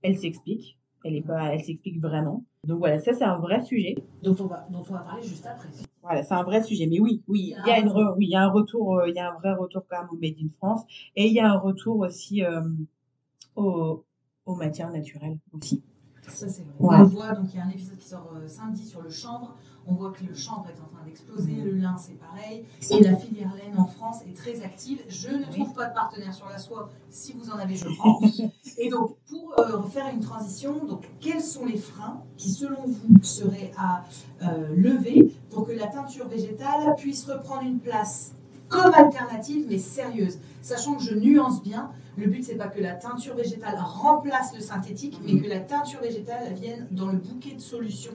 elle 0.03 0.19
s'explique. 0.19 0.79
Elle 1.05 1.17
est 1.17 1.23
pas, 1.23 1.53
elle 1.53 1.63
s'explique 1.65 2.01
vraiment. 2.01 2.45
Donc 2.65 2.79
voilà, 2.79 3.01
ça 3.01 3.13
c'est 3.13 3.25
un 3.25 3.39
vrai 3.39 3.61
sujet. 3.63 3.97
Dont 4.23 4.37
on 4.39 4.47
va, 4.47 4.67
dont 4.71 4.85
on 4.89 4.93
va 4.93 5.01
parler 5.01 5.23
juste 5.23 5.45
après. 5.45 5.69
Voilà, 6.01 6.23
c'est 6.23 6.35
un 6.35 6.45
vrai 6.45 6.63
sujet. 6.63 6.87
Mais 6.87 7.01
oui, 7.01 7.23
oui, 7.27 7.55
il 7.59 7.69
y 7.69 7.71
a, 7.73 7.81
une, 7.81 7.89
oui, 8.17 8.27
il 8.27 8.31
y 8.31 8.37
a 8.37 8.43
un 8.43 8.51
retour, 8.51 8.99
euh, 8.99 9.09
il 9.09 9.15
y 9.17 9.19
a 9.19 9.33
un 9.33 9.35
vrai 9.35 9.53
retour 9.55 9.83
quand 9.89 9.99
même 9.99 10.09
au 10.13 10.17
Made 10.17 10.37
in 10.41 10.49
France, 10.59 10.83
et 11.17 11.27
il 11.27 11.33
y 11.33 11.41
a 11.41 11.51
un 11.51 11.59
retour 11.59 11.99
aussi 11.99 12.45
euh, 12.45 12.63
aux, 13.57 14.05
aux 14.47 14.55
matières 14.55 14.91
naturelles 14.93 15.39
aussi. 15.53 15.83
Ça 16.29 16.49
c'est 16.49 16.63
vrai. 16.63 16.73
On 16.79 17.05
voit 17.05 17.33
donc 17.33 17.47
il 17.53 17.59
y 17.59 17.61
a 17.61 17.65
un 17.65 17.71
épisode 17.71 17.99
qui 17.99 18.09
sort 18.09 18.31
euh, 18.35 18.47
samedi 18.47 18.87
sur 18.87 19.03
le 19.03 19.11
chanvre. 19.11 19.57
On 19.87 19.95
voit 19.95 20.13
que 20.13 20.25
le 20.25 20.35
chanvre 20.35 20.67
est 20.69 20.81
en 20.81 20.87
train 20.87 21.05
d'exploser, 21.05 21.55
le 21.55 21.73
lin 21.73 21.97
c'est 21.99 22.17
pareil, 22.17 22.65
et 22.91 23.01
la 23.03 23.17
filière 23.17 23.53
laine 23.57 23.77
en 23.77 23.87
France 23.87 24.19
est 24.29 24.37
très 24.37 24.63
active. 24.63 25.01
Je 25.09 25.31
ne 25.31 25.45
trouve 25.45 25.75
pas 25.75 25.87
de 25.87 25.95
partenaire 25.95 26.33
sur 26.33 26.49
la 26.49 26.59
soie. 26.59 26.89
Si 27.11 27.33
vous 27.33 27.51
en 27.51 27.59
avez, 27.59 27.75
je 27.75 27.89
prends. 27.97 28.21
et 28.79 28.89
donc 28.89 29.17
pour 29.29 29.59
euh, 29.59 29.83
faire 29.83 30.09
une 30.15 30.21
transition, 30.21 30.85
donc 30.85 31.11
quels 31.21 31.43
sont 31.43 31.67
les 31.67 31.79
freins 31.79 32.23
qui 32.37 32.51
selon 32.51 32.83
vous 32.87 33.23
seraient 33.23 33.73
à 33.77 34.05
euh, 34.43 34.73
lever 34.77 35.35
pour 35.51 35.67
que 35.67 35.73
la 35.73 35.89
teinture 35.89 36.29
végétale 36.29 36.95
puisse 36.97 37.25
reprendre 37.29 37.63
une 37.63 37.81
place 37.81 38.35
comme 38.73 38.95
alternative 38.95 39.67
mais 39.69 39.79
sérieuse, 39.79 40.39
sachant 40.63 40.97
que 40.97 41.03
je 41.03 41.15
nuance 41.15 41.63
bien. 41.63 41.91
Le 42.17 42.27
but, 42.27 42.45
c'est 42.45 42.57
pas 42.57 42.69
que 42.69 42.81
la 42.81 42.95
teinture 42.95 43.35
végétale 43.35 43.77
remplace 43.79 44.55
le 44.55 44.61
synthétique, 44.61 45.19
mais 45.25 45.41
que 45.41 45.49
la 45.49 45.61
teinture 45.61 46.01
végétale 46.01 46.53
vienne 46.55 46.87
dans 46.91 47.11
le 47.11 47.19
bouquet 47.19 47.55
de 47.55 47.61
solutions 47.61 48.13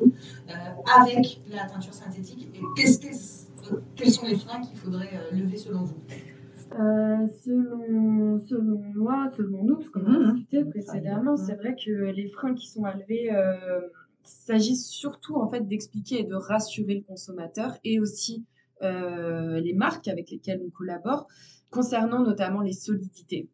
euh, 0.49 0.53
avec 0.99 1.41
la 1.51 1.65
teinture 1.65 1.93
synthétique. 1.93 2.47
Et 2.53 2.59
qu'est-ce 2.75 3.47
quels 3.95 4.11
sont 4.11 4.25
les 4.25 4.37
freins 4.37 4.61
qu'il 4.61 4.77
faudrait 4.77 5.09
euh, 5.13 5.35
lever 5.35 5.57
selon 5.57 5.83
vous? 5.83 5.97
Euh, 6.79 7.27
selon, 7.43 8.39
selon 8.47 8.81
moi, 8.95 9.29
selon 9.35 9.63
nous, 9.63 9.77
parce 9.77 9.89
qu'on 9.89 10.05
a 10.05 10.09
mmh. 10.09 10.33
discuté 10.33 10.63
précédemment, 10.65 11.35
c'est 11.35 11.55
vrai 11.55 11.75
que 11.75 11.91
les 11.91 12.29
freins 12.29 12.53
qui 12.53 12.67
sont 12.69 12.85
à 12.85 12.93
lever 12.93 13.31
s'agissent 14.23 14.87
surtout 14.87 15.35
en 15.35 15.47
fait 15.47 15.67
d'expliquer 15.67 16.21
et 16.21 16.23
de 16.23 16.35
rassurer 16.35 16.95
le 16.95 17.01
consommateur 17.01 17.77
et 17.83 17.99
aussi 17.99 18.45
les 18.81 19.73
marques 19.73 20.07
avec 20.07 20.29
lesquelles 20.31 20.61
on 20.65 20.69
collabore 20.69 21.27
concernant 21.69 22.23
notamment 22.23 22.61
les 22.61 22.73
solidités. 22.73 23.49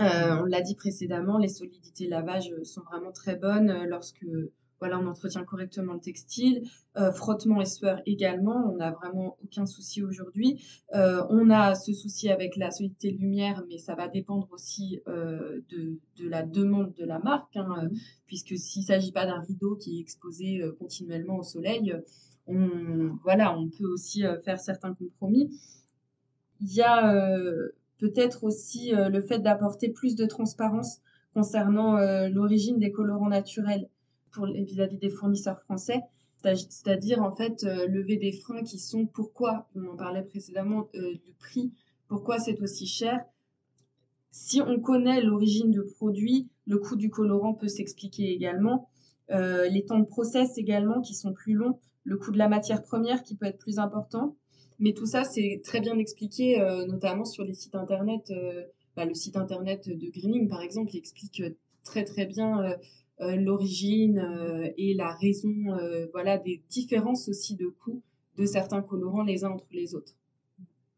Euh, 0.00 0.36
on 0.40 0.44
l'a 0.44 0.60
dit 0.60 0.76
précédemment, 0.76 1.38
les 1.38 1.48
solidités 1.48 2.06
lavage 2.06 2.52
sont 2.62 2.82
vraiment 2.82 3.10
très 3.10 3.34
bonnes 3.36 3.70
euh, 3.70 3.84
lorsque 3.86 4.24
voilà, 4.80 4.98
on 5.00 5.06
entretient 5.08 5.44
correctement 5.44 5.94
le 5.94 6.00
textile. 6.00 6.62
Euh, 6.96 7.10
frottement 7.10 7.60
et 7.60 7.66
sueur 7.66 8.00
également, 8.06 8.70
on 8.72 8.76
n'a 8.76 8.92
vraiment 8.92 9.36
aucun 9.42 9.66
souci 9.66 10.02
aujourd'hui. 10.02 10.62
Euh, 10.94 11.24
on 11.30 11.50
a 11.50 11.74
ce 11.74 11.92
souci 11.92 12.30
avec 12.30 12.56
la 12.56 12.70
solidité 12.70 13.10
lumière, 13.10 13.64
mais 13.68 13.78
ça 13.78 13.96
va 13.96 14.06
dépendre 14.06 14.46
aussi 14.52 15.00
euh, 15.08 15.60
de, 15.70 15.98
de, 16.16 16.28
la 16.28 16.44
demande 16.44 16.94
de 16.94 17.04
la 17.04 17.18
marque, 17.18 17.56
hein, 17.56 17.68
euh, 17.82 17.88
puisque 18.26 18.56
s'il 18.56 18.82
ne 18.82 18.86
s'agit 18.86 19.12
pas 19.12 19.26
d'un 19.26 19.40
rideau 19.40 19.74
qui 19.74 19.98
est 19.98 20.00
exposé 20.00 20.62
euh, 20.62 20.72
continuellement 20.78 21.38
au 21.38 21.42
soleil, 21.42 21.92
on, 22.48 23.18
voilà, 23.22 23.56
on 23.56 23.68
peut 23.68 23.86
aussi 23.86 24.24
euh, 24.24 24.40
faire 24.40 24.58
certains 24.58 24.94
compromis. 24.94 25.50
Il 26.60 26.74
y 26.74 26.82
a 26.82 27.14
peut-être 27.98 28.42
aussi 28.42 28.90
le 28.90 29.22
fait 29.22 29.38
d'apporter 29.38 29.90
plus 29.90 30.16
de 30.16 30.26
transparence 30.26 31.00
concernant 31.32 31.98
l'origine 32.26 32.80
des 32.80 32.90
colorants 32.90 33.28
naturels 33.28 33.88
pour 34.32 34.46
vis-à-vis 34.46 34.98
des 34.98 35.10
fournisseurs 35.10 35.60
français, 35.60 36.02
c'est-à-dire 36.42 37.22
en 37.22 37.34
fait 37.34 37.64
euh, 37.64 37.86
lever 37.88 38.16
des 38.16 38.32
freins 38.32 38.62
qui 38.62 38.78
sont 38.78 39.06
pourquoi, 39.06 39.68
on 39.74 39.86
en 39.86 39.96
parlait 39.96 40.22
précédemment, 40.22 40.88
euh, 40.94 41.14
du 41.24 41.32
prix, 41.38 41.72
pourquoi 42.06 42.38
c'est 42.38 42.60
aussi 42.60 42.86
cher? 42.86 43.24
Si 44.30 44.60
on 44.62 44.80
connaît 44.80 45.20
l'origine 45.22 45.70
du 45.70 45.82
produit, 45.82 46.48
le 46.66 46.78
coût 46.78 46.96
du 46.96 47.10
colorant 47.10 47.54
peut 47.54 47.68
s'expliquer 47.68 48.30
également. 48.32 48.88
Euh, 49.30 49.68
les 49.68 49.84
temps 49.84 49.98
de 49.98 50.06
process 50.06 50.56
également 50.58 51.00
qui 51.00 51.14
sont 51.14 51.32
plus 51.32 51.54
longs, 51.54 51.80
le 52.08 52.16
coût 52.16 52.32
de 52.32 52.38
la 52.38 52.48
matière 52.48 52.82
première 52.82 53.22
qui 53.22 53.36
peut 53.36 53.46
être 53.46 53.58
plus 53.58 53.78
important. 53.78 54.36
Mais 54.78 54.92
tout 54.92 55.06
ça, 55.06 55.24
c'est 55.24 55.60
très 55.62 55.80
bien 55.80 55.98
expliqué, 55.98 56.60
euh, 56.60 56.86
notamment 56.86 57.24
sur 57.24 57.44
les 57.44 57.54
sites 57.54 57.74
internet. 57.74 58.30
Euh, 58.30 58.64
bah, 58.96 59.04
le 59.04 59.14
site 59.14 59.36
internet 59.36 59.88
de 59.88 60.10
Greening, 60.10 60.48
par 60.48 60.62
exemple, 60.62 60.96
explique 60.96 61.42
très 61.84 62.04
très 62.04 62.26
bien 62.26 62.76
euh, 63.20 63.34
l'origine 63.34 64.18
euh, 64.18 64.70
et 64.76 64.94
la 64.94 65.12
raison, 65.12 65.52
euh, 65.72 66.06
voilà, 66.12 66.38
des 66.38 66.62
différences 66.70 67.28
aussi 67.28 67.56
de 67.56 67.66
coûts 67.66 68.00
de 68.36 68.46
certains 68.46 68.80
colorants 68.80 69.24
les 69.24 69.44
uns 69.44 69.50
entre 69.50 69.66
les 69.72 69.96
autres. 69.96 70.14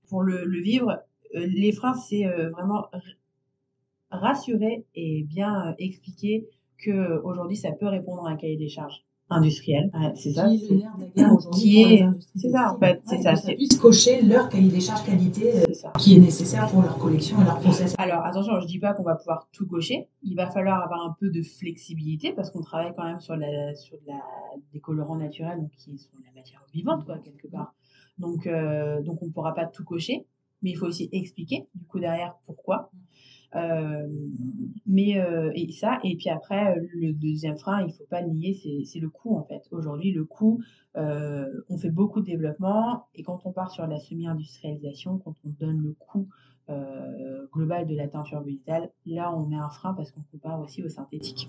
Pour 0.09 0.23
le, 0.23 0.45
le 0.45 0.61
vivre, 0.61 0.99
les 1.33 1.73
freins, 1.73 1.95
c'est 1.95 2.27
vraiment 2.51 2.91
rassurer 4.11 4.85
et 4.97 5.23
bien 5.23 5.75
expliquer 5.79 6.49
que 6.77 7.19
aujourd'hui 7.23 7.57
ça 7.57 7.71
peut 7.71 7.87
répondre 7.87 8.27
à 8.27 8.31
un 8.31 8.37
cahier 8.37 8.57
des 8.57 8.69
charges 8.69 9.05
industriel. 9.31 9.91
Ouais, 9.95 10.13
c'est 10.15 10.33
ça. 10.33 10.49
Qui 10.49 10.65
est 10.65 10.71
le 10.71 10.77
nerf 10.77 10.97
de 10.97 11.03
la 11.03 11.09
guerre 11.09 11.33
aujourd'hui 11.37 11.61
Qui 11.61 11.83
pour 11.83 11.91
est- 11.93 11.97
les 11.97 12.03
industries 12.03 12.41
c'est 12.41 12.51
ça, 12.51 12.75
en 12.75 12.79
fait, 12.79 13.01
c'est 13.05 13.17
Ouais, 13.17 13.23
ça, 13.23 13.37
c'est- 13.37 13.55
puisse 13.55 13.77
cocher 13.79 14.23
leur 14.23 14.49
cahier 14.49 14.69
des 14.71 14.81
charges 14.81 15.05
qualité 15.05 15.57
euh, 15.61 15.65
qui 15.99 16.17
est 16.17 16.19
nécessaire 16.19 16.69
pour 16.69 16.83
leur 16.83 16.99
collection 16.99 17.41
et 17.41 17.45
leur 17.45 17.59
process. 17.61 17.95
Alors 17.99 18.25
attention, 18.25 18.61
je 18.61 18.67
dis 18.67 18.79
pas 18.79 18.93
qu'on 18.95 19.03
va 19.05 19.15
pouvoir 19.15 19.49
tout 19.53 19.67
cocher. 19.67 20.09
Il 20.23 20.35
va 20.37 20.47
falloir 20.51 20.83
avoir 20.83 21.07
un 21.07 21.15
peu 21.19 21.31
de 21.31 21.43
flexibilité 21.43 22.33
parce 22.33 22.51
qu'on 22.51 22.61
travaille 22.63 22.93
quand 22.97 23.05
même 23.05 23.21
sur 23.21 23.37
la 23.37 23.75
sur 23.75 23.97
la 24.07 24.15
des 24.73 24.81
colorants 24.81 25.17
naturels 25.17 25.59
donc 25.59 25.71
qui 25.71 25.97
sont 25.99 26.11
la 26.25 26.33
matière 26.39 26.63
vivante 26.73 27.05
quoi 27.05 27.19
quelque 27.19 27.47
part. 27.49 27.75
Donc 28.19 28.47
euh, 28.47 29.01
donc 29.03 29.23
on 29.23 29.31
pourra 29.31 29.55
pas 29.55 29.67
tout 29.67 29.85
cocher, 29.85 30.27
mais 30.63 30.71
il 30.71 30.75
faut 30.77 30.87
aussi 30.87 31.09
expliquer 31.13 31.67
du 31.75 31.87
coup 31.87 32.01
derrière 32.01 32.35
pourquoi. 32.47 32.91
Euh, 33.57 34.07
mais 34.87 35.19
euh, 35.19 35.51
et 35.57 35.73
ça 35.73 35.99
et 36.05 36.17
puis 36.17 36.29
après 36.29 36.77
le 36.95 37.13
deuxième 37.13 37.59
frein 37.59 37.85
il 37.85 37.93
faut 37.93 38.07
pas 38.09 38.21
le 38.21 38.29
nier 38.29 38.55
c'est 38.55 38.85
c'est 38.85 39.01
le 39.01 39.11
coût 39.11 39.37
en 39.37 39.43
fait. 39.43 39.63
Aujourd'hui 39.73 40.13
le 40.13 40.25
coût 40.25 40.61
euh, 40.97 41.49
on 41.69 41.77
fait 41.77 41.91
beaucoup 41.91 42.21
de 42.21 42.27
développement 42.27 43.07
et 43.17 43.25
quand 43.25 43.41
on 43.47 43.53
part 43.53 43.73
sur 43.73 43.89
la 43.89 43.99
semi-industrialisation 43.99 45.19
quand 45.19 45.35
on 45.45 45.49
donne 45.59 45.83
le 45.83 45.97
coût 45.99 46.29
euh, 46.69 47.47
global 47.53 47.89
de 47.89 47.97
la 47.97 48.07
teinture 48.07 48.41
végétale 48.41 48.91
là 49.05 49.35
on 49.35 49.47
met 49.47 49.57
un 49.57 49.69
frein 49.69 49.95
parce 49.95 50.13
qu'on 50.13 50.23
compare 50.31 50.61
aussi 50.61 50.85
au 50.85 50.89
synthétique. 50.89 51.49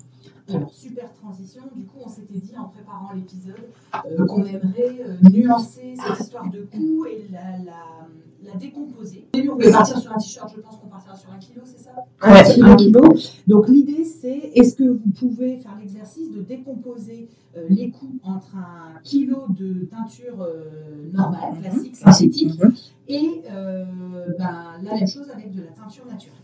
Alors, 0.50 0.74
super 0.74 1.14
transition. 1.14 1.64
Du 1.76 1.86
coup, 1.86 2.00
on 2.04 2.10
s'était 2.10 2.40
dit 2.40 2.58
en 2.58 2.68
préparant 2.70 3.14
l'épisode 3.14 3.70
euh, 3.94 4.26
qu'on 4.26 4.44
aimerait 4.44 5.02
euh, 5.02 5.18
nuancer 5.30 5.96
cette 5.96 6.20
histoire 6.20 6.50
de 6.50 6.64
coût 6.64 7.06
et 7.06 7.28
la, 7.32 7.58
la, 7.64 8.08
la 8.44 8.56
décomposer. 8.56 9.28
Au 9.34 9.38
début, 9.38 9.50
on 9.50 9.56
voulait 9.56 9.72
partir 9.72 9.98
sur 9.98 10.12
un 10.12 10.18
t-shirt, 10.18 10.52
je 10.56 10.62
pense 10.62 10.78
qu'on 10.78 10.88
partira 10.88 11.16
sur 11.16 11.32
un 11.32 11.38
kilo, 11.38 11.62
c'est 11.66 11.80
ça? 11.80 11.92
Ouais, 12.24 12.44
kilo, 12.54 12.68
un 12.68 12.76
kilo. 12.76 13.02
Donc, 13.48 13.68
l'idée, 13.68 14.04
c'est 14.04 14.52
est-ce 14.56 14.76
que 14.76 14.84
vous 14.84 15.12
pouvez 15.18 15.58
faire 15.58 15.78
l'exercice 15.80 16.32
de 16.32 16.42
décomposer 16.42 17.30
euh, 17.58 17.66
les 17.70 17.92
coûts 17.92 18.20
entre 18.24 18.56
un 18.56 19.00
kilo 19.04 19.46
de 19.50 19.86
teinture 19.86 20.42
euh, 20.42 21.10
normale, 21.12 21.60
classique, 21.62 21.96
synthétique, 21.96 22.60
et 23.08 23.42
euh, 23.52 23.86
ben, 24.38 24.80
la 24.84 24.96
même 24.96 25.08
chose 25.08 25.30
avec 25.30 25.54
de 25.54 25.62
la 25.62 25.72
teinture 25.72 26.06
naturelle? 26.06 26.38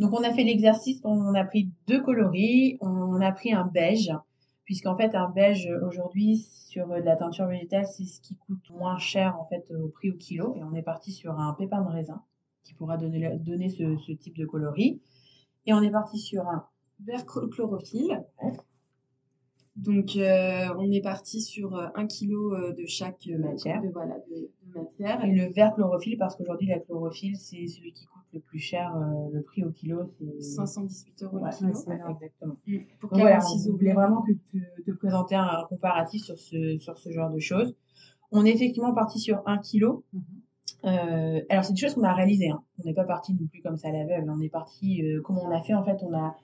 Donc 0.00 0.12
on 0.12 0.22
a 0.22 0.32
fait 0.32 0.44
l'exercice, 0.44 1.00
on 1.04 1.34
a 1.34 1.44
pris 1.44 1.70
deux 1.86 2.00
coloris, 2.02 2.78
on 2.80 3.20
a 3.20 3.32
pris 3.32 3.52
un 3.52 3.64
beige, 3.64 4.12
puisqu'en 4.68 4.94
fait 4.98 5.14
un 5.14 5.30
beige 5.30 5.66
aujourd'hui 5.82 6.36
sur 6.36 6.88
de 6.88 7.00
la 7.00 7.16
teinture 7.16 7.46
végétale 7.46 7.86
c'est 7.86 8.04
ce 8.04 8.20
qui 8.20 8.36
coûte 8.36 8.68
moins 8.68 8.98
cher 8.98 9.34
en 9.40 9.46
fait 9.46 9.64
au 9.70 9.88
prix 9.88 10.10
au 10.10 10.14
kilo 10.14 10.54
et 10.56 10.62
on 10.62 10.74
est 10.74 10.82
parti 10.82 11.10
sur 11.10 11.40
un 11.40 11.54
pépin 11.54 11.80
de 11.80 11.88
raisin 11.88 12.22
qui 12.64 12.74
pourra 12.74 12.98
donner, 12.98 13.70
ce, 13.70 13.96
ce 13.96 14.12
type 14.12 14.36
de 14.36 14.44
coloris 14.44 15.00
et 15.64 15.72
on 15.72 15.80
est 15.80 15.90
parti 15.90 16.18
sur 16.18 16.46
un 16.46 16.66
Vert 17.00 17.24
chl- 17.24 17.48
chlorophylle. 17.48 18.22
Donc, 19.76 20.16
euh, 20.16 20.66
on 20.76 20.90
est 20.92 21.00
parti 21.00 21.40
sur 21.40 21.74
euh, 21.74 21.86
un 21.94 22.06
kilo 22.06 22.54
euh, 22.54 22.74
de 22.74 22.84
chaque 22.84 23.26
euh, 23.28 23.38
Matière. 23.38 23.80
De, 23.80 23.88
voilà, 23.88 24.16
de, 24.28 24.50
de 24.66 24.78
matière. 24.78 25.24
et 25.24 25.30
le 25.32 25.50
vert 25.50 25.72
chlorophylle 25.74 26.18
parce 26.18 26.36
qu'aujourd'hui 26.36 26.66
la 26.66 26.78
chlorophylle 26.80 27.36
c'est 27.36 27.66
celui 27.68 27.92
qui 27.94 28.04
coûte 28.06 28.17
le 28.32 28.40
plus 28.40 28.58
cher, 28.58 28.94
euh, 28.96 29.30
le 29.32 29.42
prix 29.42 29.64
au 29.64 29.70
kilo 29.70 30.12
c'est 30.18 30.40
518 30.40 31.22
euros 31.22 31.38
Ouais, 31.38 31.50
le 31.50 31.56
kilo. 31.56 31.74
ça, 31.74 31.94
exactement. 32.10 32.56
Mm. 32.66 32.78
Pour 33.00 33.10
Donc 33.10 33.20
voilà, 33.20 33.36
46 33.38 33.68
on 33.68 33.72
voulait 33.72 33.90
euros. 33.92 34.00
vraiment 34.00 34.22
que 34.22 34.32
tu 34.50 34.62
te 34.84 34.90
présenter 34.92 35.34
un 35.34 35.64
comparatif 35.68 36.22
sur 36.22 36.38
ce, 36.38 36.78
sur 36.78 36.98
ce 36.98 37.10
genre 37.10 37.30
de 37.30 37.38
choses. 37.38 37.74
On 38.30 38.44
est 38.44 38.50
effectivement 38.50 38.92
parti 38.94 39.18
sur 39.18 39.42
un 39.46 39.58
kilo. 39.58 40.04
Euh, 40.84 41.40
alors 41.48 41.64
c'est 41.64 41.72
des 41.72 41.80
choses 41.80 41.94
qu'on 41.94 42.04
a 42.04 42.14
réalisées. 42.14 42.50
Hein. 42.50 42.62
On 42.78 42.84
n'est 42.84 42.94
pas 42.94 43.04
parti 43.04 43.32
non 43.34 43.46
plus 43.46 43.62
comme 43.62 43.76
ça 43.76 43.88
à 43.88 43.92
l'aveugle. 43.92 44.30
On 44.30 44.40
est 44.40 44.48
parti, 44.50 45.02
euh, 45.02 45.20
comment 45.22 45.42
on 45.44 45.50
a 45.50 45.62
fait 45.62 45.74
en 45.74 45.84
fait, 45.84 45.98
on 46.02 46.14
a 46.14 46.36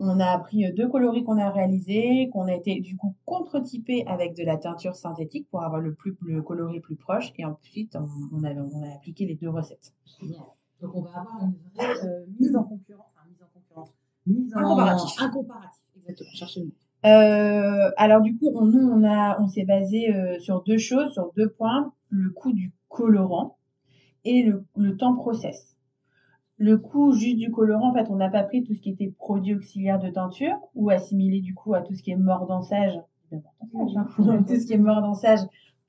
on 0.00 0.20
a 0.20 0.38
pris 0.38 0.64
euh, 0.64 0.72
deux 0.72 0.88
coloris 0.88 1.24
qu'on 1.24 1.38
a 1.38 1.50
réalisés, 1.50 2.28
qu'on 2.32 2.46
a 2.46 2.54
été 2.54 2.80
du 2.80 2.96
coup 2.96 3.14
contre-typés 3.24 4.04
avec 4.06 4.36
de 4.36 4.44
la 4.44 4.56
teinture 4.56 4.94
synthétique 4.94 5.48
pour 5.50 5.62
avoir 5.62 5.80
le 5.80 5.92
plus 5.94 6.16
le 6.22 6.40
coloris 6.42 6.80
plus 6.80 6.96
proche, 6.96 7.32
et 7.36 7.44
ensuite 7.44 7.96
on, 7.96 8.06
on 8.32 8.44
a 8.44 8.52
on 8.54 8.82
a 8.84 8.94
appliqué 8.94 9.26
les 9.26 9.34
deux 9.34 9.50
recettes. 9.50 9.92
Génial. 10.20 10.42
Donc 10.80 10.94
on 10.94 11.02
va 11.02 11.10
avoir 11.10 11.42
une 11.44 11.54
vraie 11.74 12.06
euh, 12.06 12.24
mise 12.38 12.54
en 12.56 12.62
concurrence, 12.64 13.06
enfin 13.14 13.28
mise 13.28 13.42
en 13.42 13.46
concurrence, 13.52 13.90
mise 14.26 14.54
en 14.54 14.58
Un 14.58 14.62
comparatif. 14.64 15.22
un 15.22 15.28
comparatif. 15.30 15.82
Exactement. 15.96 16.30
Cherchez 16.34 16.60
le 16.60 16.66
mot. 16.66 16.72
Euh, 17.06 17.90
alors 17.96 18.20
du 18.22 18.36
coup, 18.36 18.50
on, 18.54 18.64
nous, 18.66 18.88
on 18.88 19.04
a, 19.04 19.40
on 19.40 19.46
s'est 19.46 19.64
basé 19.64 20.14
euh, 20.14 20.38
sur 20.40 20.62
deux 20.62 20.78
choses, 20.78 21.12
sur 21.12 21.32
deux 21.36 21.48
points 21.48 21.92
le 22.10 22.30
coût 22.30 22.52
du 22.52 22.72
colorant 22.88 23.58
et 24.24 24.42
le, 24.42 24.64
le 24.76 24.96
temps 24.96 25.14
process. 25.14 25.76
Le 26.56 26.76
coût 26.76 27.12
juste 27.12 27.36
du 27.38 27.52
colorant, 27.52 27.90
en 27.90 27.94
fait, 27.94 28.10
on 28.10 28.16
n'a 28.16 28.30
pas 28.30 28.42
pris 28.42 28.64
tout 28.64 28.74
ce 28.74 28.80
qui 28.80 28.90
était 28.90 29.14
produit 29.16 29.54
auxiliaire 29.54 30.00
de 30.00 30.10
teinture 30.10 30.56
ou 30.74 30.90
assimilé 30.90 31.40
du 31.40 31.54
coup 31.54 31.74
à 31.74 31.82
tout 31.82 31.94
ce 31.94 32.02
qui 32.02 32.10
est 32.10 32.16
mordançage, 32.16 32.98
hein, 33.32 33.38
tout 34.48 34.56
ce 34.56 34.66
qui 34.66 34.72
est 34.72 34.78
mordançage 34.78 35.40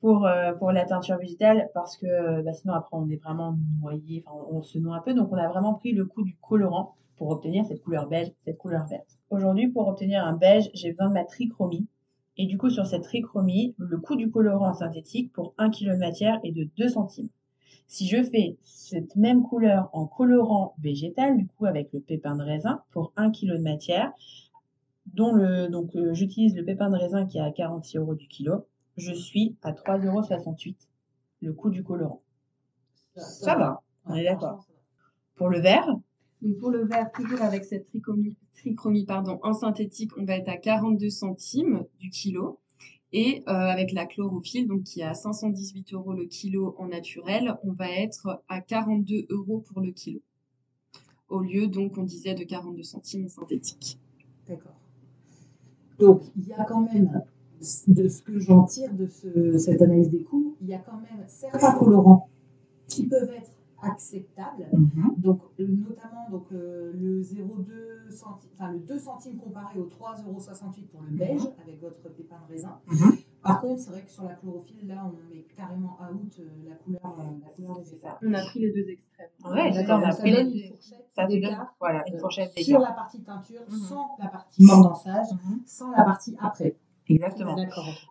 pour 0.02 0.26
euh, 0.26 0.54
pour 0.54 0.72
la 0.72 0.86
teinture 0.86 1.18
végétale 1.18 1.70
parce 1.74 1.98
que 1.98 2.42
bah, 2.42 2.54
sinon 2.54 2.74
après 2.74 2.98
on 2.98 3.10
est 3.10 3.22
vraiment 3.22 3.58
noyé, 3.82 4.24
on, 4.50 4.62
se 4.62 4.78
noie 4.80 4.98
un 4.98 5.02
peu, 5.02 5.14
donc 5.14 5.32
on 5.32 5.38
a 5.38 5.48
vraiment 5.48 5.74
pris 5.74 5.92
le 5.92 6.06
coût 6.06 6.24
du 6.24 6.36
colorant 6.42 6.96
pour 7.18 7.30
obtenir 7.30 7.66
cette 7.66 7.84
couleur 7.84 8.08
beige, 8.08 8.32
cette 8.46 8.58
couleur 8.58 8.86
verte. 8.88 9.18
Aujourd'hui, 9.30 9.68
pour 9.68 9.88
obtenir 9.88 10.26
un 10.26 10.34
beige, 10.34 10.70
j'ai 10.74 10.92
besoin 10.92 11.10
de 11.10 11.14
ma 11.14 11.26
trichromie. 11.26 11.86
Et 12.38 12.46
du 12.46 12.58
coup, 12.58 12.70
sur 12.70 12.86
cette 12.86 13.04
trichromie, 13.04 13.76
le 13.78 13.98
coût 13.98 14.16
du 14.16 14.32
colorant 14.32 14.74
synthétique 14.74 15.34
pour 15.34 15.54
1 15.58 15.70
kg 15.72 15.92
de 15.92 15.98
matière 15.98 16.40
est 16.46 16.54
de 16.54 16.70
2 16.78 16.88
centimes. 16.88 17.28
Si 17.88 18.08
je 18.08 18.24
fais 18.24 18.58
cette 18.64 19.18
même 19.18 19.44
couleur 19.44 19.90
en 19.92 20.06
colorant 20.06 20.76
végétal, 20.80 21.36
du 21.36 21.48
coup 21.48 21.66
avec 21.66 21.92
le 21.92 22.00
pépin 22.00 22.38
de 22.38 22.44
raisin, 22.44 22.82
pour 22.92 23.12
1 23.18 23.32
kg 23.32 23.58
de 23.58 23.58
matière, 23.58 24.14
dont 25.14 25.34
le, 25.34 25.68
donc 25.68 25.96
euh, 25.96 26.14
j'utilise 26.14 26.56
le 26.56 26.64
pépin 26.64 26.90
de 26.90 26.96
raisin 26.96 27.26
qui 27.26 27.40
est 27.40 27.42
à 27.42 27.52
46 27.52 27.98
euros 27.98 28.16
du 28.16 28.28
kilo, 28.28 28.66
je 29.00 29.14
suis 29.14 29.56
à 29.62 29.72
3,68 29.72 30.06
euros 30.06 30.22
le 31.42 31.54
coût 31.54 31.70
du 31.70 31.84
colorant. 31.84 32.22
Ça 33.16 33.56
va, 33.56 33.82
on 34.06 34.16
est 34.16 34.24
d'accord. 34.24 34.68
Pour 35.36 35.50
le 35.50 35.60
vert, 35.60 35.88
Donc 36.42 36.58
pour 36.58 36.70
le 36.70 36.86
verre, 36.86 37.12
toujours 37.12 37.42
avec 37.42 37.66
cette 37.66 37.88
trichromie, 37.88 38.38
trichromie 38.56 39.06
pardon, 39.06 39.40
en 39.44 39.54
synthétique, 39.54 40.12
on 40.18 40.26
va 40.26 40.36
être 40.36 40.50
à 40.50 40.58
42 40.58 41.10
centimes 41.10 41.86
du 42.00 42.10
kilo. 42.10 42.60
Et 43.12 43.42
euh, 43.48 43.52
avec 43.52 43.92
la 43.92 44.06
chlorophylle, 44.06 44.68
donc 44.68 44.84
qui 44.84 45.02
est 45.02 45.06
à 45.06 45.16
518 45.16 45.94
euros 45.94 46.14
le 46.14 46.26
kilo 46.26 46.76
en 46.78 46.90
naturel, 46.90 47.56
on 47.64 47.72
va 47.72 47.90
être 47.90 48.44
à 48.48 48.62
42 48.62 49.26
euros 49.30 49.64
pour 49.68 49.82
le 49.82 49.92
kilo. 49.92 50.22
Au 51.30 51.42
lieu, 51.42 51.68
donc, 51.68 51.98
on 51.98 52.04
disait 52.04 52.34
de 52.34 52.44
42 52.44 52.84
centimes 52.84 53.26
en 53.26 53.30
synthétique. 53.30 54.00
D'accord. 54.48 54.76
Donc, 56.00 56.24
il 56.36 56.48
y 56.48 56.54
a 56.54 56.64
quand 56.66 56.82
même, 56.82 57.24
de 57.88 58.08
ce 58.08 58.22
que 58.22 58.40
j'en 58.40 58.64
tire 58.64 58.94
de 58.94 59.08
ce- 59.08 59.58
cette 59.58 59.82
analyse 59.82 60.10
des 60.10 60.24
coûts, 60.24 60.56
il 60.62 60.68
y 60.68 60.74
a 60.74 60.80
quand 60.80 60.98
même 60.98 61.24
certains 61.28 61.74
colorants 61.74 62.30
qui 62.88 63.08
peuvent 63.08 63.30
être 63.30 63.52
acceptable. 63.82 64.68
Mhm. 64.74 65.16
Donc, 65.18 65.42
euh, 65.60 65.68
notamment 65.68 66.30
donc, 66.30 66.46
euh, 66.52 66.92
le 66.94 67.22
0,2 67.22 68.10
centimes, 68.12 68.50
enfin 68.54 68.72
le 68.72 68.80
2 68.80 69.00
centimes 69.00 69.38
comparé 69.38 69.80
au 69.80 69.84
3,68 69.86 70.88
pour 70.92 71.02
le 71.02 71.16
beige 71.18 71.42
avec 71.64 71.80
votre 71.82 72.02
pépin 72.14 72.36
de 72.48 72.54
raisin. 72.54 72.78
Mhm. 72.88 73.18
Par 73.42 73.62
contre, 73.62 73.80
c'est 73.82 73.92
vrai 73.92 74.02
que 74.02 74.12
sur 74.12 74.24
la 74.26 74.34
chlorophylle, 74.34 74.86
là, 74.88 75.06
on 75.06 75.34
met 75.34 75.46
carrément 75.56 75.98
out 76.12 76.40
euh, 76.40 76.44
la 76.68 76.76
couleur, 76.76 77.02
euh, 77.06 77.24
la 77.42 77.50
couleur 77.52 77.80
végétale. 77.80 78.18
On 78.22 78.34
a 78.34 78.42
pris 78.42 78.60
les 78.60 78.72
deux 78.74 78.90
extrêmes. 78.90 79.30
Ouais, 79.46 79.72
ça, 79.72 79.98
on 79.98 80.04
a 80.04 80.14
pris 80.16 80.32
les 80.32 80.44
deux. 80.44 80.50
une 80.52 80.68
fourchette 80.74 81.06
Ça 81.16 81.26
donne 81.28 81.68
voilà, 81.80 82.04
une 82.08 82.16
euh, 82.16 82.20
fourchette 82.20 82.60
sur 82.60 82.80
la 82.80 82.92
partie 82.92 83.22
teinture, 83.22 83.62
Mhm. 83.70 83.78
sans 83.78 84.08
la 84.20 84.28
partie 84.28 84.64
mordansage, 84.66 85.28
Mhm. 85.32 85.60
sans 85.66 85.92
la 85.92 86.04
partie 86.04 86.36
après. 86.42 86.76
Exactement. 87.10 87.56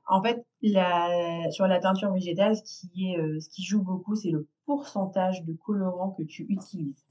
En 0.07 0.23
fait, 0.23 0.45
la, 0.63 1.51
sur 1.51 1.67
la 1.67 1.79
teinture 1.81 2.13
végétale, 2.13 2.57
ce 2.57 2.87
qui, 2.89 3.13
est, 3.13 3.19
euh, 3.19 3.41
ce 3.41 3.49
qui 3.49 3.63
joue 3.63 3.83
beaucoup, 3.83 4.15
c'est 4.17 4.31
le 4.31 4.47
pourcentage 4.67 5.45
de 5.45 5.53
colorant 5.55 6.11
que 6.11 6.23
tu 6.25 6.45
utilises. 6.49 7.07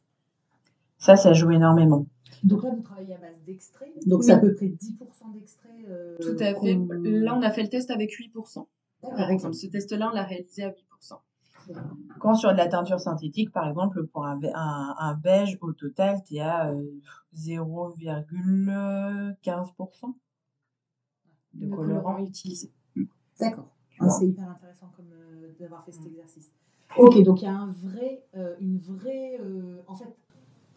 Ça, 0.98 1.16
ça 1.16 1.32
joue 1.34 1.52
énormément. 1.52 2.06
Donc 2.44 2.64
là, 2.64 2.72
vous 2.76 2.82
travaillez 2.82 3.16
à 3.16 3.20
base 3.20 3.40
d'extrait. 3.46 3.94
Donc 4.06 4.20
Oui. 4.20 4.26
c'est 4.26 4.34
à 4.34 4.40
peu 4.40 4.54
près 4.54 4.68
10% 4.68 5.32
d'extrait. 5.34 5.70
euh, 5.88 6.18
Tout 6.20 6.36
à 6.40 6.54
fait. 6.60 6.78
Là, 7.04 7.36
on 7.36 7.42
a 7.42 7.52
fait 7.52 7.64
le 7.64 7.70
test 7.70 7.90
avec 7.92 8.12
8%. 8.12 8.68
D'accord, 9.04 9.18
Par 9.18 9.30
exemple, 9.30 9.54
ce 9.56 9.68
test-là, 9.68 10.10
on 10.12 10.16
l'a 10.16 10.24
réalisé 10.24 10.64
à 10.64 10.70
8%. 10.72 11.20
Quand 12.20 12.34
sur 12.36 12.52
de 12.52 12.58
la 12.58 12.68
teinture 12.68 13.00
synthétique, 13.00 13.52
par 13.52 13.68
exemple, 13.68 14.06
pour 14.08 14.26
un, 14.26 14.40
ve- 14.40 14.52
un, 14.56 14.96
un 14.98 15.14
beige, 15.16 15.58
au 15.62 15.74
total, 15.74 16.22
tu 16.26 16.36
es 16.36 16.40
à 16.40 16.70
euh, 16.72 16.84
0,15% 17.36 20.14
de 21.54 21.66
Le 21.68 21.76
colorant. 21.76 22.18
utilisé. 22.20 22.70
D'accord. 23.40 23.70
Ah, 24.00 24.10
c'est 24.10 24.28
hyper 24.28 24.50
intéressant 24.50 24.92
comme 24.96 25.06
euh, 25.14 25.52
d'avoir 25.60 25.84
fait 25.84 25.92
cet 25.92 26.06
exercice. 26.06 26.52
Ok, 26.98 27.22
donc 27.24 27.42
il 27.42 27.46
y 27.46 27.48
a 27.48 27.56
un 27.58 27.72
vrai, 27.72 28.24
euh, 28.36 28.56
une 28.62 28.78
vraie, 28.80 29.40
euh, 29.42 29.82
en 29.88 29.96
fait, 29.96 30.16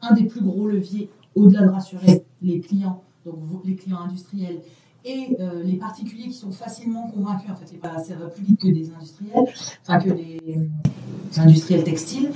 un 0.01 0.15
des 0.15 0.25
plus 0.25 0.43
gros 0.43 0.67
leviers, 0.69 1.11
au-delà 1.35 1.63
de 1.63 1.69
rassurer 1.69 2.25
les 2.43 2.61
clients, 2.61 3.03
donc 3.25 3.65
les 3.65 3.77
clients 3.77 4.01
industriels 4.01 4.63
et 5.05 5.37
euh, 5.41 5.63
les 5.63 5.77
particuliers 5.77 6.25
qui 6.25 6.33
sont 6.35 6.51
facilement 6.53 7.11
convaincus. 7.11 7.51
En 7.51 7.57
fait, 7.57 7.75
et 7.75 7.79
pas- 7.79 7.99
ça 8.03 8.17
va 8.17 8.29
plus 8.29 8.43
vite 8.45 8.61
que 8.61 8.69
des 8.69 8.91
industriels, 8.91 9.45
enfin 9.83 9.99
que 10.01 10.11
des 10.11 10.41
euh, 10.57 10.67
industriels 11.41 11.85
textiles. 11.85 12.31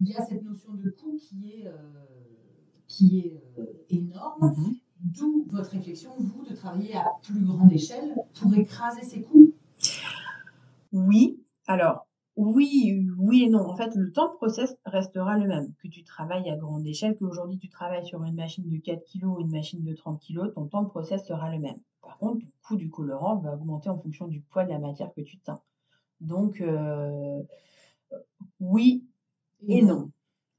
Il 0.00 0.08
y 0.08 0.14
a 0.14 0.24
cette 0.24 0.42
notion 0.44 0.72
de 0.74 0.90
coût 0.90 1.16
qui 1.20 1.50
est, 1.50 1.66
euh, 1.66 1.72
qui 2.86 3.18
est 3.20 3.42
euh, 3.58 3.64
énorme. 3.90 4.54
Mhm. 4.56 4.74
D'où 5.00 5.46
votre 5.50 5.70
réflexion, 5.70 6.10
vous, 6.18 6.44
de 6.44 6.54
travailler 6.54 6.96
à 6.96 7.06
plus 7.22 7.44
grande 7.44 7.72
échelle 7.72 8.14
pour 8.40 8.54
écraser 8.54 9.02
ces 9.02 9.22
coûts? 9.22 9.52
Oui, 10.92 11.40
alors 11.66 12.08
oui, 12.38 13.08
oui 13.18 13.42
et 13.42 13.48
non. 13.48 13.68
En 13.68 13.76
fait, 13.76 13.94
le 13.96 14.12
temps 14.12 14.28
de 14.28 14.36
process 14.36 14.76
restera 14.84 15.36
le 15.36 15.48
même. 15.48 15.72
Que 15.82 15.88
tu 15.88 16.04
travailles 16.04 16.48
à 16.48 16.56
grande 16.56 16.86
échelle, 16.86 17.16
qu'aujourd'hui 17.16 17.58
tu 17.58 17.68
travailles 17.68 18.06
sur 18.06 18.22
une 18.22 18.36
machine 18.36 18.68
de 18.68 18.76
4 18.76 19.02
kg 19.04 19.24
ou 19.24 19.40
une 19.40 19.50
machine 19.50 19.82
de 19.82 19.92
30 19.92 20.20
kg, 20.20 20.52
ton 20.54 20.66
temps 20.66 20.82
de 20.82 20.88
process 20.88 21.26
sera 21.26 21.50
le 21.50 21.58
même. 21.58 21.78
Par 22.00 22.16
contre, 22.18 22.40
ton 22.40 22.52
coût 22.62 22.76
du 22.76 22.90
colorant 22.90 23.36
va 23.36 23.54
augmenter 23.54 23.88
en 23.88 23.98
fonction 23.98 24.28
du 24.28 24.40
poids 24.40 24.64
de 24.64 24.70
la 24.70 24.78
matière 24.78 25.12
que 25.14 25.20
tu 25.20 25.38
teins. 25.38 25.60
Donc, 26.20 26.60
euh, 26.60 27.42
oui 28.60 29.04
et 29.66 29.82
non. 29.82 30.10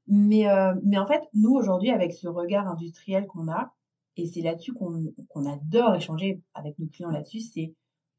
Mais, 0.06 0.48
euh, 0.48 0.74
mais 0.84 0.98
en 0.98 1.06
fait, 1.06 1.22
nous, 1.32 1.54
aujourd'hui, 1.54 1.90
avec 1.90 2.12
ce 2.12 2.28
regard 2.28 2.68
industriel 2.68 3.26
qu'on 3.26 3.48
a, 3.48 3.72
et 4.16 4.26
c'est 4.26 4.42
là-dessus 4.42 4.72
qu'on 4.72 5.46
adore 5.46 5.94
échanger 5.94 6.42
avec 6.54 6.78
nos 6.78 6.86
clients 6.86 7.10
là-dessus, 7.10 7.40
c'est 7.40 7.74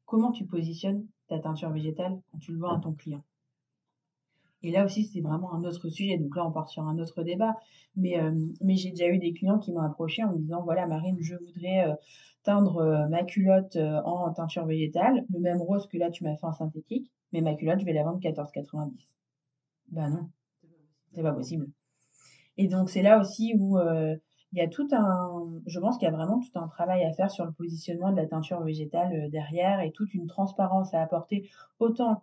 comment 0.06 0.32
tu 0.32 0.46
positionnes 0.46 1.06
ta 1.28 1.38
teinture 1.38 1.70
végétale 1.70 2.20
quand 2.30 2.38
tu 2.38 2.52
le 2.52 2.58
vends 2.58 2.76
à 2.76 2.80
ton 2.80 2.92
client. 2.92 3.24
Et 4.62 4.70
là 4.70 4.84
aussi, 4.84 5.04
c'est 5.04 5.20
vraiment 5.20 5.52
un 5.54 5.64
autre 5.64 5.88
sujet. 5.88 6.18
Donc 6.18 6.36
là, 6.36 6.46
on 6.46 6.52
part 6.52 6.68
sur 6.68 6.84
un 6.84 6.98
autre 6.98 7.22
débat. 7.24 7.56
Mais, 7.96 8.18
euh, 8.18 8.32
mais 8.60 8.76
j'ai 8.76 8.90
déjà 8.90 9.08
eu 9.08 9.18
des 9.18 9.32
clients 9.32 9.58
qui 9.58 9.72
m'ont 9.72 9.80
approché 9.80 10.22
en 10.22 10.32
me 10.32 10.38
disant, 10.38 10.62
voilà, 10.62 10.86
Marine, 10.86 11.16
je 11.20 11.34
voudrais 11.34 11.88
euh, 11.88 11.94
teindre 12.44 12.78
euh, 12.78 13.08
ma 13.08 13.24
culotte 13.24 13.76
en 13.76 14.32
teinture 14.32 14.66
végétale, 14.66 15.24
le 15.32 15.40
même 15.40 15.60
rose 15.60 15.86
que 15.88 15.98
là, 15.98 16.10
tu 16.10 16.24
m'as 16.24 16.36
fait 16.36 16.46
en 16.46 16.52
synthétique, 16.52 17.10
mais 17.32 17.40
ma 17.40 17.54
culotte, 17.54 17.80
je 17.80 17.84
vais 17.84 17.92
la 17.92 18.04
vendre 18.04 18.20
14,90. 18.20 18.92
Ben 19.88 20.10
non, 20.10 20.28
c'est 21.12 21.22
pas 21.22 21.32
possible. 21.32 21.68
Et 22.56 22.68
donc, 22.68 22.88
c'est 22.88 23.02
là 23.02 23.20
aussi 23.20 23.54
où 23.58 23.78
il 24.52 24.58
y 24.58 24.60
a 24.60 24.68
tout 24.68 24.86
un, 24.92 25.50
je 25.66 25.80
pense 25.80 25.96
qu'il 25.98 26.06
y 26.06 26.10
a 26.10 26.14
vraiment 26.14 26.40
tout 26.40 26.58
un 26.58 26.68
travail 26.68 27.04
à 27.04 27.12
faire 27.12 27.30
sur 27.30 27.44
le 27.44 27.52
positionnement 27.52 28.10
de 28.10 28.16
la 28.16 28.26
teinture 28.26 28.60
végétale 28.62 29.12
euh, 29.14 29.28
derrière 29.28 29.80
et 29.80 29.92
toute 29.92 30.12
une 30.14 30.26
transparence 30.26 30.92
à 30.94 31.02
apporter 31.02 31.48
autant 31.78 32.22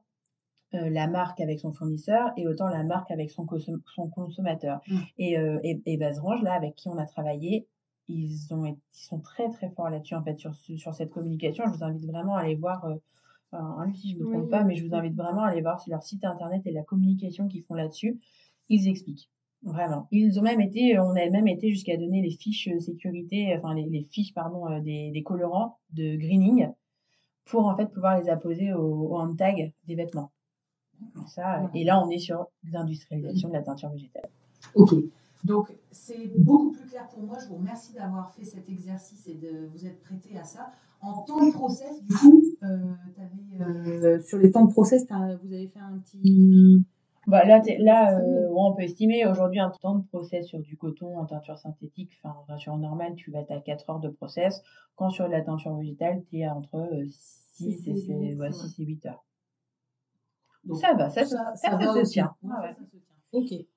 euh, 0.75 0.89
la 0.89 1.07
marque 1.07 1.41
avec 1.41 1.59
son 1.59 1.71
fournisseur 1.71 2.31
et 2.37 2.47
autant 2.47 2.67
la 2.69 2.83
marque 2.83 3.09
avec 3.09 3.31
son, 3.31 3.45
consom- 3.45 3.81
son 3.95 4.07
consommateur. 4.09 4.79
Mm. 4.87 4.97
Et, 5.17 5.37
euh, 5.39 5.59
et, 5.63 5.81
et 5.85 5.97
Baserange, 5.97 6.43
là, 6.43 6.53
avec 6.53 6.75
qui 6.75 6.87
on 6.89 6.97
a 6.97 7.05
travaillé, 7.05 7.67
ils, 8.07 8.53
ont, 8.53 8.65
ils 8.65 8.77
sont 8.91 9.19
très 9.19 9.49
très 9.49 9.69
forts 9.71 9.89
là-dessus, 9.89 10.15
en 10.15 10.23
fait, 10.23 10.37
sur, 10.37 10.53
sur 10.55 10.93
cette 10.93 11.09
communication. 11.09 11.63
Je 11.65 11.77
vous 11.77 11.83
invite 11.83 12.05
vraiment 12.05 12.35
à 12.35 12.41
aller 12.41 12.55
voir, 12.55 12.85
euh, 12.85 12.95
hein, 13.53 13.91
si 13.95 14.11
je 14.11 14.17
ne 14.17 14.23
me 14.23 14.29
trompe 14.29 14.43
Oui. 14.43 14.49
pas, 14.49 14.63
mais 14.63 14.75
je 14.75 14.85
vous 14.87 14.93
invite 14.93 15.15
vraiment 15.15 15.43
à 15.43 15.49
aller 15.49 15.61
voir 15.61 15.79
sur 15.79 15.91
leur 15.91 16.03
site 16.03 16.23
internet 16.23 16.61
et 16.65 16.71
la 16.71 16.83
communication 16.83 17.47
qu'ils 17.47 17.63
font 17.63 17.73
là-dessus. 17.75 18.19
Ils 18.67 18.87
expliquent. 18.87 19.29
Vraiment. 19.61 20.07
Ils 20.11 20.39
ont 20.39 20.41
même 20.41 20.61
été, 20.61 20.97
on 20.99 21.11
a 21.11 21.29
même 21.29 21.47
été 21.47 21.69
jusqu'à 21.69 21.97
donner 21.97 22.21
les 22.21 22.31
fiches 22.31 22.69
euh, 22.69 22.79
sécurité, 22.79 23.53
enfin 23.57 23.73
les, 23.73 23.83
les 23.83 24.03
fiches 24.03 24.33
pardon 24.33 24.65
euh, 24.67 24.79
des, 24.79 25.11
des 25.11 25.21
colorants 25.21 25.77
de 25.91 26.15
greening 26.15 26.69
pour 27.45 27.65
en 27.65 27.75
fait 27.75 27.87
pouvoir 27.87 28.19
les 28.21 28.29
apposer 28.29 28.71
au, 28.73 29.09
au 29.09 29.17
hand 29.17 29.35
tag 29.35 29.73
des 29.85 29.95
vêtements. 29.95 30.31
Ça, 31.27 31.63
euh, 31.63 31.67
et 31.73 31.83
là 31.83 32.01
on 32.01 32.09
est 32.09 32.19
sur 32.19 32.47
l'industrialisation 32.71 33.49
de 33.49 33.53
la 33.53 33.61
teinture 33.61 33.89
végétale. 33.89 34.29
Ok, 34.75 34.93
donc 35.43 35.73
c'est 35.91 36.31
beaucoup 36.37 36.71
plus 36.71 36.85
clair 36.85 37.07
pour 37.09 37.23
moi. 37.23 37.37
Je 37.41 37.49
vous 37.49 37.55
remercie 37.55 37.93
d'avoir 37.93 38.31
fait 38.33 38.45
cet 38.45 38.69
exercice 38.69 39.27
et 39.27 39.35
de 39.35 39.67
vous 39.73 39.85
être 39.85 39.99
prêté 40.01 40.37
à 40.37 40.43
ça. 40.43 40.71
En 41.01 41.21
temps 41.23 41.45
de 41.45 41.51
process, 41.51 42.03
du 42.03 42.13
coup, 42.13 42.43
euh, 42.63 42.93
euh, 43.61 44.21
sur 44.21 44.37
les 44.37 44.51
temps 44.51 44.65
de 44.65 44.71
process, 44.71 45.05
vous 45.07 45.53
avez 45.53 45.67
fait 45.67 45.79
un 45.79 45.97
petit. 45.99 46.85
Bah 47.29 47.45
là, 47.45 47.61
euh, 48.19 48.47
on 48.55 48.73
peut 48.73 48.81
estimer 48.81 49.25
aujourd'hui 49.27 49.59
un 49.59 49.69
temps 49.69 49.95
de 49.95 50.05
process 50.07 50.47
sur 50.47 50.59
du 50.59 50.75
coton 50.77 51.17
en 51.17 51.25
teinture 51.25 51.59
synthétique, 51.59 52.11
enfin 52.23 52.35
en 52.39 52.43
teinture 52.45 52.75
normale, 52.77 53.13
tu 53.15 53.29
vas 53.29 53.41
être 53.41 53.51
à 53.51 53.59
4 53.59 53.87
heures 53.89 53.99
de 53.99 54.09
process. 54.09 54.63
Quand 54.95 55.11
sur 55.11 55.27
la 55.27 55.41
teinture 55.41 55.75
végétale, 55.75 56.23
tu 56.29 56.39
es 56.39 56.49
entre 56.49 56.89
6 57.07 57.73
Six 57.73 57.87
et, 57.87 57.91
et 57.91 57.95
c'est- 57.95 58.13
huit, 58.13 58.35
ouais, 58.35 58.47
ouais. 58.47 58.51
6 58.51 58.79
et 58.79 58.85
8 58.85 59.05
heures. 59.05 59.23
Donc, 60.65 60.77
ça 60.79 60.93
va, 60.95 61.09
ça, 61.09 61.23
se- 61.23 61.35
ça, 61.35 61.55
ça, 61.55 61.69
ça 61.71 61.75
va 61.77 61.93
se 61.93 61.99
aussi. 61.99 62.13
tient. 62.13 62.33
Ouais. 62.41 62.75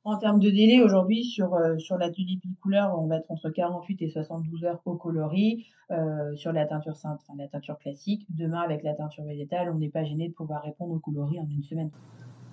En 0.04 0.16
termes 0.16 0.40
de 0.40 0.48
délai, 0.48 0.80
aujourd'hui, 0.82 1.22
sur, 1.24 1.52
euh, 1.54 1.76
sur 1.78 1.98
la 1.98 2.10
tulipe 2.10 2.42
couleur, 2.62 2.98
on 2.98 3.06
va 3.06 3.16
être 3.18 3.30
entre 3.30 3.50
48 3.50 4.00
et 4.00 4.08
72 4.08 4.64
heures 4.64 4.80
au 4.86 4.94
coloris. 4.96 5.66
Euh, 5.90 6.34
sur 6.36 6.52
la 6.52 6.64
teinture 6.64 6.96
sainte, 6.96 7.20
enfin, 7.20 7.34
la 7.36 7.48
teinture 7.48 7.76
classique. 7.78 8.26
Demain, 8.30 8.62
avec 8.62 8.82
la 8.82 8.94
teinture 8.94 9.24
végétale, 9.24 9.68
on 9.70 9.74
n'est 9.78 9.90
pas 9.90 10.04
gêné 10.04 10.28
de 10.28 10.32
pouvoir 10.32 10.62
répondre 10.62 10.94
au 10.94 10.98
coloris 11.00 11.38
en 11.38 11.46
une 11.50 11.62
semaine. 11.62 11.90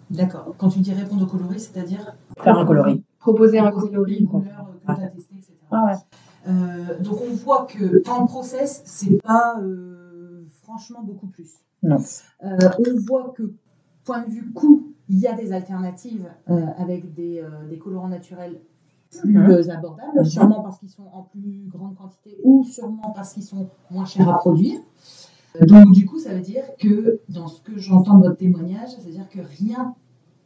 D'accord. 0.09 0.55
Quand 0.57 0.69
tu 0.69 0.79
dis 0.79 0.93
répondre 0.93 1.23
au 1.23 1.27
coloris, 1.27 1.59
c'est-à-dire 1.71 2.15
Faire 2.41 2.57
un 2.57 2.65
coloris. 2.65 3.03
Proposer 3.19 3.59
un 3.59 3.71
coloris. 3.71 4.17
une 4.19 4.27
couleur 4.27 4.67
que 4.87 4.93
tu 4.95 5.01
as 5.01 5.07
testé, 5.09 5.35
etc. 5.35 5.53
Ah 5.71 5.85
ouais. 5.85 5.93
Euh, 6.47 6.99
donc 7.01 7.19
on 7.29 7.33
voit 7.35 7.65
que 7.65 7.99
temps 7.99 8.23
de 8.23 8.27
process, 8.27 8.81
c'est 8.85 9.21
pas 9.21 9.59
euh, 9.61 10.45
franchement 10.63 11.01
beaucoup 11.03 11.27
plus. 11.27 11.51
Non. 11.83 11.97
Euh, 12.43 12.57
on 12.79 12.99
voit 13.07 13.33
que 13.35 13.53
point 14.03 14.23
de 14.25 14.29
vue 14.31 14.51
coût, 14.53 14.93
il 15.09 15.19
y 15.19 15.27
a 15.27 15.33
des 15.33 15.51
alternatives 15.51 16.27
euh, 16.49 16.65
avec 16.77 17.13
des, 17.13 17.39
euh, 17.41 17.67
des 17.69 17.77
colorants 17.77 18.07
naturels 18.09 18.59
plus 19.11 19.33
Mhm. 19.37 19.49
euh, 19.49 19.69
abordables, 19.73 20.19
Mhm. 20.19 20.25
sûrement 20.25 20.61
parce 20.61 20.79
qu'ils 20.79 20.89
sont 20.89 21.05
en 21.13 21.23
plus 21.23 21.65
grande 21.67 21.95
quantité 21.95 22.37
ou 22.43 22.63
sûrement 22.63 23.11
parce 23.15 23.33
qu'ils 23.33 23.43
sont 23.43 23.67
moins 23.91 24.05
chers 24.05 24.29
à 24.29 24.37
produire. 24.37 24.79
Euh, 25.55 25.65
Donc 25.65 25.91
du 25.91 26.05
coup, 26.05 26.19
ça 26.19 26.33
veut 26.33 26.41
dire 26.41 26.63
que 26.79 27.19
dans 27.29 27.47
ce 27.47 27.61
que 27.61 27.77
j'entends 27.77 28.17
de 28.19 28.25
votre 28.25 28.37
témoignage, 28.37 28.89
c'est-à-dire 28.97 29.27
que 29.29 29.39
rien 29.59 29.95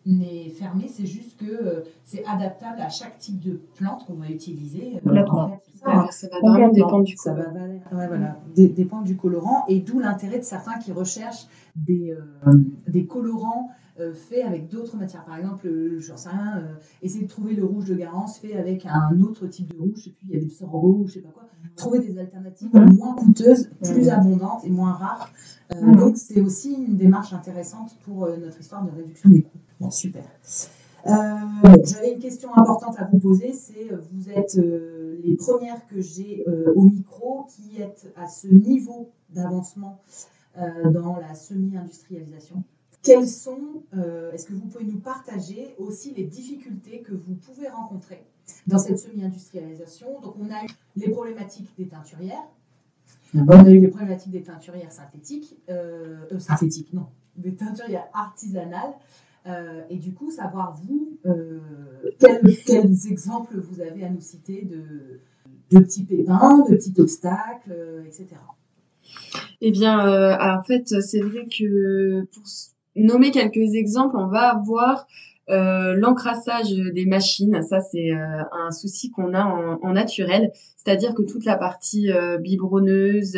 n'est 0.06 0.50
fermé, 0.50 0.88
c'est 0.90 1.06
juste 1.06 1.38
que 1.38 1.46
euh, 1.46 1.82
c'est 2.04 2.26
adaptable 2.26 2.82
à 2.82 2.90
chaque 2.90 3.18
type 3.20 3.40
de 3.40 3.60
plante 3.76 4.06
qu'on 4.06 4.16
va 4.16 4.30
utiliser. 4.30 4.96
Euh, 4.98 5.00
Complètement. 5.00 5.40
en 5.46 5.50
fait, 5.50 5.62
c'est 5.72 5.78
ça, 5.80 6.08
ça 6.12 6.28
va 6.28 6.40
vraiment 6.40 6.68
Complètement. 6.68 6.72
dépendre 6.88 7.04
du 7.06 7.16
Ça 7.18 7.32
colorant. 7.34 7.54
va 7.54 7.60
valer- 7.60 7.74
ouais, 7.94 8.08
voilà, 8.08 8.38
dé- 8.56 8.68
dépendre 8.70 9.04
du 9.06 9.16
colorant 9.16 9.64
et 9.70 9.80
d'où 9.80 10.00
l'intérêt 10.00 10.40
de 10.40 10.44
certains 10.44 10.78
qui 10.80 10.92
recherchent 10.92 11.48
des, 11.76 12.12
euh, 12.46 12.54
des 12.88 13.06
colorants 13.06 13.70
euh, 14.00 14.14
faits 14.14 14.44
avec 14.44 14.70
d'autres 14.70 14.98
matières. 14.98 15.24
Par 15.24 15.38
exemple, 15.38 15.68
euh, 15.68 16.00
j'en 16.00 16.18
sais 16.18 16.30
rien, 16.30 16.58
euh, 16.58 16.74
essayer 17.04 17.26
de 17.26 17.30
trouver 17.30 17.54
le 17.54 17.64
rouge 17.64 17.86
de 17.86 17.94
Garance 17.94 18.40
fait 18.40 18.56
avec 18.56 18.88
un 18.88 19.22
autre 19.22 19.46
type 19.46 19.72
de 19.72 19.80
rouge, 19.80 20.08
et 20.08 20.12
puis 20.12 20.28
il 20.30 20.36
y 20.36 20.38
a 20.38 20.44
des 20.44 20.50
sorgho 20.50 20.98
ou 21.02 21.08
je 21.08 21.14
sais 21.14 21.20
pas 21.22 21.30
quoi. 21.30 21.44
Trouver 21.76 22.00
des 22.00 22.18
alternatives 22.18 22.70
Mhm. 22.74 22.98
moins 22.98 23.16
coûteuses, 23.16 23.70
plus 23.84 24.06
Mhm. 24.08 24.10
abondantes 24.10 24.66
et 24.66 24.70
moins 24.72 24.94
rares. 24.94 25.30
Euh. 25.76 25.96
Donc 25.96 26.18
c'est 26.18 26.42
aussi 26.42 26.74
une 26.74 26.98
démarche 26.98 27.34
intéressante 27.34 27.96
pour 28.04 28.26
euh, 28.26 28.38
notre 28.38 28.60
histoire 28.60 28.84
de 28.84 28.92
réduction 28.92 29.30
des 29.30 29.44
coûts. 29.44 29.58
Bon, 29.80 29.92
super. 29.92 30.24
J'avais 31.06 32.14
une 32.14 32.20
question 32.20 32.50
importante 32.56 32.96
à 32.98 33.06
vous 33.12 33.20
poser, 33.20 33.52
c'est 33.54 33.90
vous 34.12 34.30
êtes 34.30 34.56
les 34.56 35.36
premières 35.36 35.86
que 35.88 36.00
j'ai 36.02 36.46
au 36.76 36.84
micro 36.84 37.46
qui 37.50 37.82
êtes 37.82 38.12
à 38.16 38.28
ce 38.28 38.48
niveau 38.48 39.12
d'avancement 39.30 40.00
dans 40.58 41.18
la 41.18 41.36
semi-industrialisation. 41.36 42.64
Quelles 43.04 43.28
sont, 43.28 43.84
est-ce 44.34 44.48
que 44.48 44.54
vous 44.54 44.66
pouvez 44.66 44.86
nous 44.86 45.00
partager 45.00 45.76
aussi 45.78 46.14
les 46.14 46.24
difficultés 46.24 47.02
que 47.02 47.14
vous 47.14 47.36
pouvez 47.36 47.68
rencontrer 47.68 48.24
dans 48.66 48.78
cette 48.78 48.98
semi-industrialisation? 48.98 50.22
Donc, 50.22 50.36
on 50.40 50.50
a 50.50 50.64
eu 50.64 50.70
les 50.96 51.10
problématiques 51.10 51.70
des 51.78 51.88
teinturières, 51.88 52.48
on 53.36 53.48
a 53.50 53.70
eu 53.70 53.80
les 53.80 53.88
problématiques 53.88 54.32
des 54.32 54.44
teinturières 54.44 54.92
synthétiques, 54.92 55.58
euh, 55.70 56.18
synthétiques, 56.40 56.94
non, 56.94 57.08
des 57.36 57.56
teinturières 57.56 58.08
artisanales. 58.14 58.94
Euh, 59.46 59.82
et 59.90 59.98
du 59.98 60.14
coup, 60.14 60.32
savoir 60.32 60.78
vous, 60.84 61.18
euh, 61.26 61.60
quels, 62.20 63.12
exemples 63.12 63.58
vous 63.58 63.82
avez 63.82 64.06
à 64.06 64.10
nous 64.10 64.22
citer 64.22 64.62
de, 64.62 65.20
de 65.72 65.84
petits 65.84 66.04
pépins, 66.04 66.60
de 66.60 66.76
petits 66.76 66.94
obstacles, 66.98 68.04
etc. 68.06 68.28
Eh 69.60 69.72
bien, 69.72 70.40
en 70.40 70.64
fait, 70.64 71.02
c'est 71.02 71.20
vrai 71.20 71.48
que 71.48 72.24
pour 72.34 72.48
nommer 72.96 73.32
quelques 73.32 73.76
exemples, 73.76 74.16
on 74.18 74.28
va 74.28 74.50
avoir 74.50 75.08
euh, 75.50 75.94
l'encrassage 75.96 76.72
des 76.72 77.06
machines, 77.06 77.62
ça 77.64 77.82
c'est 77.82 78.12
euh, 78.12 78.44
un 78.54 78.72
souci 78.72 79.12
qu'on 79.12 79.34
a 79.34 79.44
en, 79.44 79.92
naturel, 79.92 80.52
c'est-à-dire 80.78 81.14
que 81.14 81.22
toute 81.22 81.44
la 81.44 81.58
partie 81.58 82.12
euh, 82.12 82.38
biberonneuse, 82.38 83.38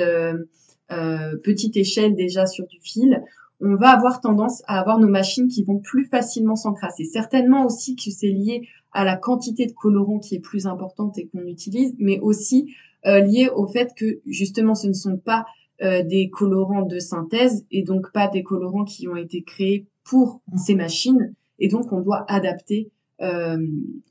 petite 1.44 1.78
échelle 1.78 2.14
déjà 2.16 2.46
sur 2.46 2.68
du 2.68 2.80
fil, 2.80 3.24
on 3.60 3.76
va 3.76 3.90
avoir 3.90 4.22
tendance 4.22 4.62
à 4.68 4.80
avoir 4.80 5.00
nos 5.00 5.08
machines 5.08 5.48
qui 5.48 5.64
vont 5.64 5.80
plus 5.80 6.06
facilement 6.06 6.56
s'encrasser. 6.56 7.06
Certainement 7.06 7.66
aussi 7.66 7.96
que 7.96 8.12
c'est 8.12 8.28
lié 8.28 8.68
à 8.92 9.04
la 9.04 9.16
quantité 9.16 9.66
de 9.66 9.72
colorant 9.72 10.20
qui 10.20 10.36
est 10.36 10.40
plus 10.40 10.68
importante 10.68 11.18
et 11.18 11.26
qu'on 11.26 11.48
utilise, 11.48 11.96
mais 11.98 12.20
aussi 12.20 12.76
lié 13.04 13.50
au 13.56 13.66
fait 13.66 13.94
que 13.96 14.20
justement 14.28 14.76
ce 14.76 14.88
ne 14.88 14.94
sont 14.94 15.18
pas 15.18 15.46
des 15.82 16.30
colorants 16.32 16.86
de 16.86 17.00
synthèse 17.00 17.66
et 17.70 17.84
donc 17.84 18.12
pas 18.14 18.28
des 18.28 18.44
colorants 18.44 18.86
qui 18.86 19.08
ont 19.08 19.16
été 19.18 19.44
créés 19.44 19.88
pour 20.04 20.42
ces 20.56 20.74
machines 20.74 21.34
et 21.60 21.68
donc 21.68 21.92
on 21.92 22.00
doit 22.00 22.26
adapter 22.30 22.92
euh, 23.22 23.58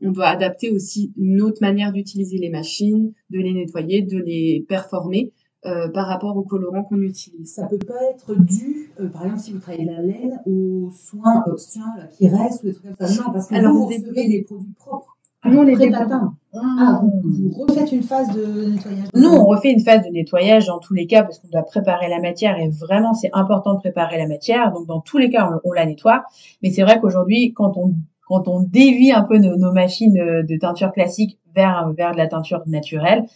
on 0.02 0.10
doit 0.12 0.28
adapter 0.28 0.70
aussi 0.70 1.12
notre 1.16 1.60
manière 1.60 1.92
d'utiliser 1.92 2.38
les 2.38 2.48
machines, 2.48 3.12
de 3.30 3.38
les 3.38 3.52
nettoyer, 3.52 4.02
de 4.02 4.18
les 4.18 4.64
performer 4.66 5.32
euh, 5.66 5.88
par 5.88 6.06
rapport 6.06 6.36
aux 6.36 6.42
colorants 6.42 6.84
qu'on 6.84 7.02
utilise. 7.02 7.52
Ça 7.52 7.66
peut 7.66 7.78
pas 7.78 8.02
être 8.10 8.34
dû, 8.34 8.92
euh, 9.00 9.08
par 9.08 9.24
exemple, 9.24 9.42
si 9.42 9.52
vous 9.52 9.58
travaillez 9.58 9.84
la 9.84 10.00
laine, 10.00 10.40
aux 10.46 10.90
soins, 10.90 11.44
soins 11.56 11.94
qui 12.16 12.28
restent 12.28 12.62
ou 12.64 12.66
des 12.66 12.74
trucs 12.74 12.96
comme 12.96 13.06
ça. 13.06 13.22
Non, 13.22 13.32
parce 13.32 13.48
que 13.48 13.54
Alors, 13.54 13.74
vous, 13.74 13.80
vous 13.80 13.86
recevez 13.86 14.26
les 14.26 14.42
produits 14.42 14.74
propres. 14.74 15.13
Non, 15.44 15.62
les 15.62 15.90
patins. 15.90 16.34
Ah, 16.54 17.02
vous, 17.02 17.64
refaites 17.66 17.92
une 17.92 18.02
phase 18.02 18.28
de 18.34 18.70
nettoyage 18.70 19.08
Nous, 19.14 19.28
on 19.28 19.44
refait 19.44 19.72
une 19.72 19.80
phase 19.80 20.04
de 20.04 20.10
nettoyage 20.10 20.66
dans 20.66 20.78
tous 20.78 20.94
les 20.94 21.06
cas 21.06 21.22
parce 21.22 21.38
qu'on 21.38 21.48
doit 21.48 21.64
préparer 21.64 22.08
la 22.08 22.20
matière 22.20 22.58
et 22.58 22.68
vraiment, 22.68 23.12
c'est 23.12 23.30
important 23.32 23.74
de 23.74 23.80
préparer 23.80 24.18
la 24.18 24.26
matière. 24.26 24.72
Donc, 24.72 24.86
dans 24.86 25.00
tous 25.00 25.18
les 25.18 25.30
cas, 25.30 25.50
on, 25.64 25.72
la 25.72 25.84
nettoie. 25.84 26.24
Mais 26.62 26.70
c'est 26.70 26.82
vrai 26.82 27.00
qu'aujourd'hui, 27.00 27.52
quand 27.52 27.76
on 27.76 27.94
quand 28.26 28.48
on 28.48 28.62
dévie 28.62 29.12
un 29.12 29.22
peu 29.22 29.36
nos, 29.36 29.72
machines 29.72 30.14
de 30.14 30.58
teinture 30.58 30.92
classique 30.92 31.38
vers 31.54 31.92
vers 31.92 32.12
de 32.12 32.16
la 32.16 32.26
teinture 32.26 32.62
naturelle, 32.66 33.26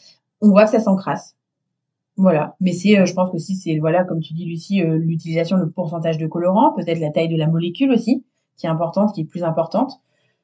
on 0.41 0.49
voit 0.49 0.65
que 0.65 0.71
ça 0.71 0.81
s'encrasse. 0.81 1.37
Voilà. 2.19 2.57
Mais 2.61 2.73
c'est, 2.73 2.99
euh, 2.99 3.07
je 3.07 3.15
pense 3.15 3.31
que 3.31 3.39
si 3.39 3.55
c'est 3.55 3.79
voilà, 3.79 4.05
comme 4.05 4.21
tu 4.21 4.35
dis 4.35 4.45
Lucie, 4.45 4.83
euh, 4.83 4.99
l'utilisation, 4.99 5.57
le 5.57 5.71
pourcentage 5.71 6.19
de 6.19 6.27
colorant, 6.27 6.73
peut-être 6.75 6.99
la 6.99 7.11
taille 7.11 7.29
de 7.29 7.37
la 7.37 7.47
molécule 7.47 7.93
aussi, 7.93 8.25
qui 8.57 8.67
est 8.67 8.69
importante, 8.69 9.15
qui 9.15 9.21
est 9.21 9.25
plus 9.25 9.45
importante. 9.45 10.01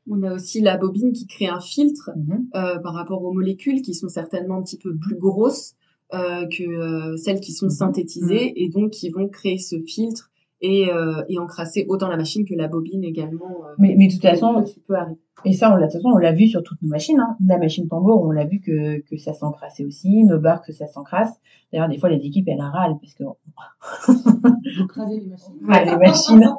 On 0.09 0.23
a 0.23 0.35
aussi 0.35 0.61
la 0.61 0.77
bobine 0.77 1.13
qui 1.13 1.27
crée 1.27 1.47
un 1.47 1.61
filtre 1.61 2.11
mhm. 2.17 2.49
euh, 2.55 2.79
par 2.79 2.95
rapport 2.95 3.25
aux 3.25 3.33
molécules 3.33 3.83
qui 3.83 3.95
sont 3.95 4.09
certainement 4.09 4.59
un 4.59 4.63
petit 4.63 4.79
peu 4.79 4.95
plus 4.95 5.17
grosses 5.17 5.75
euh, 6.13 6.47
que 6.47 6.63
euh, 6.63 7.17
celles 7.17 7.41
qui 7.41 7.53
sont 7.53 7.67
mhm. 7.67 7.73
synthétisées 7.73 8.63
et 8.63 8.69
donc 8.69 8.91
qui 8.91 9.11
vont 9.11 9.29
créer 9.29 9.59
ce 9.59 9.81
filtre 9.81 10.31
et, 10.65 10.91
et 11.29 11.39
encrasser 11.39 11.87
autant 11.89 12.09
la 12.09 12.17
machine 12.17 12.45
que 12.45 12.55
la 12.55 12.69
bobine 12.69 13.05
également. 13.05 13.63
mais, 13.79 13.95
mais 13.97 14.09
de 14.09 14.13
toute 14.13 14.23
façon, 14.23 14.65
peut 14.87 14.95
arriver. 14.95 15.19
Et 15.45 15.53
ça, 15.53 15.71
on 15.71 15.77
l'a, 15.77 15.87
de 15.87 15.93
toute 15.93 16.01
façon, 16.01 16.15
on 16.15 16.19
l'a 16.19 16.33
vu 16.33 16.47
sur 16.47 16.63
toutes 16.63 16.81
nos 16.81 16.89
machines. 16.89 17.21
Hein. 17.21 17.37
La 17.47 17.59
machine 17.59 17.87
tambour, 17.87 18.23
on 18.23 18.31
l'a 18.31 18.45
vu 18.45 18.61
que, 18.61 19.01
que 19.01 19.19
ça 19.19 19.35
s'encrassait 19.35 19.85
aussi. 19.85 20.25
Nos 20.25 20.39
barres, 20.39 20.63
que 20.63 20.73
ça 20.73 20.87
s'encrasse. 20.87 21.39
D'ailleurs, 21.71 21.89
des 21.89 21.99
fois, 21.99 22.09
les 22.09 22.25
équipes, 22.25 22.49
elles 22.49 22.63
en 22.63 22.71
râlent 22.71 22.97
parce 23.01 23.15
que... 23.15 23.25
Vous 23.25 24.87
crasez 24.87 25.21
les 25.21 25.27
machines. 25.27 25.55
Ouais, 25.69 25.85
les 25.85 25.97
machines. 25.97 26.55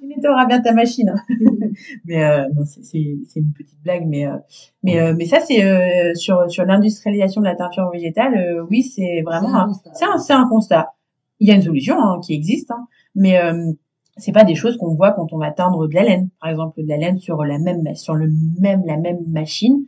tu 0.00 0.06
nettoieras 0.06 0.46
bien 0.46 0.60
ta 0.60 0.72
machine. 0.72 1.12
mais 2.06 2.24
euh, 2.24 2.48
non, 2.54 2.64
c'est, 2.64 2.82
c'est, 2.82 3.18
c'est 3.26 3.40
une 3.40 3.52
petite 3.52 3.82
blague. 3.82 4.06
Mais, 4.06 4.26
euh, 4.26 4.38
mais, 4.82 5.00
euh, 5.00 5.14
mais 5.16 5.26
ça, 5.26 5.40
c'est 5.40 5.62
euh, 5.62 6.14
sur, 6.14 6.50
sur 6.50 6.64
l'industrialisation 6.64 7.42
de 7.42 7.46
la 7.46 7.56
teinture 7.56 7.90
végétale. 7.90 8.36
Euh, 8.36 8.66
oui, 8.70 8.82
c'est 8.82 9.22
vraiment... 9.22 9.70
C'est 9.92 10.06
un, 10.06 10.18
c'est 10.18 10.32
un, 10.32 10.48
constat. 10.48 10.94
Il 11.40 11.48
y 11.48 11.52
a 11.52 11.56
une 11.56 11.62
solution 11.62 12.00
hein, 12.00 12.20
qui 12.24 12.32
existe. 12.34 12.70
Hein, 12.70 12.86
mais 13.14 13.38
c'est 14.16 14.32
pas 14.32 14.44
des 14.44 14.54
choses 14.54 14.76
qu'on 14.76 14.94
voit 14.94 15.12
quand 15.12 15.32
on 15.32 15.38
va 15.38 15.50
teindre 15.50 15.88
de 15.88 15.94
la 15.94 16.02
laine. 16.02 16.28
Par 16.40 16.50
exemple, 16.50 16.82
de 16.82 16.88
la 16.88 16.96
laine 16.96 17.18
sur 17.18 17.44
la 17.44 17.58
même, 17.58 17.94
sur 17.94 18.14
le 18.14 18.30
même, 18.60 18.82
la 18.86 18.96
même 18.96 19.24
machine. 19.28 19.84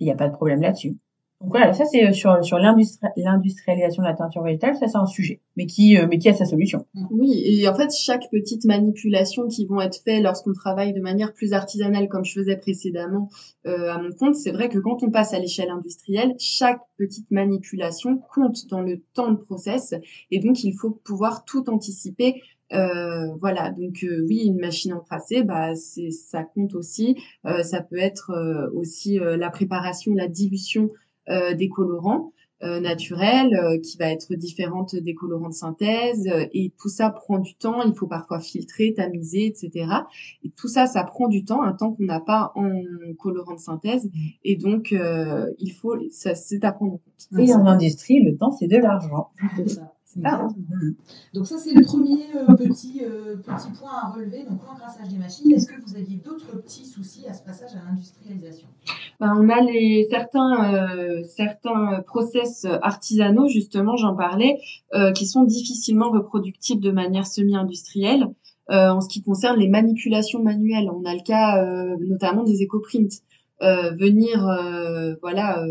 Il 0.00 0.04
n'y 0.04 0.12
a 0.12 0.16
pas 0.16 0.28
de 0.28 0.34
problème 0.34 0.60
là-dessus. 0.60 0.96
Donc 1.40 1.50
voilà, 1.50 1.74
ça 1.74 1.84
c'est 1.84 2.06
euh, 2.06 2.12
sur, 2.12 2.42
sur 2.42 2.58
l'industrialisation 2.58 4.02
de 4.02 4.08
la 4.08 4.14
teinture 4.14 4.42
végétale, 4.42 4.74
ça 4.74 4.88
c'est 4.88 4.96
un 4.96 5.04
sujet, 5.04 5.42
mais 5.56 5.66
qui, 5.66 5.98
euh, 5.98 6.06
mais 6.08 6.18
qui 6.18 6.30
a 6.30 6.34
sa 6.34 6.46
solution. 6.46 6.86
Oui, 7.10 7.42
et 7.44 7.68
en 7.68 7.74
fait, 7.74 7.90
chaque 7.94 8.30
petite 8.30 8.64
manipulation 8.64 9.46
qui 9.46 9.66
vont 9.66 9.80
être 9.82 10.00
faites 10.02 10.22
lorsqu'on 10.22 10.54
travaille 10.54 10.94
de 10.94 11.00
manière 11.00 11.34
plus 11.34 11.52
artisanale, 11.52 12.08
comme 12.08 12.24
je 12.24 12.32
faisais 12.32 12.56
précédemment 12.56 13.28
euh, 13.66 13.92
à 13.92 14.00
mon 14.00 14.12
compte, 14.12 14.34
c'est 14.34 14.52
vrai 14.52 14.70
que 14.70 14.78
quand 14.78 15.02
on 15.02 15.10
passe 15.10 15.34
à 15.34 15.38
l'échelle 15.38 15.70
industrielle, 15.70 16.34
chaque 16.38 16.80
petite 16.96 17.30
manipulation 17.30 18.18
compte 18.34 18.66
dans 18.70 18.80
le 18.80 19.02
temps 19.12 19.30
de 19.30 19.36
process, 19.36 19.94
et 20.30 20.38
donc 20.38 20.64
il 20.64 20.72
faut 20.72 20.90
pouvoir 20.90 21.44
tout 21.44 21.68
anticiper 21.68 22.40
euh, 22.72 23.32
voilà, 23.40 23.70
donc 23.70 24.02
euh, 24.02 24.24
oui, 24.28 24.44
une 24.46 24.58
machine 24.58 24.92
encrassée, 24.92 25.44
bah 25.44 25.74
c'est 25.76 26.10
ça 26.10 26.42
compte 26.42 26.74
aussi. 26.74 27.16
Euh, 27.44 27.62
ça 27.62 27.80
peut 27.80 27.98
être 27.98 28.30
euh, 28.30 28.70
aussi 28.74 29.18
la 29.20 29.50
préparation, 29.50 30.14
la 30.14 30.28
dilution 30.28 30.90
des 31.28 31.68
colorants 31.68 32.32
naturels, 32.62 33.80
qui 33.82 33.98
va 33.98 34.10
être 34.10 34.34
différente 34.34 34.96
des 34.96 35.14
colorants 35.14 35.50
de 35.50 35.54
synthèse. 35.54 36.26
et 36.54 36.72
tout 36.78 36.88
ça 36.88 37.10
prend 37.10 37.38
du 37.38 37.54
temps. 37.54 37.82
Il 37.82 37.94
faut 37.94 38.06
parfois 38.06 38.40
filtrer, 38.40 38.94
tamiser, 38.94 39.46
etc. 39.46 39.86
Et 40.42 40.50
tout 40.50 40.68
ça, 40.68 40.86
ça 40.86 41.04
prend 41.04 41.28
du 41.28 41.44
temps, 41.44 41.62
un 41.62 41.72
temps 41.72 41.92
qu'on 41.92 42.04
n'a 42.04 42.20
pas 42.20 42.52
en 42.54 42.70
colorant 43.18 43.54
de 43.54 43.60
synthèse. 43.60 44.10
Et 44.42 44.56
donc, 44.56 44.92
il 44.92 45.72
faut, 45.72 45.96
ça 46.10 46.34
c'est 46.34 46.64
à 46.64 46.72
prendre 46.72 46.94
en 46.94 46.96
compte. 46.96 47.40
Et 47.40 47.52
en 47.52 47.66
industrie, 47.66 48.22
le 48.22 48.36
temps 48.36 48.52
c'est 48.52 48.68
de 48.68 48.78
l'argent. 48.78 49.28
Ah. 50.24 50.48
Donc 51.34 51.46
ça, 51.46 51.56
c'est 51.58 51.74
le 51.74 51.84
premier 51.84 52.24
euh, 52.34 52.54
petit, 52.54 53.02
euh, 53.04 53.36
petit 53.36 53.70
point 53.78 53.90
à 54.02 54.10
relever, 54.10 54.44
donc 54.44 54.60
l'encrassage 54.66 55.08
des 55.08 55.18
machines. 55.18 55.50
Est-ce 55.52 55.66
que 55.66 55.80
vous 55.86 55.96
aviez 55.96 56.16
d'autres 56.16 56.60
petits 56.62 56.86
soucis 56.86 57.26
à 57.28 57.34
ce 57.34 57.42
passage 57.42 57.70
à 57.74 57.88
l'industrialisation? 57.88 58.68
Ben, 59.20 59.34
On 59.36 59.48
a 59.48 59.60
les, 59.60 60.06
certains, 60.10 60.74
euh, 60.74 61.22
certains 61.24 62.02
process 62.06 62.66
artisanaux, 62.82 63.48
justement, 63.48 63.96
j'en 63.96 64.14
parlais, 64.14 64.58
qui 65.14 65.26
sont 65.26 65.44
difficilement 65.44 66.10
reproductibles 66.10 66.82
de 66.82 66.90
manière 66.90 67.26
semi-industrielle. 67.26 68.28
en 68.68 69.00
ce 69.00 69.08
qui 69.08 69.22
concerne 69.22 69.58
les 69.58 69.68
manipulations 69.68 70.42
manuelles, 70.42 70.90
on 70.90 71.04
a 71.04 71.14
le 71.14 71.22
cas 71.22 71.62
notamment 72.00 72.44
des 72.44 72.62
éco-prints. 72.62 73.22
venir 73.60 75.18
voilà 75.20 75.64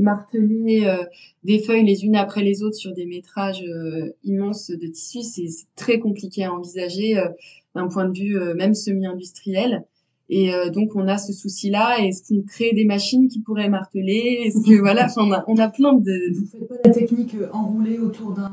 marteler 0.00 0.84
euh, 0.86 1.04
des 1.44 1.58
feuilles 1.58 1.84
les 1.84 2.04
unes 2.04 2.16
après 2.16 2.42
les 2.42 2.62
autres 2.62 2.76
sur 2.76 2.92
des 2.92 3.06
métrages 3.06 3.62
euh, 3.62 4.12
immenses 4.24 4.70
de 4.70 4.86
tissus, 4.86 5.22
c'est 5.22 5.48
très 5.74 5.98
compliqué 5.98 6.44
à 6.44 6.52
envisager 6.52 7.18
euh, 7.18 7.28
d'un 7.74 7.88
point 7.88 8.08
de 8.08 8.18
vue 8.18 8.38
même 8.54 8.74
semi-industriel. 8.74 9.84
Et 10.28 10.50
donc 10.72 10.96
on 10.96 11.06
a 11.06 11.18
ce 11.18 11.32
souci-là. 11.32 11.98
Est-ce 12.00 12.26
qu'on 12.26 12.42
crée 12.42 12.72
des 12.72 12.84
machines 12.84 13.28
qui 13.28 13.38
pourraient 13.38 13.68
marteler? 13.68 14.40
Est-ce 14.46 14.66
que 14.66 14.80
voilà, 14.80 15.06
on 15.18 15.30
a, 15.30 15.44
on 15.46 15.56
a 15.58 15.68
plein 15.68 15.92
de. 15.92 16.34
Vous 16.34 16.46
faites 16.46 16.66
pas 16.66 16.74
la 16.84 16.90
technique 16.90 17.36
enroulée 17.52 17.98
autour 17.98 18.32
d'un 18.32 18.50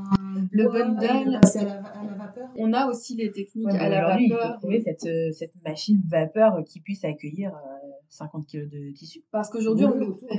le 0.51 0.69
bundle. 0.69 1.05
À 1.07 1.23
la, 1.23 1.39
à 1.39 2.03
la 2.05 2.13
vapeur? 2.15 2.49
On 2.57 2.73
a 2.73 2.87
aussi 2.87 3.15
les 3.15 3.31
techniques 3.31 3.69
à 3.69 3.89
la 3.89 4.01
vapeur. 4.01 4.19
Il 4.19 4.33
faut 4.33 4.57
trouver 4.59 4.81
cette, 4.81 5.09
cette 5.33 5.53
machine 5.65 6.01
vapeur 6.05 6.63
qui 6.65 6.79
puisse 6.79 7.05
accueillir 7.05 7.53
50 8.13 8.47
kg 8.47 8.69
de 8.69 8.91
tissu. 8.91 9.23
Parce 9.31 9.49
qu'aujourd'hui, 9.49 9.85
on 9.85 9.95
le 9.95 10.13
fait. 10.13 10.37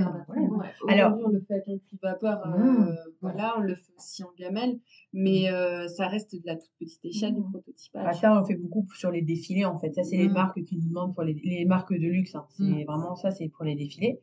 Alors, 0.89 1.19
on 1.25 1.29
le 1.29 1.41
fait 1.41 1.55
avec 1.55 1.67
une 1.69 1.99
vapeur. 2.03 2.47
Mmh. 2.47 2.89
Euh, 2.89 2.95
voilà, 3.21 3.55
on 3.59 3.61
le 3.61 3.75
fait 3.75 3.93
aussi 3.97 4.23
en 4.25 4.31
gamelle, 4.39 4.79
mais 5.13 5.49
mmh. 5.51 5.55
euh, 5.55 5.89
ça 5.89 6.09
reste 6.09 6.35
de 6.35 6.43
la 6.45 6.57
toute 6.57 6.71
petite 6.79 7.05
échelle 7.05 7.35
du 7.35 7.41
mmh. 7.41 7.51
prototypage. 7.51 8.07
Ah, 8.07 8.13
ça, 8.13 8.41
on 8.41 8.45
fait 8.45 8.57
beaucoup 8.57 8.87
sur 8.95 9.11
les 9.11 9.23
défilés, 9.23 9.65
en 9.65 9.79
fait. 9.79 9.93
Ça, 9.95 10.03
c'est 10.03 10.17
les 10.17 10.29
marques 10.29 10.63
qui 10.63 10.77
nous 10.77 10.89
demandent 10.89 11.15
pour 11.15 11.25
les, 11.25 11.41
les 11.45 11.65
marques 11.65 11.93
de 11.93 12.07
luxe. 12.07 12.35
Hein. 12.35 12.47
C'est 12.51 12.85
vraiment 12.85 13.17
ça, 13.17 13.31
c'est 13.31 13.49
pour 13.49 13.65
les 13.65 13.75
défilés. 13.75 14.21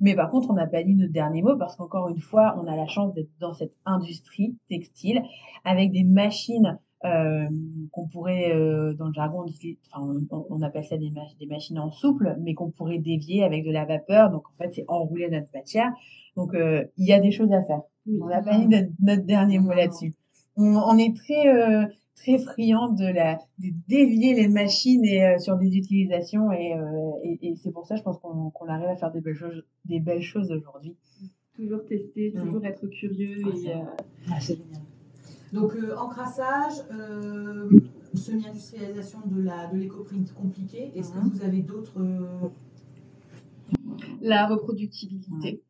Mais 0.00 0.14
par 0.14 0.30
contre, 0.30 0.50
on 0.50 0.54
n'a 0.54 0.66
pas 0.66 0.82
dit 0.82 0.94
notre 0.94 1.12
dernier 1.12 1.42
mot 1.42 1.56
parce 1.56 1.76
qu'encore 1.76 2.08
une 2.08 2.20
fois, 2.20 2.56
on 2.60 2.66
a 2.66 2.76
la 2.76 2.86
chance 2.86 3.14
d'être 3.14 3.30
dans 3.38 3.54
cette 3.54 3.74
industrie 3.84 4.56
textile 4.68 5.22
avec 5.64 5.92
des 5.92 6.04
machines 6.04 6.78
euh, 7.04 7.48
qu'on 7.90 8.06
pourrait, 8.06 8.52
euh, 8.54 8.94
dans 8.94 9.08
le 9.08 9.12
jargon, 9.12 9.44
enfin, 9.92 10.20
on, 10.30 10.62
appelle 10.62 10.84
ça 10.84 10.96
des, 10.96 11.12
des, 11.40 11.46
machines 11.46 11.78
en 11.80 11.90
souple, 11.90 12.36
mais 12.40 12.54
qu'on 12.54 12.70
pourrait 12.70 12.98
dévier 12.98 13.42
avec 13.42 13.64
de 13.64 13.72
la 13.72 13.84
vapeur. 13.84 14.30
Donc, 14.30 14.44
en 14.48 14.62
fait, 14.62 14.72
c'est 14.72 14.84
enrouler 14.86 15.28
notre 15.28 15.48
matière. 15.52 15.90
Donc, 16.36 16.54
euh, 16.54 16.84
il 16.98 17.06
y 17.06 17.12
a 17.12 17.18
des 17.18 17.32
choses 17.32 17.52
à 17.52 17.62
faire. 17.64 17.80
on 18.20 18.26
n'a 18.26 18.40
pas 18.40 18.56
dit 18.56 18.68
notre, 19.00 19.24
dernier 19.24 19.58
mot 19.58 19.72
là-dessus. 19.72 20.14
On, 20.56 20.76
on, 20.76 20.96
est 20.96 21.16
très, 21.16 21.90
très 22.14 22.38
friand 22.38 22.90
de 22.90 23.06
la 23.06 23.38
de 23.58 23.70
dévier 23.88 24.34
les 24.34 24.48
machines 24.48 25.04
et 25.04 25.38
sur 25.38 25.56
des 25.56 25.76
utilisations 25.76 26.52
et, 26.52 26.74
et, 27.40 27.56
c'est 27.56 27.72
pour 27.72 27.86
ça 27.86 27.96
je 27.96 28.02
pense 28.02 28.18
qu'on 28.18 28.68
arrive 28.68 28.88
à 28.88 28.96
faire 28.96 29.10
des 29.12 29.22
belles 29.22 29.34
choses 29.34 29.64
des 29.86 29.98
belles 29.98 30.22
choses 30.22 30.52
aujourd'hui. 30.52 30.94
Toujours 31.56 31.84
tester, 31.86 32.32
mmh. 32.34 32.42
toujours 32.42 32.64
être 32.66 32.86
curieux 32.86 33.38
ah, 33.44 33.48
et 33.48 33.72
ah, 34.30 34.40
c'est 34.40 34.56
génial. 34.56 34.82
Donc 35.52 35.76
encrassage, 35.96 36.74
semi-industrialisation 38.14 39.20
de 39.26 39.42
la 39.42 39.66
de 39.66 39.76
l'éco-print 39.76 40.32
compliqué. 40.34 40.92
Est-ce 40.94 41.12
que 41.12 41.18
mmh. 41.18 41.28
vous 41.28 41.44
avez 41.44 41.60
d'autres 41.60 42.00
la 44.22 44.46
reproductibilité. 44.46 45.62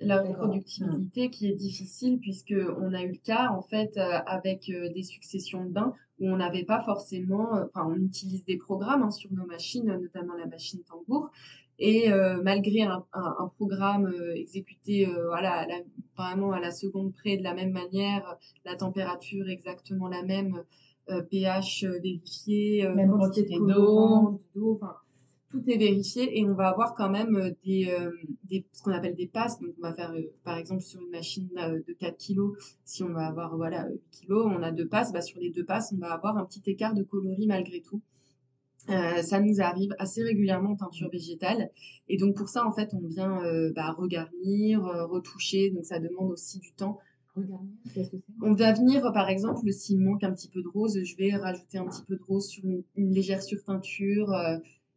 La 0.00 0.22
reproductibilité 0.22 1.30
qui 1.30 1.48
est 1.48 1.56
difficile 1.56 2.20
puisque 2.20 2.54
on 2.80 2.94
a 2.94 3.02
eu 3.02 3.08
le 3.08 3.18
cas 3.18 3.50
en 3.50 3.62
fait 3.62 3.96
euh, 3.96 4.20
avec 4.26 4.70
euh, 4.70 4.92
des 4.92 5.02
successions 5.02 5.64
de 5.64 5.70
bains 5.70 5.92
où 6.20 6.28
on 6.28 6.36
n'avait 6.36 6.64
pas 6.64 6.82
forcément, 6.84 7.56
euh, 7.56 7.64
enfin 7.66 7.88
on 7.90 7.96
utilise 7.96 8.44
des 8.44 8.56
programmes 8.56 9.02
hein, 9.02 9.10
sur 9.10 9.32
nos 9.32 9.46
machines, 9.46 9.86
notamment 9.86 10.34
la 10.34 10.46
machine 10.46 10.80
tambour, 10.84 11.30
et 11.80 12.10
malgré 12.42 12.82
un, 12.82 13.04
programme 13.56 14.12
exécuté 14.34 15.06
voilà, 15.28 15.64
vraiment 16.18 16.52
à 16.52 16.60
la 16.60 16.70
seconde 16.70 17.12
près 17.14 17.36
de 17.36 17.42
la 17.42 17.54
même 17.54 17.72
manière, 17.72 18.36
la 18.64 18.76
température 18.76 19.48
exactement 19.48 20.08
la 20.08 20.22
même, 20.22 20.62
pH 21.30 21.84
vérifié, 21.84 22.86
même 22.94 23.12
quantité 23.12 23.58
d'eau, 23.58 24.42
enfin 24.74 24.94
tout 25.50 25.62
est 25.68 25.78
vérifié 25.78 26.38
et 26.38 26.46
on 26.46 26.54
va 26.54 26.68
avoir 26.68 26.94
quand 26.94 27.08
même 27.08 27.36
euh, 27.36 27.50
des, 27.64 27.88
euh, 27.88 28.10
des 28.44 28.66
ce 28.72 28.82
qu'on 28.82 28.92
appelle 28.92 29.14
des 29.14 29.26
passes. 29.26 29.58
Donc, 29.60 29.70
on 29.78 29.82
va 29.82 29.94
faire, 29.94 30.12
euh, 30.12 30.22
par 30.44 30.56
exemple, 30.56 30.82
sur 30.82 31.00
une 31.00 31.10
machine 31.10 31.48
de 31.54 31.92
4 31.94 32.16
kg, 32.16 32.52
si 32.84 33.02
on 33.02 33.12
va 33.12 33.26
avoir, 33.26 33.56
voilà, 33.56 33.88
8 33.88 34.26
kg, 34.26 34.32
on 34.32 34.62
a 34.62 34.70
deux 34.70 34.86
passes. 34.86 35.12
Bah, 35.12 35.22
sur 35.22 35.40
les 35.40 35.50
deux 35.50 35.64
passes, 35.64 35.92
on 35.96 35.98
va 35.98 36.12
avoir 36.12 36.36
un 36.36 36.44
petit 36.44 36.62
écart 36.66 36.94
de 36.94 37.02
coloris 37.02 37.46
malgré 37.46 37.80
tout. 37.80 38.02
Ça 38.88 39.40
nous 39.40 39.60
arrive 39.60 39.94
assez 39.98 40.22
régulièrement 40.22 40.70
en 40.70 40.76
teinture 40.76 41.10
végétale. 41.10 41.70
Et 42.08 42.16
donc, 42.16 42.36
pour 42.36 42.48
ça, 42.48 42.66
en 42.66 42.72
fait, 42.72 42.94
on 42.94 43.06
vient 43.06 43.40
bah, 43.74 43.92
regarnir, 43.92 44.82
retoucher. 44.82 45.70
Donc, 45.70 45.84
ça 45.84 45.98
demande 45.98 46.30
aussi 46.30 46.58
du 46.58 46.72
temps. 46.72 46.98
On 48.42 48.54
va 48.54 48.72
venir, 48.72 49.12
par 49.12 49.28
exemple, 49.28 49.70
s'il 49.72 50.00
manque 50.00 50.24
un 50.24 50.32
petit 50.32 50.48
peu 50.48 50.62
de 50.62 50.68
rose, 50.68 50.98
je 51.04 51.16
vais 51.16 51.36
rajouter 51.36 51.78
un 51.78 51.86
petit 51.86 52.02
peu 52.02 52.16
de 52.16 52.22
rose 52.22 52.48
sur 52.48 52.64
une, 52.64 52.82
une 52.96 53.12
légère 53.12 53.42
surteinture 53.42 54.32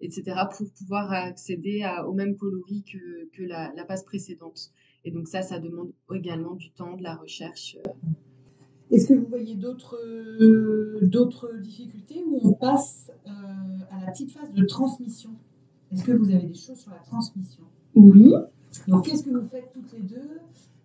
etc., 0.01 0.35
pour 0.57 0.69
pouvoir 0.71 1.11
accéder 1.11 1.83
à, 1.83 2.07
au 2.07 2.13
même 2.13 2.35
coloris 2.35 2.83
que, 2.83 3.29
que 3.35 3.43
la, 3.43 3.71
la, 3.75 3.85
passe 3.85 4.03
précédente. 4.03 4.71
Et 5.05 5.11
donc 5.11 5.27
ça, 5.27 5.41
ça 5.41 5.59
demande 5.59 5.91
également 6.13 6.55
du 6.55 6.71
temps, 6.71 6.95
de 6.95 7.03
la 7.03 7.15
recherche. 7.15 7.77
Est-ce 8.91 9.07
que 9.07 9.13
vous 9.13 9.27
voyez 9.27 9.55
d'autres 9.55 9.97
d'autres 11.05 11.57
difficultés 11.57 12.23
où 12.27 12.39
on 12.43 12.53
passe 12.53 13.11
euh, 13.25 13.29
à 13.91 14.05
la 14.05 14.11
petite 14.11 14.31
phase 14.31 14.51
de 14.51 14.65
transmission? 14.65 15.31
Est-ce 15.91 16.03
que 16.03 16.11
vous 16.11 16.29
avez 16.29 16.47
des 16.47 16.53
choses 16.53 16.77
sur 16.77 16.91
la 16.91 16.99
transmission? 16.99 17.63
Oui. 17.95 18.33
Donc 18.87 19.05
qu'est-ce 19.05 19.23
que 19.23 19.29
vous 19.29 19.47
faites 19.47 19.71
toutes 19.73 19.91
les 19.93 20.03
deux 20.03 20.39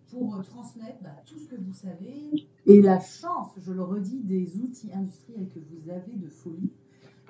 pour 0.09 0.41
transmettre 0.43 1.01
bah, 1.03 1.15
tout 1.25 1.37
ce 1.37 1.47
que 1.47 1.55
vous 1.55 1.73
savez? 1.73 2.47
Et 2.65 2.81
la 2.81 2.99
chance, 2.99 3.51
je 3.57 3.71
le 3.71 3.83
redis, 3.83 4.21
des 4.23 4.57
outils 4.57 4.91
industriels 4.93 5.49
que 5.49 5.59
vous 5.59 5.89
avez 5.89 6.15
de 6.15 6.27
folie. 6.27 6.71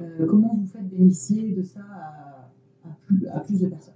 Euh, 0.02 0.28
comment 0.28 0.56
vous 0.56 0.68
faites 0.68 0.88
bénéficier 0.88 1.54
de 1.54 1.64
ça 1.64 1.82
à, 2.84 3.40
plus, 3.42 3.60
de 3.60 3.68
personnes? 3.68 3.94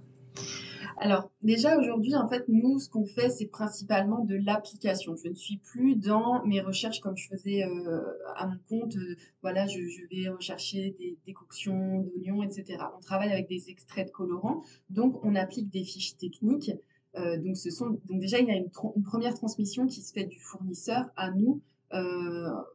Alors 0.98 1.30
déjà 1.42 1.78
aujourd'hui 1.78 2.14
en 2.14 2.28
fait 2.28 2.44
nous 2.48 2.78
ce 2.78 2.88
qu'on 2.88 3.04
fait 3.06 3.30
c'est 3.30 3.46
principalement 3.46 4.24
de 4.24 4.36
l'application. 4.36 5.16
Je 5.16 5.28
ne 5.28 5.34
suis 5.34 5.58
plus 5.58 5.96
dans 5.96 6.44
mes 6.44 6.60
recherches 6.60 7.00
comme 7.00 7.16
je 7.16 7.28
faisais 7.28 7.64
euh, 7.64 8.00
à 8.36 8.46
mon 8.46 8.58
compte. 8.68 8.96
Euh, 8.96 9.16
voilà 9.42 9.66
je, 9.66 9.80
vais 10.10 10.28
rechercher 10.28 10.94
des 10.98 11.16
décoctions 11.26 12.02
d'oignons 12.02 12.42
etc. 12.42 12.78
On 12.96 13.00
travaille 13.00 13.32
avec 13.32 13.48
des 13.48 13.70
extraits 13.70 14.06
de 14.06 14.12
colorants 14.12 14.62
donc 14.90 15.24
on 15.24 15.34
applique 15.34 15.70
des 15.70 15.84
fiches 15.84 16.16
techniques. 16.16 16.72
donc 17.14 17.56
ce 17.56 17.70
sont 17.70 18.00
déjà 18.08 18.38
il 18.38 18.48
y 18.48 18.50
a 18.50 18.56
une, 18.56 18.70
une, 18.96 19.02
première 19.02 19.34
transmission 19.34 19.86
qui 19.86 20.00
se 20.00 20.12
fait 20.12 20.24
du 20.24 20.38
fournisseur 20.40 21.10
à 21.16 21.30
nous 21.30 21.60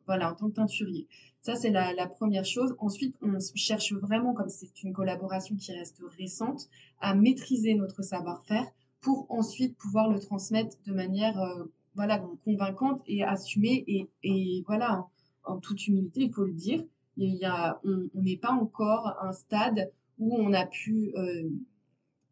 voilà 0.05 0.31
en 0.31 0.35
tant 0.35 0.49
que 0.49 0.55
teinturier. 0.55 1.07
Ça, 1.47 1.55
c'est 1.55 1.69
la, 1.69 2.07
première 2.07 2.43
chose. 2.43 2.75
Ensuite, 2.77 3.15
on 3.21 3.39
cherche 3.55 3.93
vraiment, 3.93 4.33
comme 4.33 4.49
c'est 4.49 4.83
une 4.83 4.91
collaboration 4.91 5.55
qui 5.55 5.71
reste 5.71 6.01
récente, 6.17 6.67
à 6.99 7.15
maîtriser 7.15 7.73
notre 7.73 8.01
savoir-faire 8.01 8.65
pour 8.99 9.27
ensuite 9.29 9.77
pouvoir 9.77 10.09
le 10.09 10.19
transmettre 10.19 10.75
de 10.85 10.91
manière 10.91 11.39
euh, 11.39 11.63
voilà, 11.95 12.21
convaincante 12.43 13.01
et 13.07 13.23
assumée. 13.23 14.09
Et, 14.23 14.61
voilà, 14.67 15.07
en, 15.45 15.57
toute 15.59 15.87
humilité, 15.87 16.23
il 16.23 16.33
faut 16.33 16.43
le 16.43 16.51
dire, 16.51 16.83
il 17.15 17.35
y 17.35 17.45
a, 17.45 17.79
on 17.85 18.21
n'est 18.21 18.35
pas 18.35 18.51
encore 18.51 19.07
à 19.07 19.29
un 19.29 19.31
stade 19.31 19.89
où 20.19 20.35
on 20.35 20.51
a 20.51 20.65
pu 20.65 21.13
euh, 21.15 21.49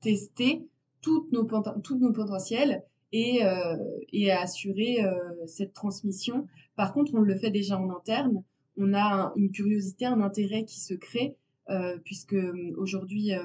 tester 0.01 0.67
toutes 0.99 1.31
nos, 1.31 1.47
toutes 1.85 2.01
nos 2.01 2.11
potentiels 2.11 2.83
et, 3.13 3.45
euh, 3.45 3.77
et 4.11 4.33
assurer 4.33 4.97
cette 5.47 5.71
transmission. 5.71 6.47
Par 6.75 6.91
contre, 6.91 7.13
on 7.15 7.21
le 7.21 7.37
fait 7.37 7.49
déjà 7.49 7.79
en 7.79 7.89
interne 7.91 8.43
on 8.77 8.93
a 8.93 9.33
une 9.35 9.51
curiosité, 9.51 10.05
un 10.05 10.21
intérêt 10.21 10.65
qui 10.65 10.79
se 10.79 10.93
crée, 10.93 11.35
euh, 11.69 11.97
puisque 12.03 12.33
euh, 12.33 12.73
aujourd'hui, 12.77 13.33
euh, 13.33 13.43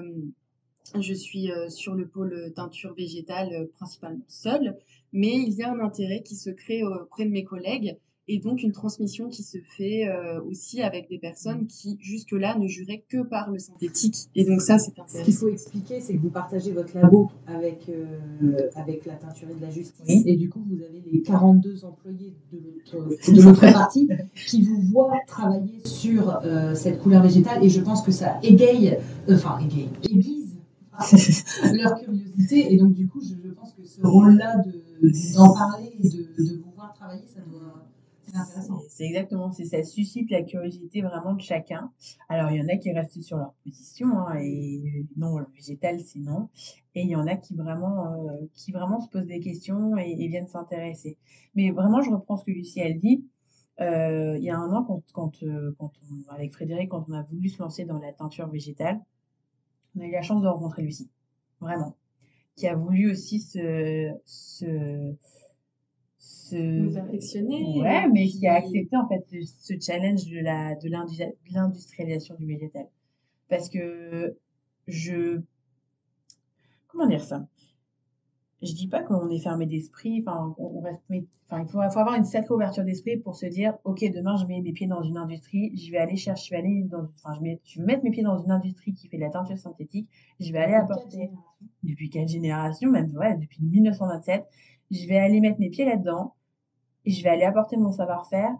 je 1.00 1.14
suis 1.14 1.50
sur 1.68 1.94
le 1.94 2.08
pôle 2.08 2.52
teinture 2.56 2.94
végétale 2.94 3.68
principalement 3.76 4.24
seule, 4.26 4.76
mais 5.12 5.36
il 5.36 5.52
y 5.52 5.62
a 5.62 5.70
un 5.70 5.78
intérêt 5.78 6.22
qui 6.22 6.34
se 6.34 6.50
crée 6.50 6.82
auprès 6.82 7.24
de 7.26 7.30
mes 7.30 7.44
collègues 7.44 7.96
et 8.28 8.38
donc 8.38 8.62
une 8.62 8.72
transmission 8.72 9.28
qui 9.28 9.42
se 9.42 9.58
fait 9.76 10.08
euh, 10.08 10.40
aussi 10.42 10.82
avec 10.82 11.08
des 11.08 11.18
personnes 11.18 11.66
qui 11.66 11.98
jusque-là 12.00 12.56
ne 12.58 12.68
juraient 12.68 13.02
que 13.08 13.22
par 13.22 13.50
le 13.50 13.58
synthétique. 13.58 14.28
Et 14.36 14.44
donc 14.44 14.60
ça, 14.60 14.78
c'est 14.78 14.92
intéressant. 14.92 15.18
Ce 15.18 15.24
qu'il 15.24 15.34
faut 15.34 15.48
expliquer, 15.48 16.00
c'est 16.00 16.14
que 16.14 16.20
vous 16.20 16.30
partagez 16.30 16.70
votre 16.70 16.96
labo 16.96 17.30
avec, 17.46 17.88
euh, 17.88 18.68
avec 18.76 19.04
la 19.06 19.14
teinturerie 19.14 19.56
de 19.56 19.62
la 19.62 19.70
justice. 19.70 20.22
Et 20.26 20.36
du 20.36 20.48
coup, 20.48 20.60
vous 20.68 20.80
avez 20.82 21.02
les 21.10 21.22
42 21.22 21.84
employés 21.84 22.34
de 22.52 23.42
l'autre 23.42 23.72
partie 23.72 24.08
qui 24.46 24.62
vous 24.62 24.80
voient 24.92 25.18
travailler 25.26 25.80
sur 25.84 26.40
euh, 26.44 26.74
cette 26.74 27.00
couleur 27.00 27.22
végétale. 27.22 27.64
Et 27.64 27.68
je 27.68 27.80
pense 27.80 28.02
que 28.02 28.12
ça 28.12 28.38
égaye, 28.42 28.96
enfin 29.28 29.58
égaye, 29.58 29.88
aiguise 30.08 30.56
leur 31.72 31.98
curiosité. 32.00 32.72
Et 32.72 32.76
donc 32.76 32.92
du 32.92 33.08
coup, 33.08 33.20
je, 33.20 33.50
pense 33.54 33.72
que 33.72 33.84
ce 33.84 34.02
rôle-là 34.02 34.62
d'en 35.34 35.52
parler 35.52 35.90
et 36.02 36.08
de, 36.08 36.18
de 36.38 36.62
vous 36.62 36.70
voir 36.76 36.92
travailler, 36.94 37.24
ça 37.26 37.40
doit 37.50 37.79
c'est 38.88 39.04
exactement, 39.04 39.52
c'est 39.52 39.64
ça 39.64 39.82
suscite 39.82 40.30
la 40.30 40.42
curiosité 40.42 41.02
vraiment 41.02 41.34
de 41.34 41.40
chacun. 41.40 41.92
Alors 42.28 42.50
il 42.50 42.58
y 42.58 42.62
en 42.62 42.68
a 42.68 42.76
qui 42.76 42.92
restent 42.92 43.20
sur 43.22 43.36
leur 43.36 43.52
position 43.64 44.18
hein, 44.18 44.38
et 44.40 45.06
non 45.16 45.38
le 45.38 45.46
végétal 45.54 46.00
c'est 46.00 46.18
non, 46.18 46.48
et 46.94 47.02
il 47.02 47.08
y 47.08 47.16
en 47.16 47.26
a 47.26 47.36
qui 47.36 47.54
vraiment 47.54 48.12
euh, 48.12 48.46
qui 48.54 48.72
vraiment 48.72 49.00
se 49.00 49.08
posent 49.08 49.26
des 49.26 49.40
questions 49.40 49.96
et, 49.96 50.14
viennent 50.14 50.46
s'intéresser. 50.46 51.18
Mais 51.54 51.70
vraiment 51.70 52.02
je 52.02 52.10
reprends 52.10 52.36
ce 52.36 52.44
que 52.44 52.50
Lucie 52.50 52.80
elle 52.80 52.98
dit. 52.98 53.24
Euh, 53.80 54.36
il 54.36 54.44
y 54.44 54.50
a 54.50 54.58
un 54.58 54.72
an 54.72 54.84
quand 54.84 55.02
quand, 55.12 55.42
euh, 55.42 55.74
quand 55.78 55.92
on, 56.10 56.32
avec 56.32 56.52
Frédéric 56.52 56.90
quand 56.90 57.06
on 57.08 57.12
a 57.12 57.22
voulu 57.22 57.48
se 57.48 57.62
lancer 57.62 57.84
dans 57.84 57.98
la 57.98 58.12
teinture 58.12 58.48
végétale, 58.48 59.00
on 59.96 60.00
a 60.00 60.06
eu 60.06 60.12
la 60.12 60.22
chance 60.22 60.42
de 60.42 60.48
rencontrer 60.48 60.82
Lucie, 60.82 61.10
vraiment, 61.60 61.96
qui 62.56 62.66
a 62.66 62.74
voulu 62.74 63.10
aussi 63.10 63.40
se 63.40 64.10
se 64.24 65.14
affectionner. 66.96 67.80
Ouais, 67.80 68.09
mais 68.09 68.26
qui 68.26 68.46
a 68.46 68.55
accepté 68.55 68.96
en 68.96 69.09
fait 69.09 69.24
ce 69.44 69.74
challenge 69.80 70.26
de 70.26 70.40
la 70.40 70.74
de 70.76 70.88
l'industrialisation 71.53 72.34
du 72.36 72.46
végétal. 72.46 72.86
Parce 73.48 73.68
que 73.68 74.36
je 74.86 75.40
comment 76.88 77.07
dire 77.07 77.22
ça? 77.22 77.46
Je 78.62 78.74
dis 78.74 78.88
pas 78.88 79.03
qu'on 79.03 79.30
est 79.30 79.40
fermé 79.40 79.66
d'esprit, 79.66 80.22
enfin 80.26 80.55
on 80.59 80.80
reste 80.80 81.01
enfin 81.51 81.62
il 81.62 81.68
faut, 81.70 81.80
avoir 81.80 82.14
une 82.14 82.24
sacrée 82.24 82.55
ouverture 82.55 82.84
d'esprit 82.84 83.16
pour 83.16 83.34
se 83.34 83.46
dire 83.46 83.74
OK, 83.84 84.05
demain 84.12 84.36
je 84.36 84.46
mets 84.46 84.61
mes 84.61 84.72
pieds 84.72 84.86
dans 84.86 85.03
une 85.03 85.16
industrie, 85.16 85.74
je 85.76 85.90
vais 85.90 85.98
aller 85.98 86.16
chercher 86.16 86.46
je 86.46 86.51
vais 86.51 86.59
aller 86.59 86.82
dans 86.84 87.09
enfin 87.16 87.34
je, 87.36 87.40
mets, 87.40 87.61
je 87.64 87.80
vais 87.80 87.86
mettre 87.86 88.05
mes 88.05 88.11
pieds 88.11 88.22
dans 88.22 88.38
une 88.38 88.51
industrie 88.51 88.92
qui 88.92 89.09
fait 89.09 89.16
de 89.16 89.22
la 89.22 89.30
teinture 89.30 89.59
synthétique, 89.59 90.09
je 90.38 90.53
vais 90.53 90.59
aller 90.59 90.74
apporter 90.74 91.30
depuis 91.82 92.11
quelle 92.11 92.28
génération 92.28 92.90
même 92.90 93.11
ouais, 93.16 93.36
depuis 93.36 93.62
1927 93.62 94.44
je 94.90 95.07
vais 95.07 95.18
aller 95.18 95.40
mettre 95.40 95.59
mes 95.59 95.70
pieds 95.70 95.84
là-dedans 95.84 96.34
je 97.07 97.22
vais 97.22 97.30
aller 97.30 97.44
apporter 97.44 97.76
mon 97.76 97.92
savoir-faire 97.92 98.55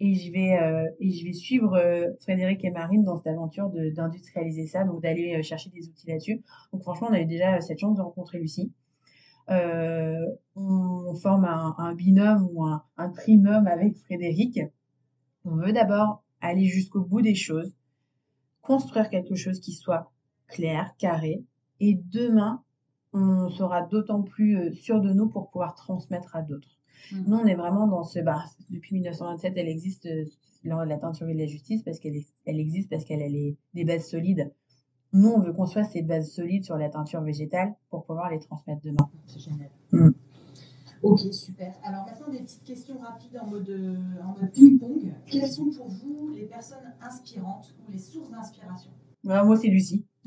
et 0.00 0.14
je 0.14 0.32
vais 0.32 0.58
euh, 0.60 0.88
et 1.00 1.10
je 1.10 1.24
vais 1.24 1.32
suivre 1.32 1.74
euh, 1.74 2.12
Frédéric 2.20 2.64
et 2.64 2.70
Marine 2.70 3.04
dans 3.04 3.16
cette 3.16 3.28
aventure 3.28 3.68
d'industrialiser 3.70 4.66
ça, 4.66 4.84
donc 4.84 5.02
d'aller 5.02 5.36
euh, 5.36 5.42
chercher 5.42 5.70
des 5.70 5.88
outils 5.88 6.06
là-dessus. 6.06 6.42
Donc 6.72 6.82
franchement, 6.82 7.08
on 7.10 7.14
a 7.14 7.20
eu 7.20 7.26
déjà 7.26 7.60
cette 7.60 7.78
chance 7.78 7.96
de 7.96 8.02
rencontrer 8.02 8.38
Lucie. 8.38 8.72
on 9.48 11.14
forme 11.20 11.44
un, 11.44 11.74
un, 11.78 11.94
binôme 11.94 12.48
ou 12.52 12.64
un, 12.64 12.84
un 12.96 13.10
trinôme 13.10 13.66
avec 13.66 13.96
Frédéric. 13.96 14.60
On 15.44 15.56
veut 15.56 15.72
d'abord 15.72 16.22
aller 16.40 16.66
jusqu'au 16.66 17.00
bout 17.00 17.22
des 17.22 17.34
choses, 17.34 17.74
construire 18.62 19.08
quelque 19.08 19.34
chose 19.34 19.60
qui 19.60 19.72
soit 19.72 20.12
clair, 20.46 20.94
carré, 20.98 21.42
et 21.80 21.94
demain, 21.94 22.62
on 23.12 23.48
sera 23.48 23.82
d'autant 23.82 24.22
plus 24.22 24.74
sûr 24.74 25.00
de 25.00 25.12
nous 25.12 25.28
pour 25.28 25.50
pouvoir 25.50 25.74
transmettre 25.74 26.36
à 26.36 26.42
d'autres. 26.42 26.77
Mmh. 27.12 27.24
Nous, 27.26 27.36
on 27.36 27.46
est 27.46 27.54
vraiment 27.54 27.86
dans 27.86 28.04
ce. 28.04 28.20
Bah, 28.20 28.44
depuis 28.70 28.94
1927, 28.94 29.54
elle 29.56 29.68
existe, 29.68 30.08
la 30.64 30.98
teinturerie 30.98 31.34
de 31.34 31.40
la 31.40 31.46
justice 31.46 31.82
parce 31.82 31.98
qu'elle 31.98 32.20
elle 32.44 32.60
existe, 32.60 32.90
parce 32.90 33.04
qu'elle 33.04 33.22
a 33.22 33.28
les, 33.28 33.56
des 33.74 33.84
bases 33.84 34.06
solides. 34.06 34.52
Nous, 35.12 35.30
on 35.30 35.40
veut 35.40 35.52
construire 35.52 35.86
ces 35.86 36.02
bases 36.02 36.30
solides 36.30 36.64
sur 36.64 36.76
la 36.76 36.90
teinture 36.90 37.22
végétale 37.22 37.74
pour 37.90 38.04
pouvoir 38.04 38.30
les 38.30 38.38
transmettre 38.38 38.82
demain. 38.82 39.08
C'est 39.26 39.40
génial. 39.40 39.70
Mm. 39.92 40.10
Ok, 41.02 41.20
super. 41.32 41.74
Alors 41.84 42.04
maintenant, 42.04 42.30
des 42.30 42.40
petites 42.40 42.64
questions 42.64 42.98
rapides 42.98 43.38
en 43.40 43.46
mode, 43.46 43.70
euh, 43.70 43.96
en 44.22 44.38
mode 44.38 44.50
ping-pong. 44.52 45.12
Quelles 45.26 45.48
sont 45.48 45.70
pour 45.70 45.88
vous 45.88 46.30
les 46.34 46.44
personnes 46.44 46.92
inspirantes 47.00 47.72
ou 47.86 47.92
les 47.92 47.98
sources 47.98 48.30
d'inspiration? 48.30 48.90
Ouais, 49.24 49.42
moi, 49.44 49.56
c'est 49.56 49.68
Lucie. 49.68 50.04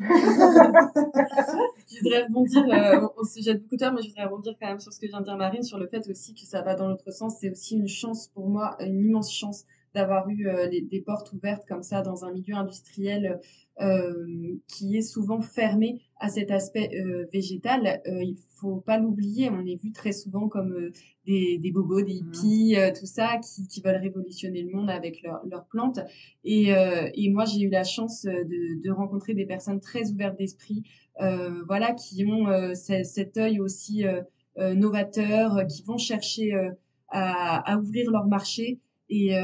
je 1.96 2.04
voudrais 2.04 2.24
rebondir, 2.24 2.64
euh, 2.64 3.42
jette 3.42 3.62
beaucoup 3.62 3.76
de 3.76 3.96
mais 3.96 4.02
je 4.02 4.10
voudrais 4.10 4.26
rebondir 4.26 4.56
quand 4.60 4.68
même 4.68 4.80
sur 4.80 4.94
ce 4.94 5.00
que 5.00 5.08
vient 5.08 5.20
de 5.20 5.26
dire 5.26 5.38
Marine, 5.38 5.64
sur 5.64 5.78
le 5.78 5.88
fait 5.88 6.08
aussi 6.10 6.34
que 6.34 6.42
ça 6.42 6.62
va 6.62 6.76
dans 6.76 6.88
l'autre 6.88 7.12
sens. 7.12 7.38
C'est 7.40 7.50
aussi 7.50 7.76
une 7.76 7.88
chance 7.88 8.28
pour 8.28 8.48
moi, 8.48 8.76
une 8.80 9.00
immense 9.00 9.34
chance 9.34 9.66
d'avoir 9.94 10.30
eu 10.30 10.48
euh, 10.48 10.70
des 10.70 11.04
portes 11.06 11.34
ouvertes 11.34 11.66
comme 11.68 11.84
ça 11.84 12.02
dans 12.02 12.24
un 12.24 12.32
milieu 12.32 12.56
industriel 12.56 13.40
qui 14.68 14.98
est 14.98 15.02
souvent 15.02 15.42
fermé 15.42 16.02
à 16.22 16.30
cet 16.30 16.52
aspect 16.52 16.92
euh, 16.94 17.26
végétal. 17.34 18.02
Euh, 18.08 18.24
il 18.24 18.38
faut 18.60 18.78
pas 18.78 19.00
l'oublier, 19.00 19.50
on 19.50 19.66
est 19.66 19.82
vu 19.82 19.92
très 19.92 20.12
souvent 20.12 20.48
comme 20.48 20.72
euh, 20.72 20.92
des, 21.26 21.58
des, 21.58 21.72
bobos, 21.72 22.04
des 22.04 22.14
mmh. 22.14 22.28
hippies, 22.28 22.76
tout 22.98 23.08
ça, 23.08 23.40
qui, 23.40 23.68
qui, 23.68 23.82
veulent 23.82 24.02
révolutionner 24.02 24.62
le 24.62 24.72
monde 24.72 24.90
avec 24.90 25.24
leurs 25.24 25.42
leur 25.50 25.66
plantes. 25.66 26.00
Et, 26.44 26.70
et 26.70 27.30
moi, 27.30 27.46
j'ai 27.46 27.62
eu 27.62 27.70
la 27.70 27.84
chance 27.84 28.24
de, 28.24 28.82
de, 28.82 28.92
rencontrer 28.92 29.34
des 29.34 29.46
personnes 29.46 29.80
très 29.80 30.12
ouvertes 30.12 30.38
d'esprit, 30.38 30.84
voilà, 31.68 31.94
qui 31.94 32.26
ont 32.26 32.74
cet 32.74 33.38
œil 33.38 33.60
aussi 33.60 34.04
novateur, 34.58 35.68
qui 35.68 35.84
vont 35.84 35.98
chercher 35.98 36.54
à, 37.10 37.72
à, 37.72 37.78
ouvrir 37.78 38.10
leur 38.10 38.26
marché 38.26 38.80
et, 39.10 39.36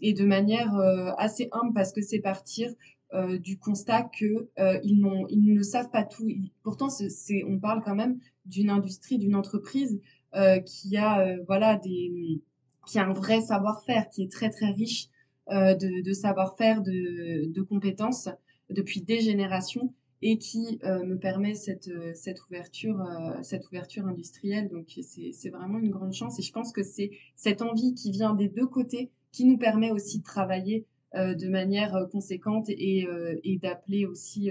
et 0.00 0.12
de 0.12 0.24
manière 0.24 0.72
assez 1.18 1.48
humble 1.50 1.74
parce 1.74 1.92
que 1.92 2.00
c'est 2.00 2.20
partir 2.20 2.70
euh, 3.14 3.38
du 3.38 3.58
constat 3.58 4.02
que 4.02 4.50
euh, 4.58 4.78
ils, 4.84 5.00
ne 5.00 5.62
savent 5.62 5.90
pas 5.90 6.04
tout. 6.04 6.28
pourtant, 6.62 6.90
c'est, 6.90 7.42
on 7.44 7.58
parle 7.58 7.82
quand 7.82 7.94
même 7.94 8.18
d'une 8.44 8.68
industrie, 8.68 9.16
d'une 9.16 9.34
entreprise 9.34 9.98
euh, 10.34 10.60
qui 10.60 10.94
a 10.98 11.20
euh, 11.20 11.42
voilà 11.46 11.76
des, 11.76 12.42
qui 12.86 12.98
a 12.98 13.06
un 13.06 13.14
vrai 13.14 13.40
savoir-faire, 13.40 14.10
qui 14.10 14.24
est 14.24 14.30
très 14.30 14.50
très 14.50 14.72
riche 14.72 15.08
de, 15.50 16.02
de 16.02 16.12
savoir-faire, 16.12 16.82
de, 16.82 17.50
de 17.50 17.62
compétences 17.62 18.28
depuis 18.68 19.00
des 19.00 19.20
générations 19.20 19.94
et 20.20 20.36
qui 20.36 20.78
me 20.84 21.14
permet 21.14 21.54
cette, 21.54 21.90
cette 22.14 22.44
ouverture, 22.44 23.02
cette 23.40 23.66
ouverture 23.68 24.06
industrielle. 24.06 24.68
Donc 24.68 24.88
c'est, 25.00 25.48
vraiment 25.48 25.78
une 25.78 25.88
grande 25.88 26.12
chance 26.12 26.38
et 26.38 26.42
je 26.42 26.52
pense 26.52 26.70
que 26.70 26.82
c'est 26.82 27.12
cette 27.34 27.62
envie 27.62 27.94
qui 27.94 28.10
vient 28.10 28.34
des 28.34 28.50
deux 28.50 28.66
côtés 28.66 29.10
qui 29.32 29.46
nous 29.46 29.56
permet 29.56 29.90
aussi 29.90 30.18
de 30.18 30.24
travailler 30.24 30.84
de 31.14 31.48
manière 31.48 31.94
euh, 31.94 32.06
conséquente 32.06 32.68
et, 32.68 33.06
euh, 33.06 33.38
et 33.42 33.58
d'appeler 33.58 34.06
aussi 34.06 34.50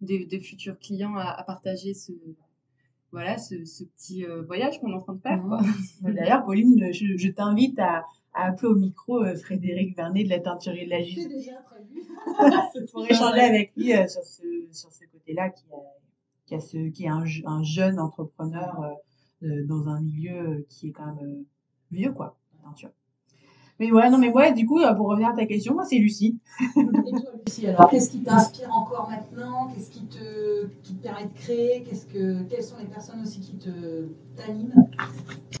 des, 0.00 0.26
des, 0.26 0.40
futurs 0.40 0.78
clients 0.78 1.16
à, 1.16 1.24
à 1.24 1.44
partager 1.44 1.94
ce, 1.94 2.12
voilà, 3.12 3.38
ce, 3.38 3.64
ce 3.64 3.84
petit 3.84 4.24
voyage 4.46 4.80
qu'on 4.80 4.90
est 4.90 4.94
en 4.94 5.00
train 5.00 5.14
de 5.14 5.20
faire. 5.20 5.42
Mmh. 5.42 5.62
D'ailleurs, 6.14 6.44
Pauline, 6.44 6.92
je, 6.92 7.16
je 7.16 7.28
t'invite 7.28 7.78
à, 7.78 8.04
à, 8.34 8.48
appeler 8.48 8.68
au 8.68 8.74
micro 8.74 9.24
Frédéric 9.36 9.96
Vernet 9.96 10.24
de 10.24 10.30
la 10.30 10.40
teinturerie 10.40 10.86
de 10.86 10.90
la 10.90 11.02
Justice. 11.02 11.22
C'est 11.22 11.28
déjà 11.28 11.56
prévu. 11.62 12.02
pour 12.92 13.06
échanger 13.06 13.40
avec 13.40 13.72
lui 13.76 13.92
sur 14.08 14.22
ce, 14.22 14.42
sur 14.72 14.90
ce 14.92 15.04
côté-là, 15.12 15.50
qui, 15.50 15.64
qui, 16.46 16.54
a 16.54 16.60
ce, 16.60 16.88
qui 16.90 17.04
est 17.04 17.08
un, 17.08 17.24
un 17.46 17.62
jeune 17.62 18.00
entrepreneur 18.00 18.96
dans 19.42 19.88
un 19.88 20.00
milieu 20.00 20.66
qui 20.68 20.88
est 20.88 20.92
quand 20.92 21.14
même 21.14 21.44
vieux, 21.92 22.12
quoi, 22.12 22.36
la 22.56 22.64
teinture. 22.64 22.90
Mais 23.82 23.90
ouais, 23.90 24.08
non, 24.10 24.18
mais 24.18 24.28
ouais, 24.28 24.52
du 24.52 24.64
coup, 24.64 24.78
euh, 24.78 24.94
pour 24.94 25.08
revenir 25.08 25.30
à 25.30 25.32
ta 25.32 25.44
question, 25.44 25.74
moi, 25.74 25.84
c'est 25.84 25.98
Lucie. 25.98 26.38
Et 26.60 27.10
toi, 27.10 27.20
Lucie, 27.44 27.66
alors, 27.66 27.90
qu'est-ce 27.90 28.10
qui 28.10 28.22
t'inspire 28.22 28.72
encore 28.72 29.10
maintenant? 29.10 29.72
Qu'est-ce 29.74 29.90
qui 29.90 30.06
te, 30.06 30.68
qui 30.84 30.94
te 30.94 31.02
permet 31.02 31.24
de 31.24 31.34
créer? 31.34 31.82
Qu'est-ce 31.82 32.06
que, 32.06 32.44
Quelles 32.44 32.62
sont 32.62 32.76
les 32.78 32.86
personnes 32.86 33.20
aussi 33.22 33.40
qui 33.40 33.58
te, 33.58 34.06
t'animent? 34.36 34.88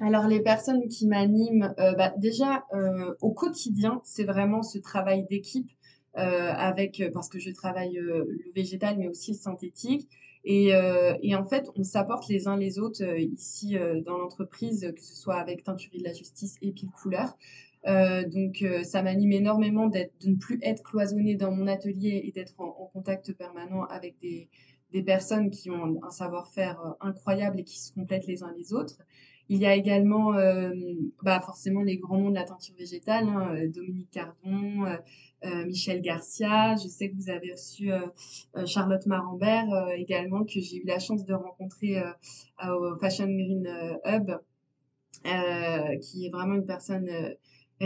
Alors, 0.00 0.28
les 0.28 0.38
personnes 0.38 0.86
qui 0.86 1.08
m'animent, 1.08 1.74
euh, 1.80 1.94
bah, 1.94 2.12
déjà, 2.16 2.64
euh, 2.74 3.12
au 3.22 3.32
quotidien, 3.32 4.00
c'est 4.04 4.22
vraiment 4.22 4.62
ce 4.62 4.78
travail 4.78 5.26
d'équipe. 5.28 5.68
Euh, 6.18 6.52
avec 6.52 7.02
parce 7.14 7.30
que 7.30 7.38
je 7.38 7.50
travaille 7.50 7.94
le 7.94 8.28
végétal 8.54 8.98
mais 8.98 9.08
aussi 9.08 9.30
le 9.30 9.38
synthétique 9.38 10.10
et, 10.44 10.74
euh, 10.74 11.16
et, 11.22 11.34
en 11.36 11.44
fait, 11.44 11.70
on 11.76 11.84
s'apporte 11.84 12.28
les 12.28 12.48
uns 12.48 12.56
les 12.56 12.78
autres 12.78 13.04
euh, 13.04 13.18
ici 13.18 13.76
euh, 13.78 14.00
dans 14.00 14.18
l'entreprise, 14.18 14.92
que 14.94 15.00
ce 15.00 15.14
soit 15.14 15.36
avec 15.36 15.62
Teinturie 15.62 15.98
de 15.98 16.04
la 16.04 16.12
Justice 16.12 16.56
et 16.62 16.72
Pile 16.72 16.90
Couleur. 16.90 17.36
Euh, 17.86 18.22
donc 18.28 18.62
euh, 18.62 18.84
ça 18.84 19.02
m'anime 19.02 19.32
énormément 19.32 19.88
de 19.88 20.06
ne 20.24 20.36
plus 20.36 20.60
être 20.62 20.84
cloisonné 20.84 21.34
dans 21.34 21.50
mon 21.50 21.66
atelier 21.66 22.22
et 22.24 22.30
d'être 22.30 22.54
en, 22.60 22.76
en 22.78 22.86
contact 22.86 23.32
permanent 23.32 23.84
avec 23.86 24.16
des, 24.20 24.48
des, 24.92 25.02
personnes 25.02 25.50
qui 25.50 25.68
ont 25.68 25.98
un 26.04 26.10
savoir-faire 26.10 26.80
euh, 26.80 26.90
incroyable 27.00 27.58
et 27.58 27.64
qui 27.64 27.80
se 27.80 27.92
complètent 27.92 28.28
les 28.28 28.44
uns 28.44 28.52
les 28.56 28.72
autres. 28.72 28.98
Il 29.48 29.58
y 29.58 29.66
a 29.66 29.74
également 29.74 30.32
bah 31.22 31.40
forcément 31.40 31.82
les 31.82 31.98
grands 31.98 32.18
noms 32.18 32.30
de 32.30 32.34
la 32.36 32.44
teinture 32.44 32.74
végétale, 32.76 33.28
hein, 33.28 33.54
Dominique 33.74 34.10
Cardon, 34.10 34.96
Michel 35.66 36.00
Garcia. 36.00 36.74
Je 36.76 36.88
sais 36.88 37.10
que 37.10 37.16
vous 37.16 37.28
avez 37.28 37.52
reçu 37.52 37.90
Charlotte 38.66 39.04
Marambert 39.06 39.66
également, 39.96 40.44
que 40.44 40.60
j'ai 40.60 40.76
eu 40.76 40.86
la 40.86 40.98
chance 40.98 41.26
de 41.26 41.34
rencontrer 41.34 42.02
au 42.66 42.96
Fashion 42.98 43.26
Green 43.26 43.68
Hub, 44.06 44.30
qui 46.00 46.26
est 46.26 46.30
vraiment 46.30 46.54
une 46.54 46.66
personne 46.66 47.10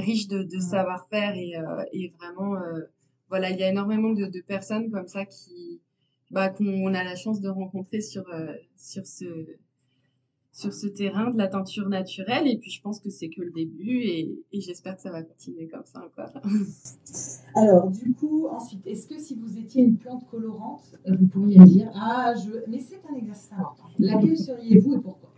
riche 0.01 0.29
de, 0.29 0.43
de 0.43 0.59
savoir-faire 0.59 1.35
et, 1.37 1.57
euh, 1.57 1.85
et 1.93 2.13
vraiment, 2.19 2.57
euh, 2.57 2.83
voilà, 3.29 3.51
il 3.51 3.59
y 3.59 3.63
a 3.63 3.71
énormément 3.71 4.13
de, 4.13 4.27
de 4.27 4.41
personnes 4.41 4.91
comme 4.91 5.07
ça 5.07 5.25
qui, 5.25 5.81
bah, 6.31 6.49
qu'on 6.49 6.95
a 6.95 7.05
la 7.05 7.17
chance 7.17 7.41
de 7.41 7.49
rencontrer 7.49 8.01
sur, 8.01 8.29
euh, 8.33 8.55
sur 8.77 9.07
ce, 9.07 9.25
sur 10.57 10.73
ce 10.73 10.87
terrain 10.87 11.31
de 11.31 11.37
la 11.37 11.49
teinture 11.49 11.87
naturelle. 11.91 12.49
Et 12.49 12.57
puis, 12.57 12.71
je 12.71 12.81
pense 12.81 12.99
que 12.99 13.11
c'est 13.11 13.29
que 13.29 13.43
le 13.43 13.51
début 13.51 13.99
et, 13.99 14.35
et 14.53 14.61
j'espère 14.63 14.97
que 14.97 15.03
ça 15.03 15.13
va 15.13 15.23
continuer 15.23 15.69
comme 15.69 15.85
ça 15.85 16.03
encore. 16.03 16.33
Alors, 17.55 17.91
du 17.91 18.15
coup, 18.15 18.47
ensuite, 18.47 18.87
est-ce 18.87 19.07
que 19.07 19.19
si 19.19 19.35
vous 19.35 19.59
étiez 19.59 19.83
une 19.83 19.99
plante 19.99 20.27
colorante, 20.31 20.99
vous 21.07 21.27
pourriez 21.27 21.59
me 21.59 21.67
dire, 21.67 21.91
ah, 21.95 22.33
je, 22.35 22.71
mais 22.71 22.79
c'est 22.79 23.03
un 23.11 23.15
exercice 23.17 23.53
important. 23.53 23.85
Laquelle 23.99 24.39
seriez-vous 24.39 24.95
et 24.95 25.01
pourquoi? 25.01 25.31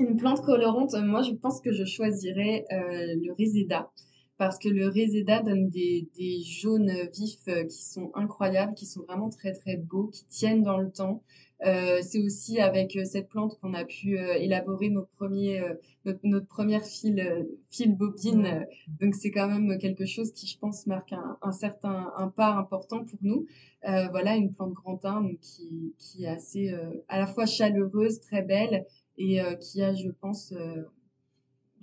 Une 0.00 0.16
plante 0.16 0.42
colorante, 0.42 0.94
moi 1.02 1.22
je 1.22 1.32
pense 1.32 1.60
que 1.60 1.72
je 1.72 1.84
choisirais 1.84 2.66
euh, 2.70 3.16
le 3.16 3.32
Reseda 3.32 3.90
parce 4.36 4.56
que 4.58 4.68
le 4.68 4.86
Reseda 4.86 5.42
donne 5.42 5.68
des, 5.68 6.08
des 6.16 6.40
jaunes 6.42 6.92
vifs 7.12 7.48
euh, 7.48 7.64
qui 7.64 7.82
sont 7.82 8.12
incroyables, 8.14 8.74
qui 8.74 8.86
sont 8.86 9.02
vraiment 9.02 9.28
très 9.30 9.52
très 9.52 9.76
beaux, 9.76 10.06
qui 10.06 10.24
tiennent 10.26 10.62
dans 10.62 10.78
le 10.78 10.90
temps. 10.90 11.24
Euh, 11.66 12.00
c'est 12.02 12.20
aussi 12.20 12.60
avec 12.60 12.94
euh, 12.94 13.04
cette 13.04 13.28
plante 13.28 13.58
qu'on 13.60 13.74
a 13.74 13.84
pu 13.84 14.16
euh, 14.16 14.34
élaborer 14.34 14.90
nos 14.90 15.06
premiers, 15.16 15.60
notre, 16.04 16.20
notre, 16.22 16.46
première 16.46 16.84
fil, 16.84 17.46
fil 17.70 17.96
bobine. 17.96 18.66
Donc 19.00 19.14
c'est 19.14 19.30
quand 19.30 19.48
même 19.48 19.78
quelque 19.78 20.06
chose 20.06 20.32
qui, 20.32 20.46
je 20.46 20.58
pense, 20.58 20.86
marque 20.86 21.12
un, 21.12 21.36
un 21.42 21.52
certain 21.52 22.12
un 22.16 22.28
pas 22.28 22.54
important 22.54 23.04
pour 23.04 23.18
nous. 23.22 23.46
voilà, 23.82 24.36
une 24.36 24.52
plante 24.52 24.72
grand 24.72 25.00
donc 25.02 25.38
qui, 25.40 25.94
qui 25.98 26.24
est 26.24 26.28
assez 26.28 26.72
à 27.08 27.18
la 27.18 27.26
fois 27.26 27.46
chaleureuse, 27.46 28.20
très 28.20 28.42
belle 28.42 28.84
et 29.18 29.40
euh, 29.40 29.54
qui 29.56 29.82
a, 29.82 29.94
je 29.94 30.08
pense, 30.08 30.52
euh, 30.52 30.84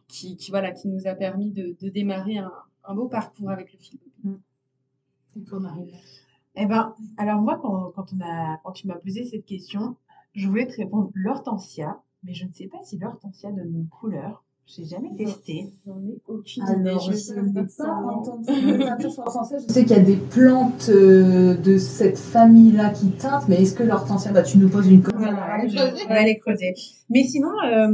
qui, 0.08 0.38
qui, 0.38 0.50
voilà, 0.52 0.72
qui 0.72 0.88
nous 0.88 1.06
a 1.06 1.14
permis 1.14 1.52
de, 1.52 1.76
de 1.80 1.90
démarrer 1.90 2.38
un, 2.38 2.52
un, 2.86 2.96
beau 2.96 3.08
parcours 3.08 3.52
avec 3.52 3.72
le 3.74 3.80
film. 3.80 4.02
Marie 5.60 5.94
Eh 6.56 6.66
ben, 6.66 6.94
alors 7.18 7.42
moi, 7.42 7.60
quand, 7.62 7.92
quand, 7.96 8.14
on 8.14 8.22
a, 8.22 8.58
quand 8.64 8.72
tu 8.72 8.88
m'as 8.88 8.96
posé 8.96 9.26
cette 9.26 9.46
question, 9.46 9.96
je 10.34 10.48
voulais 10.48 10.68
te 10.68 10.76
répondre 10.78 11.12
l'hortensia, 11.14 12.02
mais 12.24 12.34
je 12.34 12.46
ne 12.46 12.52
sais 12.52 12.68
pas 12.68 12.78
si 12.84 12.98
l'hortensia 12.98 13.52
donne 13.52 13.74
une 13.74 13.88
couleur. 13.88 14.44
Je 14.68 14.82
n'ai 14.82 14.88
jamais 14.88 15.16
testé. 15.16 15.72
J'en 15.86 16.00
ai 16.00 16.20
aucune 16.28 16.64
idée. 16.64 16.98
Je 17.00 17.12
ne 17.12 17.68
sais 17.68 17.84
pas 17.84 17.94
entendre 17.94 18.44
ça. 18.44 19.58
Je 19.60 19.72
sais 19.72 19.86
qu'il 19.86 19.96
y 19.96 20.00
a 20.00 20.04
des 20.04 20.16
plantes 20.16 20.90
euh, 20.90 21.56
de 21.56 21.78
cette 21.78 22.18
famille-là 22.18 22.90
qui 22.90 23.12
teintent, 23.12 23.48
mais 23.48 23.62
est-ce 23.62 23.76
que 23.76 23.84
l'hortensia, 23.84 24.32
bah, 24.32 24.42
tu 24.42 24.58
nous 24.58 24.68
poses 24.68 24.90
une 24.90 25.04
colle 25.04 25.20
voilà, 25.20 25.60
On 25.64 26.10
va 26.10 26.24
les 26.24 26.40
creuser. 26.40 26.74
Mais 27.12 27.24
sinon, 27.24 27.52
euh, 27.64 27.94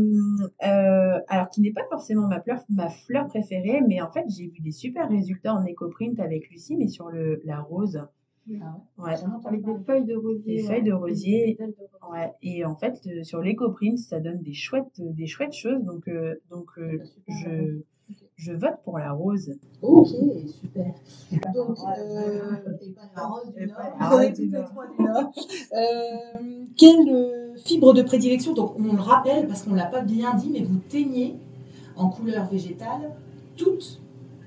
euh, 0.66 1.20
alors 1.28 1.49
qui 1.49 1.59
n'est 1.59 1.74
pas 1.74 1.86
forcément 1.89 2.28
ma 2.28 2.39
fleur, 2.39 2.64
ma 2.70 2.89
fleur 2.89 3.28
préférée, 3.28 3.82
mais 3.86 4.01
en 4.01 4.09
fait, 4.09 4.24
j'ai 4.30 4.47
vu 4.47 4.62
des 4.62 4.72
super 4.72 5.09
résultats 5.09 5.53
en 5.53 5.66
éco-print 5.66 6.22
avec 6.22 6.49
Lucie, 6.49 6.78
mais 6.78 6.88
sur 6.88 7.09
le, 7.09 7.41
la 7.43 7.59
rose. 7.59 8.01
Ah 8.61 8.77
ouais. 8.97 9.13
Avec 9.45 9.63
des 9.63 9.77
feuilles 9.85 10.05
de 10.05 10.15
rosier. 10.15 10.55
Des 10.57 10.63
feuilles 10.63 10.83
de 10.83 10.93
rosier. 10.93 11.57
Ouais. 12.11 12.31
Et 12.41 12.65
en 12.65 12.75
fait, 12.75 12.99
euh, 13.07 13.23
sur 13.23 13.41
l'éco-print, 13.41 13.97
ça 13.97 14.19
donne 14.19 14.41
des 14.41 14.53
chouettes, 14.53 14.99
euh, 14.99 15.11
des 15.11 15.27
chouettes 15.27 15.53
choses. 15.53 15.83
Donc, 15.83 16.07
euh, 16.07 16.35
donc 16.49 16.69
euh, 16.77 16.99
je, 17.27 17.79
je 18.35 18.53
vote 18.53 18.75
pour 18.83 18.97
la 18.99 19.11
rose. 19.11 19.51
Ok, 19.81 20.07
super. 20.61 20.93
Donc, 21.53 21.77
la 23.15 23.23
rose 24.09 24.33
du 24.33 24.47
Nord. 24.49 25.31
Quelle 26.77 27.55
fibre 27.63 27.93
de 27.93 28.01
prédilection? 28.01 28.53
Donc, 28.53 28.75
on 28.79 28.93
le 28.93 29.01
rappelle 29.01 29.47
parce 29.47 29.63
qu'on 29.63 29.71
ne 29.71 29.77
l'a 29.77 29.85
pas 29.85 30.01
bien 30.01 30.35
dit, 30.35 30.49
mais 30.51 30.63
vous 30.63 30.79
teignez 30.89 31.35
en 31.95 32.09
couleur 32.09 32.49
végétale 32.49 33.11
toutes 33.55 34.01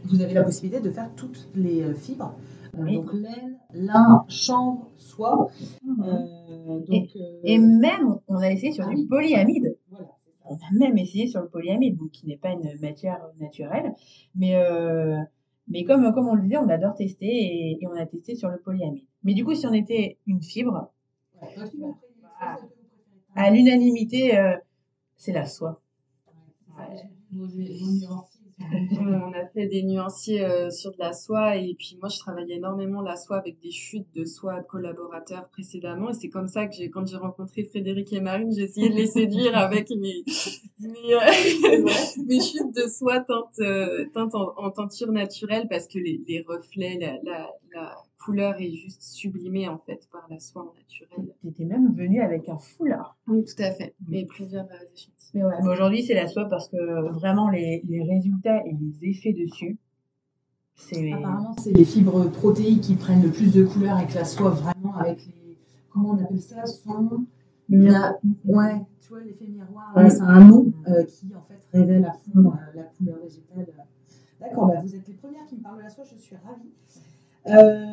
vous 0.05 0.20
avez 0.20 0.34
la 0.34 0.42
possibilité 0.42 0.80
de 0.80 0.90
faire 0.90 1.09
toutes 1.16 1.48
les 1.55 1.82
fibres. 1.94 2.34
Euh, 2.79 2.83
Oui. 2.83 2.95
Donc 2.97 3.12
laine, 3.12 3.59
lin, 3.72 4.25
chanvre, 4.29 4.91
soie. 4.97 5.49
Euh, 5.87 6.81
donc, 6.81 7.09
euh, 7.16 7.41
Et 7.45 7.59
même, 7.59 8.18
on 8.29 8.37
a 8.39 8.51
essayé 8.51 8.72
sur 8.72 8.85
Ah 8.87 8.91
du 8.91 8.97
oui. 8.97 9.07
polyamide. 9.07 9.77
voilà. 9.91 10.09
On 10.47 10.55
a 10.57 10.79
même 10.79 10.99
essayé 10.99 11.27
sur 11.27 11.41
le 11.41 11.49
polyamide, 11.49 11.97
donc 11.97 12.11
qui 12.11 12.27
n'est 12.27 12.37
pas 12.37 12.51
une 12.51 12.68
matière 12.81 13.20
naturelle. 13.41 13.95
Mais, 14.35 14.55
euh, 14.57 15.18
mais 15.68 15.85
comme, 15.85 16.12
comme 16.12 16.29
on 16.29 16.35
le 16.35 16.43
disait, 16.43 16.59
on 16.59 16.68
adore 16.68 16.95
tester 16.95 17.27
et, 17.27 17.79
et 17.81 17.87
on 17.87 17.95
a 17.95 18.05
testé 18.07 18.35
sur 18.35 18.51
le 18.51 18.59
polyamide. 18.59 19.05
Mais 19.22 19.33
du 19.35 19.45
coup, 19.45 19.55
si 19.55 19.66
on 19.66 19.72
était 19.72 20.18
une 20.27 20.43
fibre, 20.43 20.91
Ouais, 21.41 21.49
Ah. 21.57 21.61
préférez. 21.61 21.93
à 23.37 23.51
l'unanimité, 23.51 24.37
euh, 24.39 24.55
c'est 25.16 25.33
la 25.33 25.47
soie. 25.47 25.81
Ouais, 26.77 27.09
On 29.01 29.33
a 29.33 29.47
fait 29.53 29.67
des 29.67 29.83
nuanciers 29.83 30.45
euh, 30.45 30.71
sur 30.71 30.93
de 30.93 30.99
la 30.99 31.12
soie 31.12 31.57
et 31.57 31.75
puis 31.79 31.97
moi 32.01 32.09
je 32.09 32.19
travaillais 32.19 32.57
énormément 32.57 33.03
la 33.03 33.17
soie 33.17 33.37
avec 33.37 33.61
des 33.61 33.71
chutes 33.71 34.12
de 34.15 34.25
soie 34.25 34.61
de 34.61 34.67
collaborateurs 34.67 35.49
précédemment 35.49 36.11
et 36.11 36.15
c'est 36.15 36.29
comme 36.29 36.49
ça 36.49 36.67
que 36.67 36.75
j'ai 36.75 36.91
quand 36.91 37.07
j'ai 37.07 37.17
rencontré 37.17 37.65
Frédéric 37.65 38.12
et 38.12 38.21
Marine 38.21 38.53
j'ai 38.53 38.62
essayé 38.62 38.89
de 38.89 38.95
les 38.95 39.07
séduire 39.07 39.57
avec 39.57 39.91
mes 39.91 40.25
mes, 40.81 41.15
euh, 41.15 41.21
chutes 42.41 42.75
de 42.75 42.89
soie 42.89 43.21
teintes 43.21 43.61
euh, 43.61 44.07
teintes 44.12 44.35
en, 44.35 44.71
teinture 44.71 45.12
naturelle 45.12 45.67
parce 45.69 45.87
que 45.87 45.99
les, 45.99 46.45
reflets 46.47 46.99
la, 47.01 47.19
la 47.75 48.03
couleur 48.25 48.61
est 48.61 48.70
juste 48.72 49.03
sublimée 49.03 49.68
en 49.68 49.79
fait 49.79 50.09
par 50.11 50.27
la 50.31 50.39
soie 50.41 50.62
en 50.62 50.72
naturel. 50.75 51.35
T'étais 51.43 51.64
même 51.64 51.95
venu 51.95 52.20
avec 52.20 52.49
un 52.49 52.59
foulard. 52.59 53.16
Oui 53.27 53.45
tout 53.45 53.62
à 53.62 53.70
fait 53.72 53.95
mais 54.09 54.25
plusieurs 54.25 54.64
euh, 54.66 54.93
échantillons. 54.95 55.11
Mais 55.35 55.43
ouais, 55.45 55.55
mais 55.62 55.68
aujourd'hui, 55.72 56.03
c'est 56.05 56.14
la 56.14 56.29
soie 56.29 56.45
parce 56.49 56.68
que 56.68 57.11
vraiment, 57.11 57.51
les, 57.51 57.83
les 57.89 58.03
résultats 58.05 58.64
et 58.66 58.72
les 58.72 59.09
effets 59.11 59.33
dessus, 59.33 59.79
c'est. 60.77 61.12
Apparemment, 61.12 61.57
c'est 61.59 61.72
les 61.72 61.85
fibres 61.85 62.31
protéiques 62.31 62.83
qui 62.83 62.95
prennent 62.95 63.22
le 63.22 63.31
plus 63.33 63.53
de 63.53 63.64
couleurs 63.64 63.99
et 63.99 64.07
que 64.07 64.14
la 64.14 64.25
soie 64.25 64.51
vraiment 64.51 64.95
avec 64.97 65.27
les. 65.27 65.59
Comment 65.91 66.11
on 66.11 66.18
appelle 66.22 66.41
ça 66.41 66.64
Son. 66.66 67.27
Ouais, 67.68 68.87
tu 69.01 69.09
vois, 69.09 69.20
l'effet 69.22 69.47
miroir, 69.47 69.93
Ouais. 69.97 70.11
c'est 70.11 70.20
un 70.20 70.45
nom 70.45 70.72
euh, 70.87 71.05
qui 71.05 71.35
en 71.35 71.43
fait 71.43 71.61
révèle 71.72 72.05
à 72.05 72.12
fond 72.12 72.53
euh, 72.53 72.57
la 72.75 72.83
couleur 72.85 73.18
végétale. 73.22 73.66
D'accord, 74.41 74.66
bah, 74.66 74.81
vous 74.83 74.95
êtes 74.95 75.09
les 75.09 75.14
premières 75.14 75.47
qui 75.47 75.57
me 75.57 75.62
parlent 75.62 75.79
de 75.79 75.83
la 75.83 75.89
soie, 75.91 76.05
je 76.05 76.16
suis 76.16 76.37
ravie. 76.37 76.70
Euh, 77.47 77.84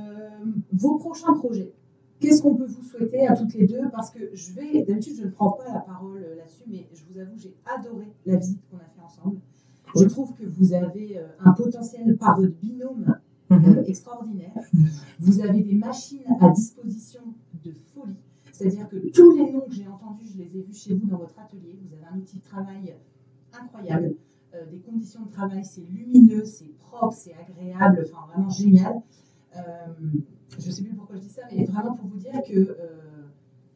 vos 0.74 0.97
prochains 0.97 1.34
projets, 1.34 1.74
qu'est-ce 2.20 2.41
qu'on 2.41 2.56
peut 2.56 2.66
vous 2.66 2.84
souhaiter 2.84 3.28
à 3.28 3.36
toutes 3.36 3.54
les 3.54 3.68
deux? 3.68 3.82
Parce 3.91 4.10
que 4.12 4.20
je 4.34 4.54
vais, 4.54 4.84
d'habitude, 4.84 5.16
je 5.18 5.26
ne 5.26 5.32
prends 5.32 5.52
pas 5.52 5.74
la 5.74 5.80
parole 5.82 6.18
euh, 6.24 6.36
là-dessus, 6.38 6.64
mais 6.68 6.88
je 6.93 7.04
vous 7.10 7.20
avoue, 7.20 7.38
j'ai 7.38 7.56
adoré 7.66 8.08
la 8.26 8.38
visite 8.38 8.62
qu'on 8.70 8.78
a 8.78 8.82
fait 8.95 9.02
ensemble. 9.02 9.39
Je 9.95 10.06
trouve 10.06 10.34
que 10.36 10.45
vous 10.45 10.74
avez 10.74 11.18
euh, 11.18 11.28
un 11.43 11.52
potentiel 11.52 12.16
par 12.18 12.39
votre 12.39 12.56
binôme 12.56 13.18
Mhm. 13.49 13.80
euh, 13.80 13.84
extraordinaire. 13.84 14.54
Vous 15.20 15.41
avez 15.41 15.62
des 15.62 15.76
machines 15.76 16.24
à 16.39 16.49
disposition 16.52 17.20
de 17.66 17.74
folie. 17.93 18.16
C'est-à-dire 18.54 18.88
que 18.88 18.95
tous 19.12 19.36
les 19.36 19.52
noms 19.52 19.60
que 19.68 19.74
j'ai 19.74 19.88
entendus, 19.88 20.26
je 20.34 20.38
les 20.38 20.58
ai 20.58 20.62
vus 20.62 20.74
chez 20.74 20.93
vous 20.93 21.06
dans 21.08 21.18
votre 21.18 21.38
atelier. 21.38 21.78
Vous 21.84 21.93
avez 21.93 22.06
un 22.06 22.18
outil 22.18 22.38
de 22.38 22.43
travail 22.43 22.95
incroyable. 23.52 24.16
Euh, 24.54 24.66
des 24.72 24.80
conditions 24.80 25.24
de 25.26 25.32
travail, 25.32 25.66
c'est 25.66 25.82
lumineux, 25.82 26.45
c'est 26.45 26.72
propre, 26.80 27.14
c'est 27.14 27.34
agréable, 27.34 28.06
enfin 28.14 28.26
vraiment 28.34 28.49
génial. 28.49 29.02
Euh, 29.56 29.62
je 30.60 30.68
ne 30.68 30.72
sais 30.72 30.84
plus 30.84 30.93
pourquoi 30.93 31.16
je 31.16 31.22
dis 31.22 31.30
ça, 31.30 31.41
mais 31.52 31.66
vraiment 31.66 31.95
pour 31.95 32.08
vous 32.08 32.18
dire 32.18 32.41
que 32.47 32.54
euh, 32.54 32.76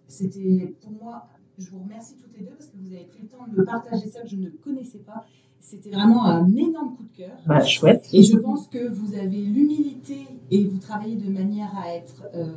c'était 0.08 0.76
pour 0.82 0.92
moi, 0.92 1.28
je 1.58 1.70
vous 1.70 1.80
remercie 1.80 2.16
toutes 2.16 2.38
les 2.38 2.46
deux 2.46 2.52
parce 2.52 2.70
que 2.70 2.78
vous 2.78 2.94
avez 2.94 3.06
pris 3.06 3.24
le 3.24 3.28
temps 3.28 3.46
de 3.48 3.62
partager 3.64 4.08
ça 4.08 4.22
que 4.22 4.28
je 4.28 4.36
ne 4.38 4.50
connaissais 4.50 5.00
pas. 5.00 5.26
C'était 5.60 5.90
vraiment 5.90 6.26
un 6.26 6.48
énorme 6.56 6.96
coup 6.96 7.04
de 7.04 7.18
cœur. 7.18 7.38
Bah, 7.48 7.64
chouette. 7.66 8.08
Et 8.14 8.22
je 8.22 8.38
pense 8.38 8.68
que 8.68 8.88
vous 8.88 9.16
avez 9.16 9.42
l'humilité 9.42 10.28
et 10.52 10.64
vous 10.64 10.78
travaillez 10.78 11.16
de 11.16 11.32
manière 11.32 11.76
à 11.76 11.96
être, 11.96 12.28
euh, 12.36 12.54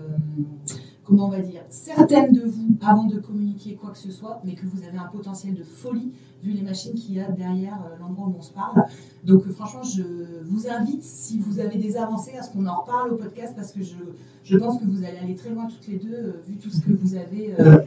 comment 1.08 1.26
on 1.26 1.30
va 1.30 1.40
dire, 1.40 1.62
certaine 1.70 2.32
de 2.32 2.42
vous 2.42 2.68
avant 2.82 3.04
de 3.04 3.18
communiquer 3.18 3.74
quoi 3.76 3.90
que 3.90 3.98
ce 3.98 4.12
soit, 4.12 4.40
mais 4.44 4.54
que 4.54 4.66
vous 4.66 4.84
avez 4.86 4.98
un 4.98 5.08
potentiel 5.08 5.54
de 5.54 5.64
folie 5.64 6.12
vu 6.42 6.52
les 6.52 6.62
machines 6.62 6.94
qu'il 6.94 7.14
y 7.14 7.20
a 7.20 7.28
derrière 7.30 7.80
euh, 7.86 7.96
l'endroit 7.98 8.28
où 8.28 8.34
on 8.38 8.42
se 8.42 8.52
parle. 8.52 8.84
Donc 9.24 9.46
euh, 9.46 9.50
franchement, 9.50 9.82
je 9.82 10.02
vous 10.44 10.68
invite, 10.68 11.02
si 11.02 11.38
vous 11.40 11.58
avez 11.60 11.78
des 11.78 11.96
avancées, 11.96 12.36
à 12.38 12.42
ce 12.42 12.52
qu'on 12.52 12.66
en 12.66 12.82
reparle 12.82 13.12
au 13.14 13.16
podcast 13.16 13.54
parce 13.56 13.72
que 13.72 13.82
je, 13.82 13.96
je 14.44 14.56
pense 14.58 14.78
que 14.78 14.84
vous 14.84 15.02
allez 15.04 15.18
aller 15.18 15.34
très 15.34 15.50
loin 15.50 15.66
toutes 15.66 15.88
les 15.88 15.96
deux 15.96 16.14
euh, 16.14 16.42
vu 16.46 16.56
tout 16.56 16.70
ce 16.70 16.80
que 16.82 16.92
vous 16.92 17.14
avez. 17.16 17.58
euh, 17.58 17.78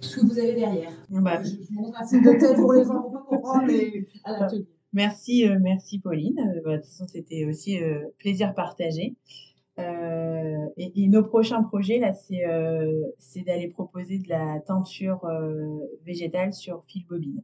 ce 0.00 0.16
que 0.20 0.26
vous 0.26 0.38
avez 0.38 0.54
derrière. 0.54 0.90
Bah, 1.08 1.42
Je, 1.42 1.50
je 1.50 1.72
montre 1.72 1.98
un 1.98 2.04
signe 2.06 2.22
de 2.22 2.38
tête 2.38 2.56
pour 2.56 2.74
les 2.74 2.84
gens 2.84 3.00
pour 3.00 3.12
pas 3.12 3.24
comprendre, 3.28 3.64
mais 3.66 4.06
à. 4.24 4.48
Merci, 4.92 5.48
euh, 5.48 5.58
merci 5.60 5.98
Pauline. 5.98 6.36
Bah, 6.64 6.72
de 6.72 6.82
toute 6.82 6.86
façon, 6.86 7.06
c'était 7.08 7.46
aussi 7.46 7.82
euh, 7.82 8.04
plaisir 8.18 8.54
partagé. 8.54 9.14
Euh, 9.78 10.66
et, 10.76 11.08
nos 11.08 11.24
prochains 11.24 11.62
projets, 11.62 11.98
là, 11.98 12.12
c'est 12.12 12.46
euh, 12.46 13.10
d'aller 13.46 13.68
proposer 13.68 14.18
de 14.18 14.28
la 14.28 14.60
teinture 14.60 15.24
euh, 15.24 15.80
végétale 16.04 16.52
sur 16.52 16.84
fil 16.86 17.04
bobine. 17.06 17.42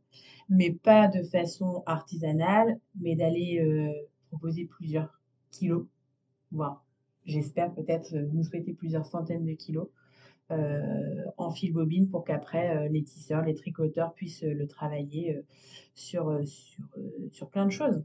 Mais 0.49 0.71
pas 0.71 1.09
de 1.09 1.23
façon 1.23 1.83
artisanale, 1.87 2.79
mais 3.01 3.17
d'aller 3.17 3.65
proposer 4.29 4.65
plusieurs 4.65 5.21
kilos, 5.51 5.87
voire, 6.51 6.85
j'espère 7.25 7.73
peut-être 7.73 8.15
nous 8.33 8.43
souhaiter 8.43 8.73
plusieurs 8.73 9.07
centaines 9.07 9.45
de 9.45 9.53
kilos 9.53 9.89
en 11.37 11.51
fil 11.53 11.73
bobine 11.73 12.09
pour 12.09 12.25
qu'après 12.25 12.89
les 12.89 13.05
tisseurs, 13.05 13.45
les 13.45 13.55
tricoteurs 13.55 14.13
puissent 14.15 14.43
le 14.43 14.67
travailler 14.67 15.41
sur, 15.95 16.41
sur, 16.45 16.85
sur 17.31 17.49
plein 17.49 17.67
de 17.67 17.71
choses. 17.71 18.03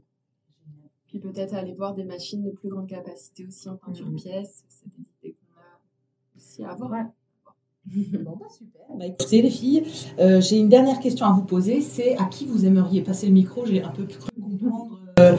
Puis 1.08 1.18
peut-être 1.20 1.54
aller 1.54 1.72
voir 1.72 1.94
des 1.94 2.04
machines 2.04 2.42
de 2.44 2.50
plus 2.50 2.68
grande 2.68 2.88
capacité 2.88 3.46
aussi 3.46 3.68
en 3.68 3.76
peinture 3.76 4.06
Mhm. 4.08 4.16
pièce. 4.16 4.64
C'est 4.68 4.86
des 4.88 5.04
idées 5.28 5.36
qu'on 5.36 5.60
a 5.60 5.78
aussi 6.36 6.64
à 6.64 6.70
avoir. 6.70 6.90
Ouais. 6.90 7.04
Bon, 8.24 8.36
bah 8.36 8.46
super. 8.50 8.82
Bah, 8.98 9.06
écoutez, 9.06 9.42
les 9.42 9.50
filles, 9.50 9.84
euh, 10.18 10.40
j'ai 10.40 10.58
une 10.58 10.68
dernière 10.68 10.98
question 10.98 11.24
à 11.26 11.32
vous 11.32 11.44
poser. 11.44 11.80
C'est 11.80 12.16
à 12.18 12.24
qui 12.24 12.44
vous 12.46 12.66
aimeriez 12.66 13.02
passer 13.02 13.26
le 13.28 13.32
micro? 13.32 13.64
J'ai 13.64 13.80
un 13.82 13.90
peu 13.90 14.04
cru 14.06 14.28
comprendre. 14.42 14.98
euh, 15.20 15.36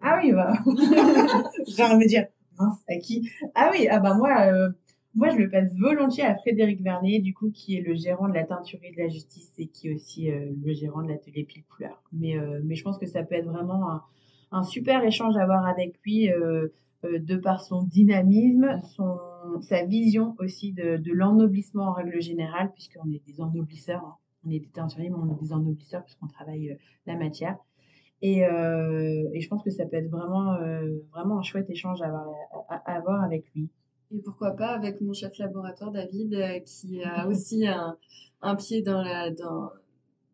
Ah 0.00 0.18
oui, 0.22 0.32
bah. 0.32 0.54
J'ai 1.66 1.82
envie 1.82 1.94
de 1.94 1.98
me 1.98 2.08
dire, 2.08 2.26
mince, 2.58 2.78
à 2.88 2.96
qui? 2.96 3.28
Ah 3.54 3.70
oui, 3.72 3.86
ah 3.90 3.98
bah 4.00 4.14
moi, 4.14 4.40
euh, 4.46 4.70
moi 5.14 5.28
je 5.30 5.36
le 5.36 5.50
passe 5.50 5.70
volontiers 5.78 6.24
à 6.24 6.34
Frédéric 6.36 6.80
Vernet, 6.82 7.18
du 7.20 7.34
coup, 7.34 7.50
qui 7.50 7.76
est 7.76 7.82
le 7.82 7.94
gérant 7.94 8.28
de 8.28 8.34
la 8.34 8.44
teinturerie 8.44 8.92
de 8.92 8.98
la 9.02 9.08
justice 9.08 9.52
et 9.58 9.66
qui 9.66 9.88
est 9.88 9.94
aussi 9.94 10.30
euh, 10.30 10.50
le 10.64 10.72
gérant 10.72 11.02
de 11.02 11.08
l'atelier 11.08 11.44
pile 11.44 11.62
couleur. 11.64 12.02
Mais, 12.12 12.38
euh, 12.38 12.60
mais 12.64 12.74
je 12.74 12.82
pense 12.84 12.96
que 12.96 13.06
ça 13.06 13.22
peut 13.22 13.34
être 13.34 13.46
vraiment 13.50 13.90
un, 13.90 14.02
un 14.50 14.62
super 14.62 15.04
échange 15.04 15.36
à 15.36 15.42
avoir 15.42 15.66
avec 15.66 15.98
lui, 16.04 16.30
euh, 16.30 16.68
euh, 17.04 17.20
de 17.20 17.36
par 17.36 17.62
son 17.62 17.82
dynamisme, 17.84 18.80
son, 18.82 19.18
sa 19.60 19.84
vision 19.84 20.34
aussi 20.40 20.72
de, 20.72 20.96
de 20.96 21.12
l'ennoblissement 21.12 21.84
en 21.84 21.92
règle 21.92 22.20
générale, 22.20 22.72
puisqu'on 22.72 23.08
est 23.12 23.24
des 23.24 23.40
ennoblisseurs, 23.40 24.04
hein. 24.04 24.16
on 24.44 24.50
est 24.50 24.58
des 24.58 24.68
teinturiers, 24.68 25.08
mais 25.08 25.16
on 25.16 25.32
est 25.32 25.40
des 25.40 25.52
ennoblisseurs 25.52 26.02
puisqu'on 26.02 26.26
travaille 26.26 26.72
euh, 26.72 26.76
la 27.06 27.14
matière. 27.14 27.56
Et, 28.20 28.44
euh, 28.44 29.28
et 29.32 29.40
je 29.40 29.48
pense 29.48 29.62
que 29.62 29.70
ça 29.70 29.86
peut 29.86 29.96
être 29.96 30.10
vraiment, 30.10 30.54
euh, 30.54 30.98
vraiment 31.12 31.38
un 31.38 31.42
chouette 31.42 31.70
échange 31.70 32.02
à 32.02 32.06
avoir, 32.06 32.26
à, 32.68 32.82
à 32.90 32.96
avoir 32.96 33.22
avec 33.22 33.44
lui. 33.54 33.70
Et 34.10 34.18
pourquoi 34.18 34.56
pas 34.56 34.70
avec 34.70 35.00
mon 35.00 35.12
chef 35.12 35.38
laboratoire 35.38 35.92
David, 35.92 36.64
qui 36.64 37.04
a 37.04 37.26
aussi 37.28 37.64
un, 37.64 37.96
un 38.42 38.56
pied 38.56 38.82
dans 38.82 39.02
la, 39.02 39.30
dans, 39.30 39.70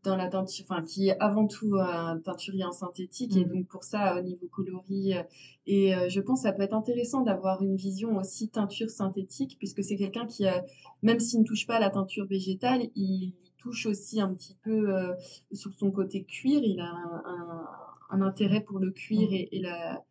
dans 0.05 0.16
la 0.16 0.28
teinture, 0.28 0.64
enfin, 0.68 0.82
qui 0.82 1.09
est 1.09 1.18
avant 1.20 1.46
tout 1.46 1.76
un 1.80 2.18
teinturier 2.18 2.64
en 2.64 2.72
synthétique. 2.72 3.36
Et 3.36 3.44
Mhm. 3.44 3.52
donc, 3.52 3.66
pour 3.68 3.84
ça, 3.84 4.18
au 4.18 4.22
niveau 4.22 4.46
coloris, 4.46 5.14
euh, 5.16 5.22
et 5.66 5.94
euh, 5.94 6.09
je 6.09 6.20
pense 6.20 6.42
que 6.42 6.48
ça 6.48 6.52
peut 6.52 6.62
être 6.62 6.74
intéressant 6.74 7.22
d'avoir 7.22 7.62
une 7.62 7.74
vision 7.76 8.16
aussi 8.16 8.48
teinture 8.50 8.90
synthétique, 8.90 9.57
puisque 9.59 9.82
c'est 9.82 9.96
quelqu'un 9.96 10.26
qui, 10.26 10.46
a, 10.46 10.64
même 11.02 11.18
s'il 11.20 11.40
ne 11.40 11.44
touche 11.44 11.66
pas 11.66 11.76
à 11.76 11.80
la 11.80 11.90
teinture 11.90 12.26
végétale, 12.26 12.82
il 12.94 13.32
touche 13.59 13.86
aussi 13.86 14.20
un 14.20 14.32
petit 14.34 14.57
peu 14.62 14.94
euh, 14.94 15.14
sur 15.52 15.72
son 15.74 15.90
côté 15.90 16.22
cuir. 16.24 16.61
Il 16.62 16.80
a 16.80 16.84
un, 16.84 17.22
un, 17.26 17.66
un 18.11 18.20
intérêt 18.22 18.61
pour 18.61 18.78
le 18.78 18.90
cuir 18.90 19.28
et, 19.32 19.48
et 19.52 19.61
la, 19.61 20.02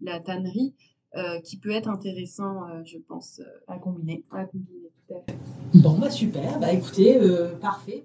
la 0.00 0.20
tannerie. 0.20 0.74
euh, 1.14 1.40
qui 1.40 1.56
peut 1.56 1.70
être 1.70 1.88
intéressant, 1.88 2.68
euh, 2.68 2.82
je 2.84 2.98
pense, 2.98 3.40
euh, 3.40 3.44
À 3.68 3.78
combiner. 3.78 4.22
à 4.32 4.44
combiner 4.44 4.90
tout 5.08 5.14
à 5.14 5.20
fait. 5.22 5.38
Bon, 5.74 5.96
bah 5.98 6.10
super. 6.10 6.58
Bah 6.60 6.72
écoutez, 6.74 7.16
euh, 7.18 7.54
parfait. 7.56 8.04